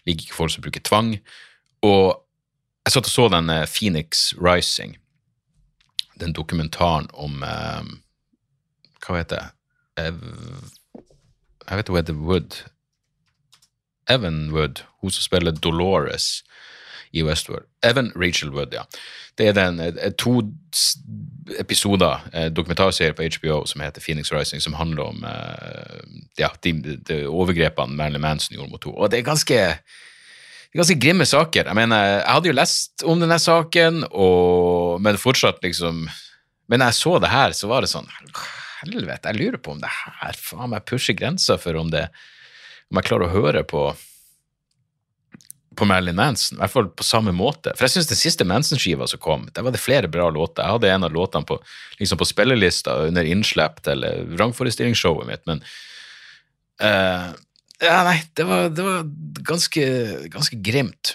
jeg 0.00 0.08
liker 0.08 0.26
ikke 0.26 0.38
folk 0.38 0.52
som 0.54 0.64
bruker 0.64 0.82
tvang. 0.86 1.12
Og 1.86 2.06
jeg 2.86 2.94
satt 2.94 3.06
og 3.06 3.12
så 3.12 3.28
den 3.32 3.52
eh, 3.54 3.66
Phoenix 3.70 4.30
Rising 4.40 4.96
den 6.20 6.36
dokumentaren 6.36 7.08
om 7.12 7.42
eh, 7.42 7.88
Hva 9.00 9.16
heter 9.16 9.40
det? 9.40 9.48
Jeg 11.70 11.76
vet 11.78 11.88
hun 11.88 11.96
heter 11.96 12.14
Wood. 12.14 12.62
Evan 14.10 14.50
Wood, 14.52 14.82
hun 15.00 15.10
som 15.10 15.22
spiller 15.22 15.52
Dolores 15.52 16.42
i 17.12 17.22
Westworld. 17.22 17.66
Evan 17.82 18.12
Rachel 18.16 18.50
Wood, 18.50 18.72
ja. 18.72 18.82
Det 19.38 19.48
er 19.48 19.52
den 19.52 19.80
eh, 19.80 20.12
to 20.18 20.42
episoder, 21.58 22.28
eh, 22.32 22.50
dokumentarserie 22.52 23.12
på 23.12 23.22
HBO 23.22 23.64
som 23.66 23.80
heter 23.80 24.00
Phoenix 24.00 24.32
Rising, 24.32 24.62
som 24.62 24.74
handler 24.74 25.02
om 25.02 25.24
eh, 25.24 26.00
ja, 26.38 26.48
de, 26.64 26.72
de 27.08 27.26
overgrepene 27.26 27.96
Marilyn 27.96 28.20
Manson 28.20 28.54
gjorde 28.54 28.70
mot 28.70 28.84
henne. 28.84 28.98
Og 28.98 29.10
det 29.10 29.18
er 29.18 29.30
ganske 29.30 29.58
ganske 30.78 30.98
grimme 31.02 31.26
saker. 31.26 31.66
Jeg 31.66 31.78
mener, 31.78 32.04
jeg 32.20 32.26
hadde 32.30 32.50
jo 32.50 32.56
lest 32.56 33.04
om 33.06 33.22
denne 33.22 33.38
saken, 33.42 34.04
og, 34.10 35.00
men 35.02 35.20
fortsatt 35.20 35.62
liksom 35.66 36.08
Men 36.70 36.84
jeg 36.86 36.94
så 36.94 37.16
det 37.18 37.32
her, 37.32 37.52
så 37.56 37.66
var 37.66 37.82
det 37.82 37.90
sånn 37.90 38.06
Helvete, 38.80 39.32
jeg 39.32 39.40
lurer 39.40 39.58
på 39.60 39.74
om 39.74 39.80
det 39.82 39.90
her 39.90 40.36
faen 40.38 40.70
meg 40.72 40.86
pusher 40.88 41.16
grensa 41.18 41.58
for 41.60 41.76
om 41.76 41.90
det 41.92 42.06
Om 42.88 43.00
jeg 43.00 43.08
klarer 43.10 43.26
å 43.26 43.34
høre 43.34 43.64
på 43.66 43.90
på 45.80 45.86
Marilyn 45.86 46.18
Manson, 46.18 46.58
i 46.58 46.60
hvert 46.60 46.72
fall 46.72 46.88
på 46.98 47.04
samme 47.06 47.32
måte. 47.32 47.72
For 47.78 47.86
jeg 47.86 47.94
syns 47.94 48.08
den 48.10 48.18
siste 48.18 48.44
Manson-skiva 48.44 49.06
som 49.08 49.20
kom, 49.22 49.46
der 49.54 49.64
var 49.64 49.72
det 49.72 49.80
flere 49.80 50.10
bra 50.12 50.26
låter. 50.34 50.64
Jeg 50.64 50.76
hadde 50.76 50.90
en 50.90 51.06
av 51.06 51.14
låtene 51.14 51.46
på, 51.46 51.56
liksom 52.00 52.18
på 52.20 52.26
spillelista 52.28 52.96
under 53.06 53.24
innslipp 53.24 53.78
til 53.86 54.04
vrangforestillingsshowet 54.34 55.30
mitt, 55.30 55.46
men 55.48 55.62
uh, 56.84 57.30
Ja, 57.80 58.02
nei, 58.04 58.18
det 58.36 58.44
var, 58.44 58.68
det 58.74 58.84
var 58.84 59.08
ganske, 59.46 59.84
ganske 60.32 60.58
grimt. 60.60 61.14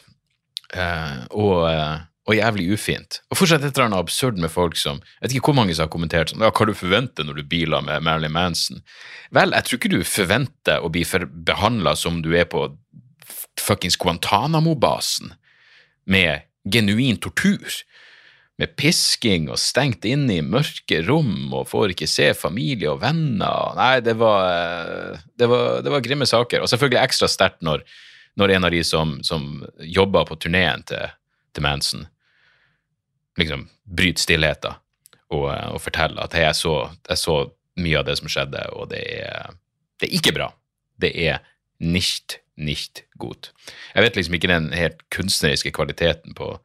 Eh, 0.73 1.17
og, 1.37 1.67
uh, 1.69 1.99
og, 2.25 2.33
jævlig 2.35 2.71
ufint. 2.73 3.19
Og 3.29 3.37
fortsatt 3.37 3.63
et 3.63 3.75
eller 3.75 3.91
annet 3.91 4.01
absurd 4.01 4.39
med 4.41 4.49
folk 4.49 4.79
som 4.81 4.97
Jeg 4.97 5.21
vet 5.21 5.35
ikke 5.35 5.51
hvor 5.51 5.59
mange 5.59 5.75
som 5.77 5.85
har 5.85 5.91
kommentert 5.93 6.33
sånn 6.33 6.41
ja, 6.41 6.49
Hva 6.49 6.65
du 6.67 6.73
forventer 6.75 7.27
når 7.27 7.37
du 7.37 7.51
biler 7.51 7.85
med 7.85 8.01
Marilyn 8.03 8.33
Manson? 8.33 8.81
Vel, 9.35 9.53
jeg 9.53 9.67
tror 9.67 9.79
ikke 9.79 9.93
du 9.93 9.99
forventer 10.09 10.81
å 10.81 10.89
bli 10.91 11.05
behandla 11.47 11.93
som 11.99 12.23
du 12.25 12.33
er 12.33 12.49
på 12.49 12.65
fuckings 13.61 13.97
Guantánamo-basen 14.01 15.35
med 16.09 16.49
genuin 16.65 17.21
tortur. 17.21 17.69
Med 18.61 18.71
pisking 18.79 19.49
og 19.51 19.59
stengt 19.59 20.05
inne 20.07 20.37
i 20.37 20.43
mørke 20.45 21.01
rom 21.03 21.51
og 21.51 21.67
får 21.67 21.91
ikke 21.91 22.07
se 22.07 22.29
familie 22.37 22.87
og 22.93 23.01
venner. 23.01 23.73
Nei, 23.75 23.99
det 24.05 24.15
var, 24.19 25.17
det 25.35 25.49
var, 25.51 25.81
det 25.83 25.91
var 25.91 26.05
grimme 26.05 26.27
saker. 26.29 26.63
Og 26.63 26.71
selvfølgelig 26.71 27.01
ekstra 27.01 27.27
sterkt 27.31 27.65
når, 27.67 27.83
når, 28.39 28.55
en 28.55 28.67
av 28.69 28.71
de 28.71 28.79
som, 28.87 29.17
som 29.27 29.65
jobba 29.83 30.23
på 30.29 30.39
turneen 30.39 30.85
til, 30.87 31.11
til, 31.51 31.65
Manson, 31.67 32.07
liksom 33.41 33.67
bryter 33.83 34.23
stillheten 34.23 34.79
og, 35.35 35.49
og 35.51 35.81
forteller 35.83 36.23
at 36.23 36.39
jeg 36.39 36.55
så, 36.55 36.77
jeg 37.09 37.19
så 37.19 37.37
mye 37.83 37.99
av 37.99 38.07
det 38.07 38.15
som 38.21 38.31
skjedde, 38.31 38.61
og 38.71 38.87
det 38.93 39.03
er, 39.19 39.51
det 39.99 40.07
er 40.07 40.15
ikke 40.15 40.35
bra. 40.37 40.53
Det 41.01 41.11
er 41.27 41.43
nicht 41.83 42.39
nicht 42.55 43.03
gut. 43.19 43.51
Jeg 43.95 44.03
vet 44.03 44.15
liksom 44.15 44.35
ikke 44.37 44.51
den 44.51 44.71
helt 44.75 45.01
kunstneriske 45.13 45.71
kvaliteten 45.75 46.35
på, 46.37 46.55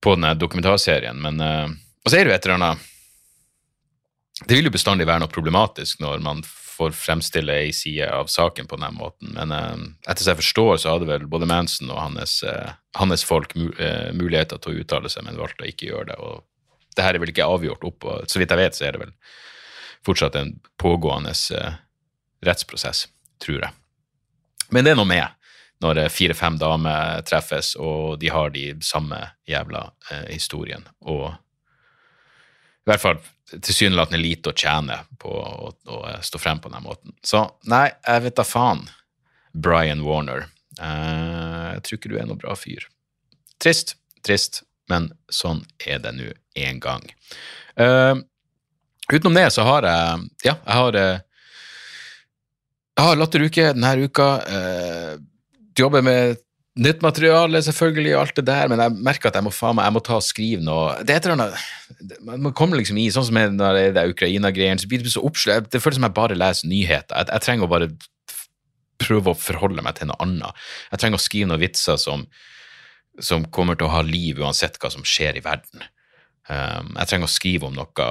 på 0.00 0.14
denne 0.16 0.34
dokumentarserien, 0.38 1.20
men 1.20 1.40
uh, 1.40 1.68
Og 2.04 2.10
så 2.10 2.16
er 2.16 2.24
det 2.24 2.32
jo 2.32 2.36
et 2.38 2.46
eller 2.46 2.56
annet 2.56 2.86
Det 4.46 4.56
vil 4.56 4.70
jo 4.70 4.72
bestandig 4.72 5.06
være 5.08 5.20
noe 5.20 5.32
problematisk 5.32 6.00
når 6.00 6.22
man 6.24 6.42
får 6.44 6.94
fremstille 6.96 7.52
ei 7.66 7.72
side 7.76 8.06
av 8.08 8.30
saken 8.32 8.64
på 8.66 8.78
den 8.80 8.94
måten, 8.96 9.34
men 9.36 9.52
uh, 9.52 9.76
etter 10.08 10.24
som 10.24 10.32
jeg 10.32 10.40
forstår, 10.40 10.76
så 10.80 10.94
hadde 10.94 11.10
vel 11.10 11.26
både 11.28 11.48
Manson 11.50 11.92
og 11.92 12.00
hans, 12.00 12.38
uh, 12.42 12.72
hans 12.96 13.26
folk 13.26 13.52
muligheter 13.54 14.56
til 14.56 14.72
å 14.72 14.84
uttale 14.84 15.12
seg, 15.12 15.26
men 15.26 15.36
valgte 15.40 15.66
å 15.66 15.68
ikke 15.68 15.90
gjøre 15.90 16.12
det. 16.12 16.16
og 16.16 16.46
det 16.96 17.04
her 17.04 17.14
er 17.14 17.22
vel 17.22 17.30
ikke 17.32 17.46
avgjort 17.46 17.84
opp, 17.86 18.06
og 18.08 18.32
så 18.32 18.40
vidt 18.40 18.50
jeg 18.50 18.60
vet, 18.62 18.76
så 18.76 18.86
er 18.88 18.96
det 18.96 19.02
vel 19.04 19.12
fortsatt 20.06 20.38
en 20.40 20.54
pågående 20.80 21.34
rettsprosess, 22.48 23.04
tror 23.44 23.60
jeg. 23.60 23.76
Men 24.72 24.86
det 24.86 24.94
er 24.94 24.98
noe 24.98 25.08
med 25.08 25.28
når 25.80 26.02
fire-fem 26.12 26.58
damer 26.60 27.22
treffes, 27.28 27.74
og 27.80 28.18
de 28.20 28.30
har 28.32 28.52
de 28.54 28.64
samme 28.84 29.18
jævla 29.48 29.86
eh, 30.10 30.26
historien. 30.34 30.84
Og 31.08 31.30
i 31.30 32.90
hvert 32.90 33.02
fall 33.02 33.20
tilsynelatende 33.50 34.20
lite 34.20 34.52
å 34.52 34.56
tjene 34.56 35.00
på 35.20 35.30
å, 35.32 35.70
å, 35.90 36.00
stå 36.22 36.40
frem 36.40 36.60
på 36.62 36.70
den 36.72 36.84
måten. 36.84 37.14
Så 37.24 37.42
nei, 37.70 37.88
jeg 38.06 38.26
vet 38.26 38.38
da 38.38 38.46
faen, 38.46 38.84
Brian 39.52 40.04
Warner. 40.06 40.46
Eh, 40.78 41.70
jeg 41.76 41.86
tror 41.86 42.00
ikke 42.00 42.12
du 42.12 42.18
er 42.20 42.28
noe 42.28 42.40
bra 42.40 42.56
fyr. 42.58 42.86
Trist, 43.60 43.96
trist, 44.26 44.62
men 44.90 45.10
sånn 45.32 45.64
er 45.86 46.02
det 46.02 46.12
nå 46.16 46.30
en 46.60 46.80
gang. 46.82 47.08
Eh, 47.80 48.14
utenom 49.10 49.36
det 49.38 49.48
så 49.54 49.64
har 49.66 49.86
jeg 49.88 50.30
Ja, 50.44 50.54
jeg 50.54 50.76
har 50.76 51.00
eh, 51.00 51.26
jeg 53.00 53.06
har 53.06 53.16
latteruke 53.16 53.70
denne 53.72 53.90
uka. 54.04 54.28
Eh, 54.44 55.12
jobber 55.78 56.02
med 56.04 56.40
nytt 56.80 57.02
materiale, 57.02 57.60
selvfølgelig, 57.66 58.12
og 58.14 58.20
alt 58.22 58.36
det 58.38 58.46
der, 58.46 58.68
men 58.70 58.80
jeg 58.82 58.94
merker 59.04 59.30
at 59.30 59.38
jeg 59.38 59.46
må, 59.46 59.52
faen 59.54 59.80
jeg 59.82 59.94
må 59.94 60.02
ta 60.06 60.18
og 60.20 60.24
skrive 60.24 60.62
noe. 60.64 60.94
Det 61.02 61.14
er 61.14 61.20
et 61.20 61.26
eller 61.28 61.40
annet 61.40 62.20
Man 62.24 62.54
kommer 62.56 62.78
liksom 62.78 63.00
i, 63.02 63.08
sånn 63.12 63.26
som 63.26 63.40
det 63.58 63.90
er 63.90 64.12
Ukraina-greiene, 64.12 64.80
så 64.80 64.88
blir 64.88 65.02
det 65.02 65.12
så 65.12 65.24
oppslag 65.26 65.66
Det 65.68 65.82
føles 65.82 65.98
som 65.98 66.06
jeg 66.06 66.16
bare 66.16 66.38
leser 66.38 66.70
nyheter. 66.70 67.16
Jeg, 67.16 67.28
jeg, 67.32 67.44
trenger 67.46 67.66
å 67.66 67.72
bare 67.72 67.90
prøve 69.00 69.32
å 69.32 69.38
forholde 69.38 69.82
meg 69.84 69.98
til 69.98 70.10
noe 70.10 70.20
annet. 70.22 70.64
Jeg 70.92 71.02
trenger 71.02 71.20
å 71.20 71.24
skrive 71.24 71.50
noen 71.50 71.62
vitser 71.64 71.98
som, 72.00 72.24
som 73.18 73.48
kommer 73.52 73.78
til 73.78 73.88
å 73.88 73.94
ha 73.96 74.04
liv 74.06 74.40
uansett 74.40 74.78
hva 74.80 74.92
som 74.92 75.06
skjer 75.06 75.40
i 75.40 75.44
verden. 75.44 75.84
Um, 76.50 76.94
jeg 76.96 77.10
trenger 77.10 77.28
å 77.28 77.30
skrive 77.30 77.68
om 77.68 77.76
noe 77.76 78.08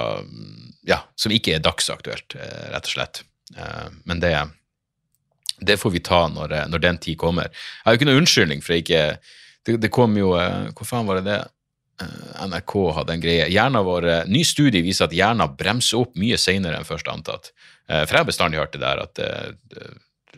ja, 0.88 1.02
som 1.18 1.32
ikke 1.34 1.56
er 1.56 1.64
dagsaktuelt, 1.64 2.36
eh, 2.38 2.70
rett 2.72 2.86
og 2.88 2.94
slett. 2.94 3.22
Uh, 3.56 3.88
men 4.08 4.22
det 4.22 4.30
er 4.36 4.52
det 5.60 5.76
får 5.76 5.90
vi 5.90 6.02
ta 6.04 6.24
når, 6.28 6.52
eh, 6.52 6.66
når, 6.68 6.82
den 6.82 6.98
tid 6.98 7.18
kommer. 7.20 7.48
Jeg 7.50 7.84
har 7.84 7.94
jo 7.94 8.00
ikke 8.00 8.10
noen 8.10 8.22
unnskyldning 8.22 8.62
for 8.64 8.74
jeg 8.74 8.86
ikke 8.86 9.04
det, 9.66 9.76
det 9.84 9.90
kom 9.92 10.16
jo 10.16 10.34
eh, 10.40 10.70
Hvor 10.76 10.88
faen 10.88 11.08
var 11.08 11.20
det 11.20 11.26
det? 11.28 11.40
Eh, 12.02 12.46
NRK 12.48 12.76
hadde 12.96 13.16
en 13.16 13.24
greie. 13.24 13.48
Hjernen 13.52 13.86
vår, 13.86 14.08
Ny 14.30 14.44
studie 14.48 14.84
viser 14.84 15.08
at 15.08 15.16
hjernen 15.16 15.56
bremser 15.58 16.00
opp 16.00 16.16
mye 16.20 16.38
senere 16.40 16.80
enn 16.80 16.88
først 16.88 17.10
antatt. 17.12 17.52
For 17.90 18.14
jeg 18.14 18.22
har 18.22 18.26
bestandig 18.28 18.60
hørt 18.60 18.70
det 18.70 18.84
der 18.84 19.00
at 19.02 19.18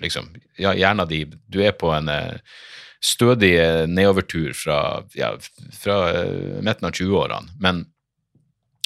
liksom, 0.01 0.31
ja, 0.57 0.71
hjernen 0.73 1.05
din 1.11 1.35
Du 1.53 1.59
er 1.61 1.75
på 1.77 1.91
en 1.93 2.09
stødig 3.05 3.51
nedovertur 3.93 4.55
fra, 4.57 5.03
ja, 5.13 5.35
fra 5.77 5.99
midten 6.65 6.89
av 6.89 6.95
20-årene, 6.97 7.53
men 7.61 7.83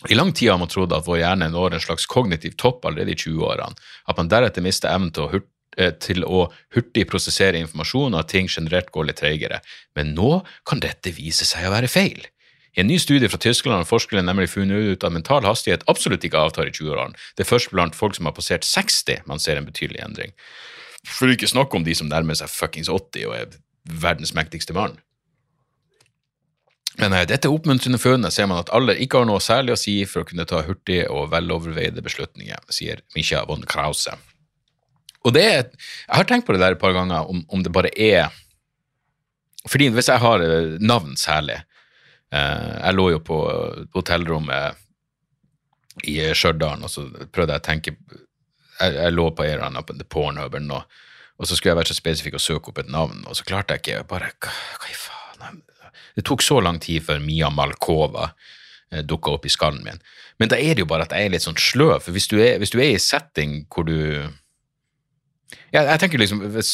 i 0.08 0.14
lang 0.14 0.32
tid 0.32 0.50
har 0.50 0.58
man 0.58 0.68
trodd 0.68 0.92
at 0.92 1.06
vår 1.06 1.20
hjerne 1.22 1.48
når 1.52 1.76
en 1.76 1.82
slags 1.82 2.06
kognitiv 2.10 2.56
topp 2.60 2.84
allerede 2.84 3.14
i 3.14 3.18
20-årene. 3.18 3.78
At 4.10 4.18
man 4.18 4.28
deretter 4.30 4.64
mister 4.64 4.92
evnen 4.92 5.12
til 5.14 5.24
å 5.24 5.30
hurt, 5.32 5.48
til 6.00 6.24
å 6.24 6.46
hurtig 6.72 7.04
prosessere 7.10 7.60
informasjon, 7.60 8.14
og 8.14 8.22
at 8.22 8.30
ting 8.32 8.48
generelt 8.48 8.88
går 8.94 9.10
litt 9.10 9.20
treigere. 9.20 9.60
Men 9.96 10.14
nå 10.16 10.40
kan 10.68 10.80
dette 10.80 11.12
vise 11.12 11.44
seg 11.48 11.68
å 11.68 11.74
være 11.74 11.90
feil. 11.92 12.24
I 12.76 12.82
en 12.82 12.90
ny 12.90 12.98
studie 13.00 13.28
fra 13.32 13.40
Tyskland 13.40 13.78
har 13.78 13.88
forskerne 13.88 14.26
nemlig 14.26 14.50
funnet 14.52 14.90
ut 14.92 15.04
at 15.04 15.12
mental 15.12 15.46
hastighet 15.48 15.84
absolutt 15.88 16.24
ikke 16.28 16.42
avtar 16.44 16.68
i 16.68 16.74
20-årene. 16.76 17.16
Det 17.36 17.46
er 17.46 17.48
først 17.48 17.72
blant 17.72 17.96
folk 17.96 18.16
som 18.18 18.28
har 18.28 18.36
passert 18.36 18.68
60 18.68 19.24
man 19.30 19.40
ser 19.40 19.56
en 19.56 19.68
betydelig 19.68 20.02
endring. 20.04 20.36
For 21.06 21.32
ikke 21.32 21.48
snakke 21.48 21.78
om 21.78 21.86
de 21.86 21.94
som 21.96 22.10
nærmer 22.10 22.36
seg 22.36 22.52
fuckings 22.52 22.90
80 22.92 23.30
og 23.30 23.36
er 23.38 23.56
verdens 24.04 24.34
mektigste 24.36 24.76
mann. 24.76 24.98
Men 27.00 27.16
eh, 27.16 27.24
dette 27.28 27.48
oppmuntrende 27.52 28.00
funnet 28.00 28.34
ser 28.34 28.48
man 28.50 28.60
at 28.60 28.72
alder 28.76 29.00
ikke 29.00 29.22
har 29.22 29.28
noe 29.28 29.40
særlig 29.40 29.72
å 29.72 29.80
si 29.80 29.98
for 30.08 30.24
å 30.24 30.28
kunne 30.28 30.44
ta 30.48 30.60
hurtige 30.66 31.08
og 31.12 31.30
veloverveide 31.32 32.04
beslutninger, 32.04 32.60
sier 32.72 33.00
Micha 33.16 33.44
von 33.48 33.64
Krause. 33.68 34.16
Og 35.26 35.34
det 35.34 35.44
er, 35.44 35.62
Jeg 36.06 36.16
har 36.20 36.28
tenkt 36.28 36.46
på 36.46 36.54
det 36.54 36.62
der 36.62 36.76
et 36.76 36.82
par 36.82 36.94
ganger, 36.94 37.26
om, 37.26 37.42
om 37.48 37.62
det 37.62 37.72
bare 37.74 37.90
er 37.92 38.30
Fordi 39.66 39.90
hvis 39.94 40.10
jeg 40.12 40.22
har 40.22 40.44
eh, 40.44 40.76
navn 40.80 41.16
særlig 41.18 41.58
eh, 42.32 42.74
Jeg 42.84 42.94
lå 42.94 43.10
jo 43.16 43.22
på 43.26 43.40
hotellrommet 43.96 44.82
i 46.04 46.18
Stjørdal, 46.36 46.82
og 46.84 46.92
så 46.92 47.06
prøvde 47.32 47.54
jeg 47.54 47.62
å 47.62 47.64
tenke 47.64 47.94
Jeg, 47.96 48.96
jeg 48.98 49.14
lå 49.14 49.30
på 49.32 49.46
en 49.46 49.54
eller 49.54 49.68
annen 49.70 50.08
Pornhub 50.12 50.54
eller 50.54 50.66
noe, 50.68 50.82
og 51.40 51.48
så 51.48 51.56
skulle 51.56 51.72
jeg 51.72 51.78
være 51.78 51.88
så 51.88 51.96
spesifikk 51.96 52.36
og 52.36 52.44
søke 52.44 52.68
opp 52.68 52.82
et 52.82 52.90
navn, 52.92 53.22
og 53.24 53.36
så 53.38 53.46
klarte 53.48 53.72
jeg 53.72 53.82
ikke 53.82 54.02
bare 54.10 54.28
hva 54.36 54.90
i 54.90 54.96
faen? 54.96 55.62
Det 56.16 56.24
tok 56.28 56.44
så 56.44 56.60
lang 56.60 56.76
tid 56.80 57.04
før 57.04 57.22
Mia 57.24 57.48
Malkova 57.52 58.30
eh, 58.92 59.00
dukka 59.04 59.38
opp 59.38 59.48
i 59.48 59.52
skallen 59.52 59.84
min. 59.84 60.00
Men 60.40 60.52
da 60.52 60.60
er 60.60 60.76
det 60.76 60.84
jo 60.84 60.90
bare 60.90 61.08
at 61.08 61.16
jeg 61.16 61.28
er 61.28 61.32
litt 61.32 61.44
sånn 61.44 61.56
sløv, 61.60 61.98
for 62.04 62.16
hvis 62.16 62.28
du 62.28 62.36
er, 62.40 62.56
hvis 62.60 62.72
du 62.72 62.78
er 62.80 62.92
i 62.94 63.00
setting 63.00 63.62
hvor 63.72 63.88
du 63.88 63.96
ja, 65.74 65.82
jeg 65.82 66.00
tenker 66.02 66.20
liksom 66.20 66.42
hvis, 66.54 66.72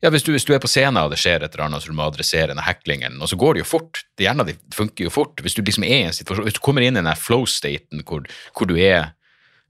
ja, 0.00 0.10
hvis, 0.12 0.24
du, 0.24 0.32
hvis, 0.32 0.46
du, 0.48 0.54
er 0.56 0.62
på 0.62 0.70
scenen 0.70 1.02
og 1.02 1.12
det 1.12 1.20
skjer 1.20 1.44
et 1.44 1.54
eller 1.54 1.66
annet 1.68 1.84
så 1.84 1.92
du 1.92 1.96
må 1.98 2.06
adressere 2.08 2.54
en 2.54 2.62
hacklingen, 2.64 3.18
og 3.20 3.30
så 3.30 3.38
går 3.40 3.56
det 3.56 3.64
jo 3.64 3.68
fort. 3.68 4.02
Det 4.16 4.24
gjerne 4.26 4.46
det 4.48 4.56
funker 4.74 5.06
jo 5.06 5.12
fort. 5.12 5.42
Hvis 5.44 5.56
du 5.56 5.62
liksom 5.62 5.84
er 5.84 5.96
i 5.96 6.06
en 6.08 6.16
situasjon, 6.16 6.46
hvis 6.48 6.56
du 6.56 6.62
kommer 6.64 6.86
inn 6.86 6.96
i 6.96 7.02
den 7.02 7.20
flow-staten 7.20 8.04
hvor, 8.08 8.24
hvor, 8.56 8.70
du 8.70 8.78
er 8.80 9.12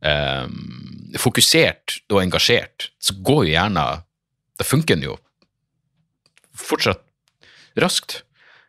um, 0.00 0.54
fokusert 1.18 1.98
og 2.12 2.22
engasjert, 2.22 2.90
så 3.02 3.16
går 3.18 3.48
jo 3.48 3.56
gjerne 3.58 3.88
Da 4.60 4.66
funker 4.68 4.98
den 4.98 5.08
jo 5.08 5.14
fortsatt 6.60 7.00
raskt. 7.80 8.20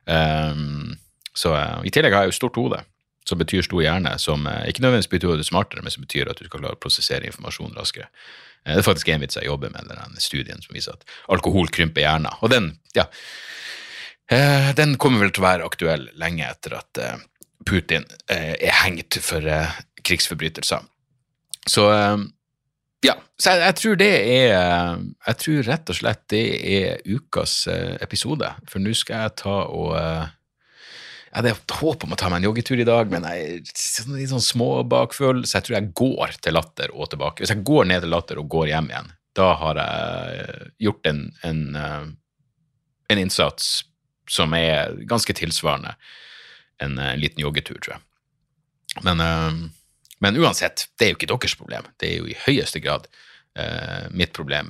Um, 0.08 0.96
så 1.36 1.54
uh, 1.56 1.82
I 1.86 1.92
tillegg 1.94 2.16
har 2.16 2.26
jeg 2.26 2.34
jo 2.34 2.38
stort 2.40 2.58
hode, 2.60 2.80
som 3.28 3.40
betyr 3.40 3.66
stor 3.66 3.84
hjerne, 3.84 4.14
som 4.20 4.48
uh, 4.48 4.64
ikke 4.70 4.84
nødvendigvis 4.84 5.12
betyr 5.12 5.34
at 5.34 5.42
du 5.42 5.46
er 5.46 5.50
smartere, 5.50 5.84
men 5.84 5.94
som 5.94 6.06
betyr 6.06 6.32
at 6.32 6.40
du 6.40 6.48
skal 6.48 6.64
klare 6.64 6.80
å 6.80 6.82
prosessere 6.82 7.28
informasjon 7.28 7.76
raskere. 7.78 8.08
Eh, 8.66 8.76
det 8.76 8.82
er 8.82 8.88
faktisk 8.88 9.12
en 9.12 9.24
vits 9.24 9.40
jeg 9.40 9.50
jobber 9.50 9.74
med, 9.74 9.90
den 9.90 10.22
studien 10.22 10.62
som 10.64 10.76
viser 10.76 10.98
at 10.98 11.18
alkohol 11.34 11.72
krymper 11.74 12.06
hjernen. 12.06 12.32
Og 12.42 12.54
den, 12.54 12.74
ja, 12.98 13.08
eh, 14.32 14.72
den 14.78 14.98
kommer 15.02 15.26
vel 15.26 15.34
til 15.34 15.44
å 15.44 15.50
være 15.50 15.70
aktuell 15.70 16.10
lenge 16.22 16.48
etter 16.50 16.78
at 16.82 17.02
eh, 17.02 17.18
Putin 17.62 18.08
er 18.26 18.74
hengt 18.82 19.20
for 19.22 19.46
krigsforbrytelser. 20.02 20.82
Så 21.70 21.84
ja, 23.06 23.14
så 23.38 23.52
jeg, 23.54 23.62
jeg, 23.62 23.76
tror 23.78 24.00
det 24.00 24.08
er 24.10 25.04
Jeg 25.28 25.38
tror 25.44 25.60
rett 25.68 25.92
og 25.94 25.98
slett 26.00 26.24
det 26.34 26.42
er 26.72 27.04
ukas 27.06 27.68
episode. 28.02 28.50
For 28.66 28.82
nå 28.82 28.96
skal 28.98 29.28
jeg 29.28 29.36
ta 29.44 29.60
og 29.70 29.94
jeg 31.32 31.46
hadde 31.46 31.80
håp 31.80 32.02
om 32.04 32.12
å 32.12 32.18
ta 32.20 32.28
meg 32.28 32.42
en 32.42 32.50
joggetur 32.50 32.82
i 32.84 32.88
dag, 32.88 33.12
men 33.12 33.24
jeg 33.24 33.44
er 33.48 34.08
litt 34.18 34.32
sånn 34.34 34.44
småbakfull, 34.44 35.46
så 35.48 35.58
jeg 35.58 35.68
tror 35.68 35.78
jeg 35.78 35.92
går 35.96 36.34
til 36.44 36.58
Latter 36.58 36.92
og 36.92 37.08
tilbake. 37.14 37.40
Hvis 37.40 37.54
jeg 37.54 37.64
går 37.68 37.88
ned 37.88 38.04
til 38.04 38.12
Latter 38.12 38.42
og 38.42 38.50
går 38.52 38.68
hjem 38.74 38.90
igjen, 38.92 39.08
da 39.40 39.54
har 39.62 39.80
jeg 39.80 40.66
gjort 40.84 41.08
en, 41.08 41.22
en, 41.48 41.62
eh, 41.80 42.10
en 43.16 43.22
innsats 43.22 43.70
som 44.28 44.52
er 44.58 44.98
ganske 45.08 45.36
tilsvarende 45.40 45.94
en, 46.84 47.00
en 47.00 47.24
liten 47.24 47.40
joggetur, 47.46 47.80
tror 47.80 47.96
jeg. 47.96 48.04
Men, 49.08 49.24
eh, 49.24 49.64
men, 50.20 50.42
uansett, 50.44 50.90
det 51.00 51.08
er 51.08 51.14
jo 51.14 51.22
ikke 51.22 51.32
deres 51.32 51.56
problem. 51.64 51.88
Det 51.96 52.12
er 52.12 52.20
jo 52.20 52.28
i 52.28 52.38
høyeste 52.44 52.84
grad 52.84 53.08
uh, 53.58 54.12
mitt 54.14 54.36
problem. 54.36 54.70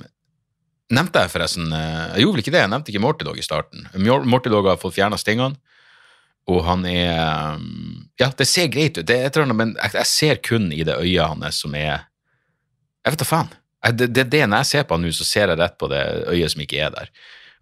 Nevnte 0.94 1.26
jeg 1.26 1.32
forresten 1.34 1.66
Jeg 1.68 2.22
gjorde 2.22 2.36
vel 2.36 2.42
ikke 2.42 2.54
det, 2.54 2.62
jeg 2.62 2.70
nevnte 2.72 2.92
ikke 2.92 3.02
Morty 3.04 3.26
Dog 3.26 3.36
i 3.36 3.44
starten. 3.44 3.84
Morty 4.00 4.48
Dog 4.52 4.70
har 4.70 4.80
fått 4.80 4.96
fjerna 4.96 5.18
stingene, 5.20 5.58
og 6.50 6.62
han 6.66 6.86
er 6.88 7.54
um, 7.54 8.08
Ja, 8.18 8.30
det 8.38 8.46
ser 8.50 8.70
greit 8.70 8.98
ut, 8.98 9.06
det 9.06 9.18
annet, 9.36 9.56
men 9.56 9.74
jeg, 9.76 9.94
jeg 9.94 10.10
ser 10.10 10.40
kun 10.42 10.70
i 10.74 10.82
det 10.86 10.98
øyet 10.98 11.28
hans 11.28 11.60
som 11.62 11.74
er 11.78 12.08
Jeg 13.02 13.14
vet 13.14 13.22
da 13.22 13.26
faen. 13.26 13.52
Det, 13.82 14.06
det, 14.14 14.28
det, 14.30 14.44
Når 14.46 14.62
jeg 14.62 14.70
ser 14.70 14.84
på 14.86 14.94
han 14.94 15.06
nå, 15.06 15.12
så 15.14 15.26
ser 15.26 15.50
jeg 15.50 15.58
rett 15.58 15.78
på 15.78 15.88
det 15.90 16.02
øyet 16.30 16.52
som 16.52 16.62
ikke 16.62 16.82
er 16.84 16.92
der. 16.94 17.08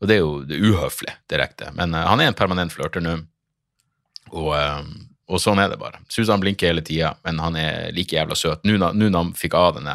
Og 0.01 0.09
det 0.09 0.17
er 0.17 0.21
jo 0.21 0.33
det 0.49 0.57
er 0.57 0.67
uhøflig 0.69 1.15
direkte. 1.33 1.71
Men 1.77 1.95
uh, 1.97 2.05
han 2.09 2.21
er 2.21 2.31
en 2.31 2.37
permanent 2.37 2.73
flørter 2.73 3.05
nå, 3.05 3.19
og, 4.31 4.51
uh, 4.53 4.85
og, 5.31 5.41
sånn 5.41 5.61
er 5.63 5.73
det 5.73 5.81
bare. 5.81 6.03
Han 6.19 6.45
blinker 6.45 6.73
hele 6.73 6.85
tida, 6.85 7.15
men 7.25 7.41
han 7.41 7.57
er 7.57 7.93
like 7.97 8.17
jævla 8.17 8.37
søt. 8.37 8.65
Nå 8.69 8.77
når 8.81 9.17
han 9.17 9.37
fikk 9.37 9.57
av 9.59 9.79
den 9.81 9.89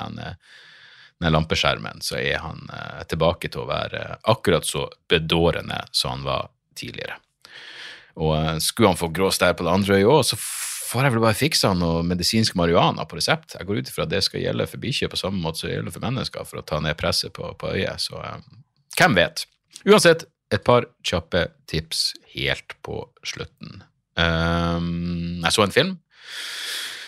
den 1.24 1.32
lampeskjermen, 1.32 2.02
så 2.04 2.18
er 2.20 2.42
han 2.44 2.66
uh, 2.70 3.04
tilbake 3.08 3.48
til 3.48 3.64
å 3.64 3.70
være 3.70 4.18
akkurat 4.28 4.66
så 4.68 4.90
bedårende 5.10 5.80
som 5.96 6.18
han 6.18 6.26
var 6.28 6.50
tidligere. 6.76 7.16
Og 8.16 8.62
skulle 8.64 8.94
han 8.94 9.00
få 9.00 9.12
grå 9.12 9.32
stær 9.34 9.58
på 9.58 9.66
det 9.68 9.74
andre 9.74 9.98
øyet 10.00 10.12
òg, 10.12 10.22
så 10.30 10.38
får 10.86 11.08
jeg 11.08 11.16
vel 11.16 11.24
bare 11.26 11.38
fiksa 11.38 11.74
noe 11.76 12.04
medisinsk 12.08 12.56
marihuana 12.60 13.04
på 13.10 13.18
resept. 13.20 13.58
Jeg 13.58 13.68
går 13.68 13.82
ut 13.82 13.92
ifra 13.92 14.06
at 14.06 14.14
det 14.14 14.22
skal 14.24 14.44
gjelde 14.44 14.68
for 14.72 14.84
bikkjer 14.84 15.12
på 15.12 15.20
samme 15.20 15.42
måte 15.44 15.64
som 15.64 15.72
gjelder 15.72 15.96
for 15.96 16.06
mennesker, 16.06 16.48
for 16.48 16.62
å 16.62 16.66
ta 16.68 16.80
ned 16.84 16.96
presset 17.00 17.34
på, 17.36 17.50
på 17.60 17.74
øyet. 17.74 18.06
Så 18.06 18.22
um, 18.22 18.64
hvem 18.96 19.18
vet? 19.18 19.44
Uansett, 19.84 20.28
et 20.54 20.64
par 20.64 20.88
kjappe 21.06 21.48
tips 21.68 22.14
helt 22.36 22.78
på 22.86 23.02
slutten. 23.28 23.82
Um, 24.16 25.42
jeg 25.44 25.56
så 25.56 25.66
en 25.66 25.76
film 25.76 25.96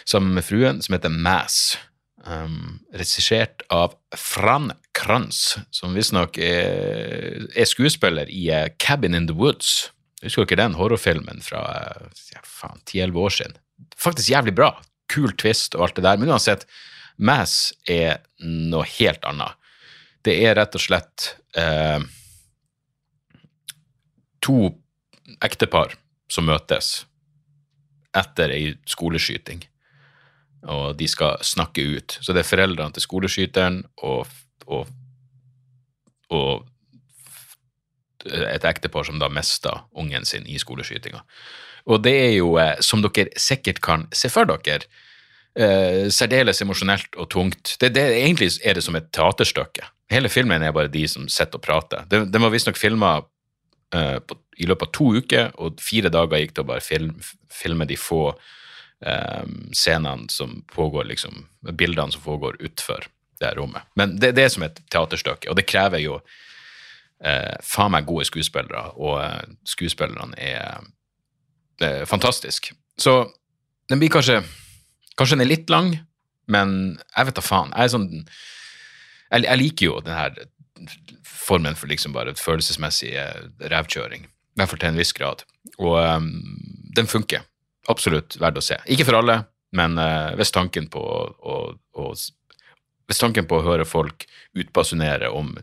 sammen 0.07 0.35
med 0.35 0.45
fruen 0.47 0.81
som 0.83 0.97
heter 0.97 1.13
Mass. 1.13 1.77
Um, 2.27 2.81
regissert 2.91 3.63
av 3.71 3.93
Fran 4.19 4.73
Kranz, 4.97 5.61
som 5.71 5.95
visstnok 5.95 6.39
er, 6.43 7.45
er 7.55 7.69
skuespiller 7.69 8.27
i 8.27 8.49
uh, 8.51 8.65
Cabin 8.83 9.15
in 9.15 9.29
the 9.29 9.37
Woods. 9.37 9.93
Husker 10.23 10.47
ikke 10.47 10.57
den 10.57 10.75
horrorfilmen 10.77 11.43
fra 11.45 11.61
ja, 12.33 12.41
faen, 12.41 12.79
10-11 12.89 13.23
år 13.23 13.35
siden 13.37 13.57
faktisk 13.97 14.29
jævlig 14.29 14.55
bra. 14.55 14.71
Kul 15.11 15.33
twist 15.39 15.75
og 15.75 15.87
alt 15.87 15.95
det 15.97 16.05
der. 16.05 16.19
Men 16.19 16.33
uansett, 16.33 16.67
Mass 17.17 17.73
er 17.89 18.21
noe 18.43 18.85
helt 18.97 19.23
annet. 19.25 19.55
Det 20.25 20.35
er 20.43 20.57
rett 20.59 20.75
og 20.75 20.83
slett 20.83 21.31
eh, 21.57 22.03
to 24.43 24.57
ektepar 25.43 25.95
som 26.31 26.47
møtes 26.49 27.07
etter 28.17 28.53
ei 28.53 28.75
skoleskyting. 28.89 29.63
Og 30.67 30.97
de 30.99 31.07
skal 31.09 31.41
snakke 31.45 31.85
ut. 31.95 32.17
Så 32.21 32.35
det 32.35 32.43
er 32.43 32.49
foreldrene 32.49 32.93
til 32.93 33.05
skoleskyteren 33.05 33.81
og, 34.03 34.27
og, 34.67 34.89
og 36.33 36.66
et 38.27 38.65
ektepar 38.67 39.07
som 39.07 39.19
da 39.21 39.29
mista 39.29 39.83
ungen 39.97 40.25
sin 40.25 40.47
i 40.47 40.59
skoleskytinga. 40.59 41.23
Og 41.87 42.03
det 42.03 42.13
er 42.13 42.33
jo, 42.37 42.55
eh, 42.59 42.75
som 42.83 43.03
dere 43.03 43.31
sikkert 43.39 43.81
kan 43.81 44.07
se 44.11 44.29
for 44.29 44.49
dere, 44.49 44.87
eh, 45.55 46.09
særdeles 46.09 46.61
emosjonelt 46.61 47.15
og 47.15 47.29
tungt. 47.29 47.77
Det, 47.79 47.93
det, 47.95 48.05
egentlig 48.17 48.59
er 48.63 48.77
det 48.77 48.83
som 48.83 48.95
et 48.95 49.11
teaterstykke. 49.15 49.87
Hele 50.11 50.29
filmen 50.29 50.63
er 50.63 50.75
bare 50.75 50.91
de 50.91 51.07
som 51.07 51.27
sitter 51.27 51.59
og 51.59 51.65
prater. 51.65 52.05
Den, 52.09 52.41
var 52.41 52.53
visstnok 52.53 52.77
filma 52.79 53.17
eh, 53.95 54.19
i 54.57 54.67
løpet 54.67 54.87
av 54.87 54.93
to 54.95 55.09
uker, 55.17 55.51
og 55.55 55.81
fire 55.83 56.11
dager 56.13 56.43
gikk 56.43 56.55
det 56.55 56.63
å 56.63 56.69
bare 56.69 56.83
film, 56.83 57.15
filme 57.51 57.87
de 57.87 57.97
få 57.99 58.29
eh, 59.03 59.45
scenene 59.75 60.31
som 60.31 60.61
pågår, 60.73 61.09
liksom, 61.11 61.45
bildene 61.73 62.15
som 62.15 62.23
pågår 62.23 62.59
utfor 62.63 63.07
det 63.39 63.53
rommet. 63.57 63.85
Men 63.95 64.17
det, 64.19 64.33
det, 64.37 64.47
er 64.47 64.53
som 64.53 64.65
et 64.65 64.79
teaterstykke, 64.91 65.49
og 65.51 65.59
det 65.59 65.67
krever 65.69 66.01
jo 66.01 66.21
eh, 67.23 67.55
faen 67.63 67.93
meg 67.93 68.07
gode 68.09 68.27
skuespillere, 68.29 68.91
og 68.97 69.17
eh, 69.23 69.55
skuespillerne 69.67 70.37
er 70.37 70.83
eh, 71.81 72.03
fantastiske. 72.09 72.75
Så 72.97 73.19
den 73.89 74.01
blir 74.01 74.13
kanskje 74.13 74.43
Kanskje 75.17 75.33
den 75.33 75.47
er 75.47 75.49
litt 75.49 75.71
lang, 75.73 75.87
men 76.45 76.71
jeg 77.01 77.25
vet 77.25 77.37
da 77.39 77.41
faen. 77.41 77.71
Jeg 77.73 77.89
sånn 77.89 78.03
jeg, 79.31 79.47
jeg 79.47 79.57
liker 79.57 79.87
jo 79.87 79.95
den 80.05 80.13
her 80.13 80.35
formen 81.25 81.77
for 81.79 81.89
liksom 81.89 82.15
bare 82.15 82.35
følelsesmessig 82.37 83.13
eh, 83.17 83.45
revkjøring. 83.71 84.27
I 84.27 84.59
hvert 84.59 84.71
fall 84.71 84.81
til 84.81 84.91
en 84.91 84.99
viss 84.99 85.13
grad. 85.15 85.43
Og 85.77 85.95
um, 85.97 86.31
den 86.97 87.09
funker. 87.09 87.45
Absolutt 87.91 88.39
verdt 88.41 88.59
å 88.59 88.65
se. 88.65 88.79
Ikke 88.91 89.05
for 89.07 89.19
alle, 89.19 89.39
men 89.77 89.99
uh, 90.01 90.33
hvis 90.39 90.51
tanken 90.55 90.89
på 90.91 91.01
å, 91.01 91.57
å, 91.97 92.11
Hvis 93.07 93.21
tanken 93.21 93.47
på 93.47 93.59
å 93.59 93.63
høre 93.63 93.85
folk 93.87 94.25
utbasunere 94.57 95.29
om 95.31 95.53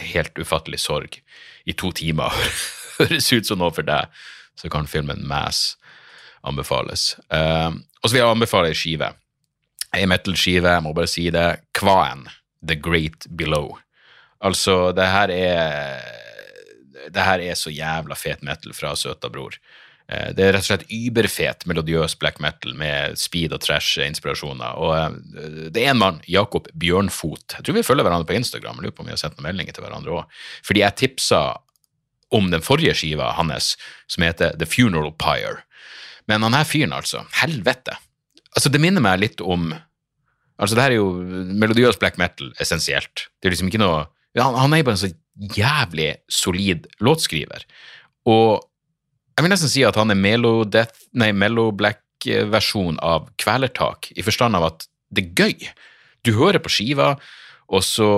helt 0.00 0.38
ufattelig 0.38 0.80
sorg 0.82 1.20
i 1.68 1.74
to 1.76 1.92
timer 1.92 2.34
høres 2.98 3.32
ut 3.32 3.46
som 3.46 3.60
noe 3.62 3.74
for 3.74 3.86
deg, 3.86 4.10
så 4.58 4.70
kan 4.72 4.88
filmen 4.90 5.24
Mass 5.28 5.76
anbefales. 6.46 7.12
Uh, 7.32 7.74
og 8.02 8.08
så 8.08 8.14
vil 8.14 8.22
jeg 8.22 8.34
anbefale 8.34 8.72
ei 8.72 8.78
skive. 8.78 9.12
Ei 9.96 10.06
metal-skive, 10.10 10.74
jeg 10.76 10.84
må 10.84 10.94
bare 10.96 11.10
si 11.10 11.28
det. 11.34 11.46
Kvaen, 11.76 12.26
The 12.60 12.76
Great 12.78 13.28
Below. 13.30 13.76
Altså, 14.44 14.92
det 14.94 15.06
her 15.10 15.32
er 15.34 16.14
Det 17.08 17.24
her 17.24 17.40
er 17.40 17.54
så 17.54 17.70
jævla 17.70 18.14
fet 18.14 18.42
metal 18.42 18.74
fra 18.76 18.90
søta 18.96 19.30
bror. 19.32 19.54
Uh, 20.08 20.30
det 20.36 20.44
er 20.44 20.54
rett 20.56 20.64
og 20.64 20.70
slett 20.70 20.88
überfet, 20.94 21.66
melodiøs 21.68 22.16
black 22.20 22.40
metal 22.44 22.74
med 22.78 23.18
speed 23.20 23.54
og 23.56 23.62
trash-inspirasjoner. 23.64 24.80
Og 24.80 24.94
uh, 24.96 25.68
det 25.74 25.84
er 25.84 25.92
en 25.92 26.02
mann, 26.02 26.20
Jakob 26.28 26.70
Bjørnfot. 26.74 27.58
Jeg 27.58 27.66
tror 27.66 27.78
vi 27.78 27.86
følger 27.86 28.08
hverandre 28.08 28.28
på 28.28 28.38
Instagram. 28.38 28.80
Jeg 28.80 28.88
lurer 28.88 28.96
på 28.96 29.04
om 29.04 29.10
vi 29.10 29.16
har 29.16 29.22
sendt 29.22 29.38
noen 29.38 29.50
meldinger 29.50 29.76
til 29.76 29.86
hverandre 29.86 30.20
òg. 30.20 30.38
Fordi 30.66 30.84
jeg 30.84 31.00
tipsa 31.04 31.42
om 32.34 32.50
den 32.52 32.64
forrige 32.64 32.96
skiva 32.96 33.30
hans, 33.38 33.74
som 34.10 34.24
heter 34.26 34.56
The 34.60 34.68
Funeral 34.68 35.14
Pyre. 35.16 35.62
Men 36.28 36.44
han 36.44 36.56
her 36.56 36.68
fyren, 36.68 36.92
altså. 36.92 37.24
Helvete. 37.40 37.96
Altså, 38.52 38.72
det 38.72 38.80
minner 38.82 39.04
meg 39.04 39.22
litt 39.24 39.44
om 39.44 39.72
Altså, 40.58 40.74
det 40.74 40.82
her 40.82 40.92
er 40.96 40.98
jo 40.98 41.44
melodiøs 41.62 42.00
black 42.02 42.16
metal, 42.18 42.48
essensielt. 42.58 43.28
Det 43.38 43.46
er 43.46 43.52
liksom 43.54 43.68
ikke 43.70 43.78
noe 43.78 44.08
Han, 44.34 44.56
han 44.58 44.72
er 44.74 44.82
bare 44.82 44.96
en 44.96 45.02
så 45.04 45.10
jævlig 45.54 46.08
solid 46.30 46.88
låtskriver. 47.02 47.62
Og 48.26 48.64
jeg 49.38 49.44
vil 49.46 49.52
nesten 49.52 49.70
si 49.70 49.84
at 49.86 49.94
han 49.94 50.10
er 50.10 50.18
Melo 50.18 51.68
black-versjon 51.78 52.96
av 53.06 53.28
Kvelertak, 53.38 54.10
i 54.18 54.24
forstand 54.26 54.58
av 54.58 54.72
at 54.72 54.88
det 55.14 55.28
er 55.28 55.44
gøy. 55.44 55.68
Du 56.26 56.32
hører 56.34 56.58
på 56.58 56.72
skiva, 56.74 57.12
og 57.70 57.84
så 57.86 58.08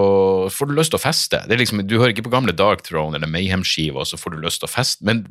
får 0.55 0.71
du 0.71 0.73
lyst 0.79 0.95
til 0.95 1.01
å 1.01 1.03
feste. 1.03 1.43
Liksom, 1.51 1.83
du 1.85 1.99
hører 1.99 2.15
ikke 2.15 2.25
på 2.25 2.33
gamle 2.33 2.55
Dark 2.57 2.87
Throne 2.87 3.19
eller 3.19 3.29
Mayhem-skiva, 3.29 4.01
og 4.01 4.09
så 4.09 4.17
får 4.17 4.33
du 4.33 4.41
lyst 4.47 4.63
til 4.63 4.71
å 4.71 4.73
feste, 4.73 5.05
men 5.05 5.27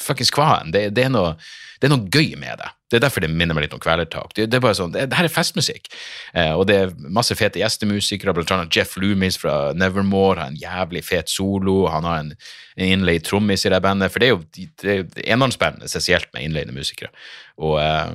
fuckings 0.00 0.34
kvaen, 0.34 0.74
det, 0.74 0.88
det, 0.98 1.06
det, 1.06 1.86
er 1.86 1.94
noe 1.94 2.10
gøy 2.10 2.34
med 2.40 2.58
det. 2.58 2.72
Det 2.90 2.98
er 2.98 3.04
derfor 3.04 3.22
det 3.24 3.30
minner 3.30 3.56
meg 3.56 3.66
litt 3.66 3.76
om 3.76 3.82
Kvelertak. 3.82 4.34
Det, 4.34 4.48
det, 4.50 4.58
er 4.58 4.64
bare 4.64 4.78
sånn, 4.78 4.92
det, 4.94 5.06
det 5.12 5.18
her 5.18 5.28
er 5.28 5.32
festmusikk, 5.32 5.86
eh, 6.34 6.52
og 6.56 6.66
det 6.70 6.76
er 6.76 6.94
masse 7.06 7.36
fete 7.38 7.62
gjestemusikere, 7.62 8.34
blant 8.36 8.50
annet 8.56 8.74
Jeff 8.74 8.96
Loomis 8.98 9.38
fra 9.40 9.70
Nevermore 9.78 10.42
har 10.42 10.50
en 10.50 10.58
jævlig 10.58 11.04
fet 11.06 11.30
solo, 11.30 11.84
han 11.92 12.08
har 12.08 12.24
en, 12.24 12.34
en 12.76 12.94
innleid 12.98 13.24
trommis 13.28 13.66
i 13.66 13.72
det 13.72 13.80
bandet, 13.84 14.12
for 14.12 14.22
det 14.22 14.30
er 14.30 14.34
jo 14.34 14.42
det 14.82 14.96
er 14.96 15.30
enmannsband, 15.36 15.84
essensielt 15.86 16.30
med 16.34 16.48
innleide 16.48 16.74
musikere. 16.74 17.14
Og 17.62 17.78
eh, 17.82 18.12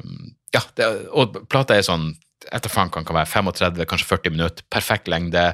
ja, 0.55 0.61
det, 0.77 0.91
og 1.15 1.41
plata 1.51 1.77
er 1.77 1.87
sånn 1.87 2.13
etter 2.53 2.69
faen 2.69 2.91
kan 2.93 3.05
kan 3.07 3.17
være 3.17 3.31
35, 3.31 3.87
kanskje 3.89 4.09
40 4.11 4.35
minutter. 4.35 4.65
Perfekt 4.69 5.09
lengde. 5.11 5.53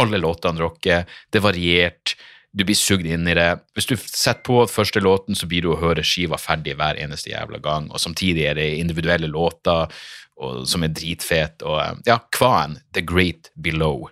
Alle 0.00 0.18
låtene 0.20 0.62
rocker. 0.62 1.04
Det 1.30 1.38
er 1.40 1.44
variert. 1.44 2.14
Du 2.52 2.64
blir 2.68 2.76
sugd 2.76 3.06
inn 3.08 3.28
i 3.28 3.36
det. 3.36 3.48
Hvis 3.76 3.88
du 3.88 3.94
setter 3.96 4.42
på 4.44 4.58
første 4.68 5.00
låten, 5.00 5.36
så 5.38 5.48
blir 5.48 5.64
du 5.64 5.70
å 5.72 5.80
høre 5.80 6.04
skiva 6.04 6.36
ferdig 6.40 6.74
hver 6.76 7.00
eneste 7.00 7.32
jævla 7.32 7.62
gang. 7.64 7.88
Og 7.88 8.02
samtidig 8.02 8.44
er 8.50 8.58
det 8.60 8.68
individuelle 8.76 9.30
låter 9.32 9.88
og, 10.36 10.66
som 10.68 10.84
er 10.84 10.92
dritfet. 10.92 11.64
Og 11.64 12.04
ja, 12.08 12.18
Kvaen, 12.36 12.76
The 12.92 13.04
Great 13.08 13.48
Below, 13.56 14.10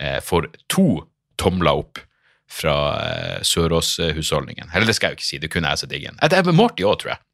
eh, 0.00 0.18
får 0.24 0.50
to 0.66 1.04
tomler 1.38 1.84
opp 1.84 2.02
fra 2.50 2.76
eh, 2.98 3.40
Sørås-husholdningen. 3.46 4.72
Eller 4.72 4.90
det 4.90 4.98
skal 4.98 5.12
jeg 5.12 5.18
jo 5.18 5.20
ikke 5.22 5.30
si, 5.30 5.42
det 5.44 5.52
kunne 5.54 5.70
jeg 5.70 5.84
så 5.84 5.90
digge. 5.90 6.14
Det 6.18 6.42
er 6.42 6.50
Morty 6.50 6.86
òg, 6.88 6.98
tror 7.02 7.14
jeg. 7.14 7.24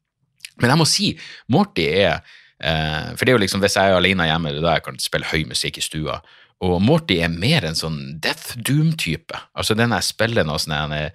Men 0.60 0.74
jeg 0.74 0.82
må 0.82 0.86
si, 0.86 1.14
Morty 1.50 1.88
er 2.04 2.20
Eh, 2.64 3.08
for 3.16 3.24
det 3.24 3.32
er 3.32 3.36
jo 3.36 3.42
liksom, 3.42 3.62
hvis 3.64 3.76
jeg 3.76 3.90
er 3.90 3.98
alene 3.98 4.28
hjemme, 4.28 4.52
det 4.54 4.62
er 4.62 4.66
da 4.66 4.76
jeg 4.78 4.86
kan 4.86 5.00
spille 5.02 5.28
høy 5.28 5.44
musikk 5.50 5.80
i 5.80 5.84
stua. 5.84 6.20
Og 6.64 6.80
Morty 6.82 7.18
er 7.20 7.32
mer 7.32 7.66
en 7.66 7.76
sånn 7.76 7.98
Death 8.22 8.56
Doom-type. 8.56 9.36
Altså 9.56 9.76
den 9.76 9.92
jeg 9.92 10.06
spiller 10.06 10.46
nå, 10.46 10.56
sånn 10.62 10.94
eh, 10.96 11.08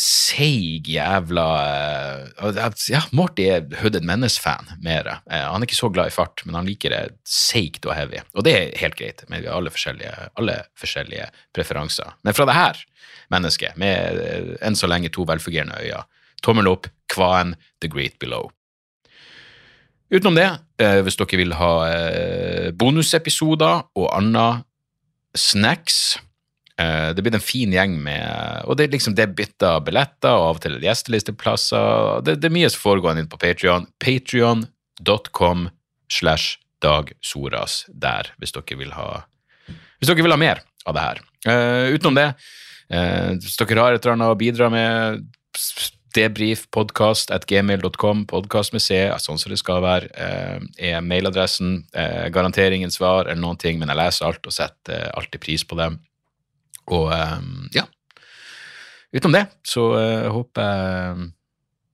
seig 0.00 0.88
jævla 0.88 1.46
eh, 2.40 2.60
Ja, 2.88 3.02
Morty 3.16 3.48
er 3.52 3.66
Hooded 3.82 4.06
Menace-fan 4.08 4.70
mer. 4.84 5.10
Eh, 5.28 5.44
han 5.44 5.60
er 5.60 5.68
ikke 5.68 5.80
så 5.80 5.90
glad 5.92 6.10
i 6.10 6.14
fart, 6.14 6.44
men 6.46 6.56
han 6.58 6.68
liker 6.68 6.94
det 6.94 7.02
seigt 7.28 7.86
og 7.88 7.96
heavy. 7.98 8.22
Og 8.34 8.46
det 8.48 8.54
er 8.56 8.76
helt 8.80 8.98
greit, 8.98 9.24
har 9.28 9.50
alle 9.54 9.72
forskjellige, 9.74 10.14
alle 10.40 10.60
forskjellige 10.78 11.28
preferanser. 11.56 12.16
Men 12.24 12.36
fra 12.36 12.48
det 12.48 12.56
her 12.56 12.84
mennesket, 13.34 13.76
med 13.80 14.22
eh, 14.24 14.54
enn 14.64 14.78
så 14.78 14.88
lenge 14.90 15.12
to 15.14 15.26
velfungerende 15.28 15.82
øyne, 15.84 16.06
tommel 16.44 16.70
opp, 16.70 16.88
kvaen, 17.10 17.56
The 17.82 17.90
Great 17.90 18.16
Below. 18.22 18.52
Utenom 20.08 20.38
det, 20.38 20.48
hvis 20.78 21.18
dere 21.18 21.40
vil 21.40 21.54
ha 21.58 21.72
eh, 21.90 22.68
bonusepisoder 22.78 23.88
og 23.98 24.08
anna 24.14 24.62
snacks 25.36 26.18
eh, 26.78 27.10
Det 27.14 27.24
blir 27.24 27.34
en 27.34 27.42
fin 27.42 27.72
gjeng 27.74 27.96
med 28.02 28.64
Og 28.66 28.78
det 28.78 28.86
er 28.86 28.94
liksom 28.94 29.16
det 29.18 29.26
bytta 29.38 29.78
billetter, 29.84 30.30
og 30.30 30.46
av 30.46 30.60
og 30.60 30.62
til 30.64 30.78
gjestelisteplasser. 30.82 32.22
Det, 32.26 32.38
det 32.42 32.50
er 32.50 32.54
mye 32.54 32.70
som 32.70 32.84
foregår 32.84 33.18
inne 33.18 33.30
på 33.30 33.40
Patrion. 33.42 33.88
Patrion.com 33.98 35.68
slash 36.12 36.58
Dag 36.78 37.10
Soras 37.20 37.82
der, 37.90 38.30
hvis 38.38 38.54
dere 38.54 38.78
vil 38.78 38.94
ha 38.94 39.24
hvis 39.98 40.06
dere 40.06 40.22
vil 40.22 40.30
ha 40.30 40.38
mer 40.38 40.60
av 40.86 40.94
det 40.94 41.02
her. 41.02 41.20
Uh, 41.42 41.94
utenom 41.94 42.14
det, 42.18 42.28
uh, 42.94 43.34
hvis 43.34 43.58
dere 43.58 43.82
har 43.82 43.96
et 43.96 44.04
eller 44.04 44.14
annet 44.14 44.30
å 44.30 44.38
bidra 44.38 44.68
med, 44.70 45.26
debrifpodkast 46.18 47.32
at 47.34 47.46
gmail.com, 47.48 48.24
podkast 48.30 48.74
med 48.74 48.82
C, 48.82 48.98
sånn 49.22 49.38
som 49.40 49.54
det 49.54 49.60
skal 49.60 49.80
være, 49.84 50.10
uh, 50.18 50.66
er 50.76 51.00
mailadressen. 51.04 51.86
garanterer 52.34 52.76
ingen 52.76 52.92
svar 52.94 53.26
eller 53.26 53.40
noen 53.42 53.60
ting, 53.60 53.78
men 53.78 53.90
jeg 53.92 54.00
leser 54.00 54.28
alt 54.28 54.46
og 54.46 54.54
setter 54.54 55.08
alltid 55.14 55.42
pris 55.44 55.64
på 55.64 55.78
dem. 55.78 56.00
Og 56.88 57.10
ja. 57.76 57.84
Utenom 59.12 59.34
det 59.36 59.44
så 59.66 59.84
håper 60.32 60.64
jeg, 60.64 61.28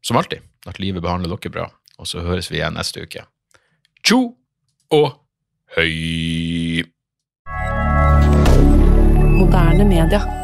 som 0.07 0.18
alltid, 0.20 0.45
at 0.70 0.79
livet 0.83 1.03
behandler 1.03 1.35
dere 1.35 1.55
bra. 1.55 1.66
Og 1.99 2.11
så 2.11 2.22
høres 2.27 2.51
vi 2.51 2.61
igjen 2.61 2.79
neste 2.79 3.05
uke. 3.07 3.27
Tjo 4.05 4.20
og 4.93 5.11
høy! 5.77 6.85
Moderne 9.35 9.85
media. 9.85 10.44